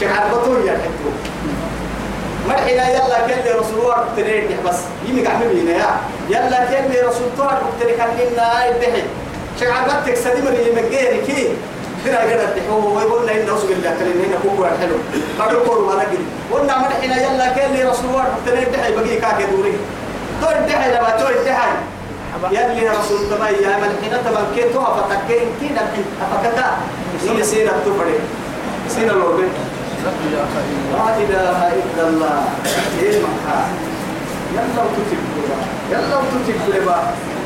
شكل 0.00 0.28
بطول 0.32 0.66
يا 0.66 0.72
حتو 0.72 1.10
مرحنا 2.48 2.88
يلا 2.88 3.18
كل 3.26 3.58
رسول 3.60 3.78
الله 3.80 4.04
تريد 4.16 4.48
بس. 4.66 4.78
يمي 5.08 5.26
قاعد 5.26 5.42
بينا 5.54 5.72
يا. 5.72 5.90
يلا 6.28 6.58
كل 6.64 7.08
رسول 7.08 7.28
الله 7.38 7.58
تريد 7.80 7.96
كلنا 7.96 8.66
يدحي 8.66 9.02
شكل 9.60 9.72
بتك 10.02 10.14
سديم 10.14 10.46
اللي 10.48 10.70
مجيري 10.82 11.20
كي. 11.26 11.48
كنا 12.04 12.20
قدر 12.20 12.48
تحوه 12.56 12.86
ويقولنا 12.96 13.32
إن 13.32 13.48
رسول 13.48 13.72
الله 13.72 13.90
كلنا 13.98 14.24
هنا 14.26 14.38
كوكو 14.42 14.64
حلو. 14.64 14.96
قالوا 15.38 15.64
كورو 15.66 15.86
ما 15.86 15.94
نقدر 15.94 16.18
قلنا 16.52 16.78
مرحنا 16.78 17.16
يلا 17.22 17.48
كل 17.56 17.88
رسول 17.88 18.10
الله 18.10 18.24
تريد 18.46 18.72
دحي 18.72 18.92
بقي 18.92 19.16
كاك 19.16 19.48
دوري. 19.50 19.72
تور 20.40 20.52
دحي 20.68 20.90
لما 20.90 21.10
تور 21.10 21.32
دحي 21.46 21.72
يلي 22.50 22.88
رسول 22.88 23.20
الله 23.24 23.48
يا 23.48 23.76
من 23.78 23.92
حين 24.02 24.14
كيتو 24.54 24.84
فتكين 24.84 25.48
كينا 25.60 25.82
أفكتا 26.22 26.66
نول 27.26 27.44
سينا 27.44 27.72
تفري 27.86 28.18
سينا 28.88 29.12
لوربين 29.12 29.52
لا 30.04 31.16
إله 31.16 31.60
إلا 31.80 32.02
الله. 32.08 32.38
إيه 33.00 33.22
مكا 33.24 33.58
يلا 34.52 34.84
تتكبوا 34.94 35.56
يلا 35.90 36.18
تتكبوا 36.30 37.00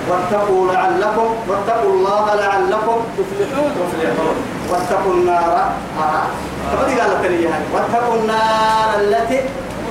واتقوا 0.08 0.72
لعلكم 0.72 1.30
واتقوا 1.48 1.92
الله 1.92 2.34
لعلكم 2.34 2.98
تفلحون. 3.18 3.70
تفلحون. 3.78 4.36
واتقوا 4.70 5.12
النار. 5.12 5.72
آه. 6.00 6.22
فبدي 6.72 7.00
قالت 7.00 7.26
لي 7.26 7.46
هاي. 7.48 7.62
واتقوا 7.74 8.14
النار 8.20 8.88
التي 9.00 9.40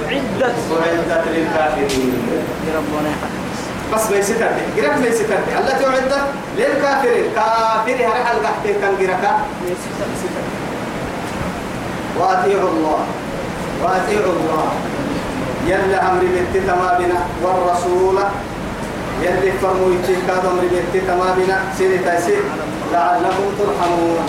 أعدت 0.06 0.56
أعدت 0.84 1.28
للكافرين 1.28 2.14
ربنا. 2.76 3.12
بس 3.94 4.12
ما 4.12 4.18
يستر 4.18 4.46
قرب 4.78 5.00
ما 5.00 5.08
يستر 5.08 5.26
التي 5.26 5.86
أعدت 5.86 6.14
للكافرين 6.58 7.26
كافر 7.36 7.98
هاي 8.00 8.24
حلقة 8.26 8.52
كان 8.82 8.94
قرقا 9.00 9.32
وأطيعوا 12.20 12.70
الله. 12.70 13.00
وأطيعوا 13.84 14.34
الله. 14.34 14.66
يلا 15.68 16.12
أمر 16.12 16.22
بنت 16.22 16.64
تمامنا 16.68 17.20
والرسول. 17.44 18.18
يلي 19.22 19.52
فرموا 19.62 19.94
يتشكاد 19.94 20.46
أمر 20.46 20.64
بنت 20.72 21.04
تمامنا 21.08 21.58
سيدي 21.78 21.98
تيسير 21.98 22.44
لعلكم 22.94 23.48
ترحمون. 23.60 24.26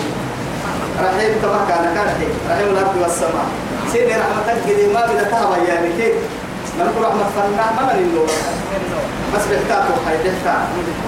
رحيم 1.03 1.33
تبقى 1.43 1.59
كان 1.67 1.83
كان 1.95 2.07
رحيم 2.49 2.67
الأرض 2.71 2.95
والسماء. 3.01 3.47
سيدي 3.91 4.13
رحمتك 4.21 4.57
قدي 4.63 4.87
ما 4.93 5.05
بنا 5.05 5.23
تهوى 5.23 5.57
يعني 5.67 5.89
كيف 5.97 6.15
نقول 6.79 7.03
رحمة 7.03 7.25
فنا 7.35 7.65
ما 7.75 7.93
من 7.93 7.99
اللغة 7.99 8.37
بس 9.35 9.43
بحتاكم 9.51 9.95
هاي 10.07 10.17
بحتا 10.23 10.55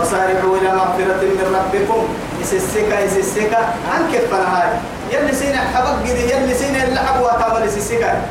وسارعوا 0.02 0.58
إلى 0.58 0.72
مغفرة 0.76 1.22
من 1.22 1.48
ربكم. 1.58 2.04
يسسكا 2.42 3.00
يسسكا 3.00 3.58
عن 3.92 4.12
كيف 4.12 4.34
فنا 4.34 4.48
هاي؟ 4.58 4.70
يلي 5.12 5.34
سينا 5.36 5.60
حبق 5.74 5.96
جدي 6.06 6.34
يلي 6.34 6.54
سينا 6.54 6.84
اللي 6.84 7.00
حبوا 7.00 7.32
تعمل 7.40 7.66
يسسكا 7.68 8.22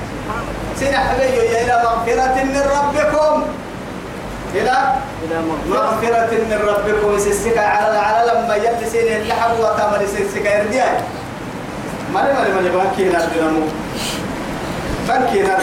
سينا 0.78 0.98
حبيو 0.98 1.42
إلى 1.42 1.82
مغفرة 1.84 2.44
من 2.44 2.62
ربكم. 2.76 3.42
إلى؟ 4.54 4.76
مغفرة. 5.68 6.30
من 6.50 6.60
ربكم. 6.68 7.14
يسسكا 7.16 7.60
على 7.60 7.98
على 7.98 8.30
لما 8.30 8.54
يلي 8.56 8.90
سينا 8.92 9.16
اللي 9.16 9.34
حبوا 9.34 9.76
تعمل 9.76 10.02
يسسكا 10.02 10.58
يرديها 10.58 11.02
مالي 12.14 12.32
مالي 12.32 12.54
مالي. 12.54 12.70
بانكي 12.70 13.10
هنا 13.10 13.24
الدنمو 13.24 13.66
هنا 15.10 15.58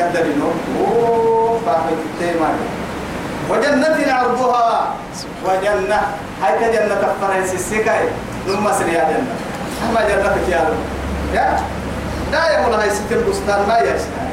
قدر 0.00 0.20
إنه 0.20 0.50
أوه 0.80 1.60
فاهم 1.66 1.96
التيمان 2.06 2.56
وجنة 3.50 4.12
عرضها 4.12 4.94
وجنة. 5.44 6.00
هاي 6.42 6.58
كجنة 6.58 7.14
فرنس 7.20 7.54
السكاي 7.54 8.08
مصر 8.48 8.88
يا 8.88 9.04
جنة. 9.04 9.34
أما 9.90 10.00
جنة 10.08 10.36
يا 10.48 10.70
لا 12.32 12.50
يا؟ 12.50 12.60
مولا 12.66 12.82
هاي 12.82 12.90
ست 12.90 13.12
البستان 13.12 13.68
ما 13.68 13.78
يسمع 13.78 14.26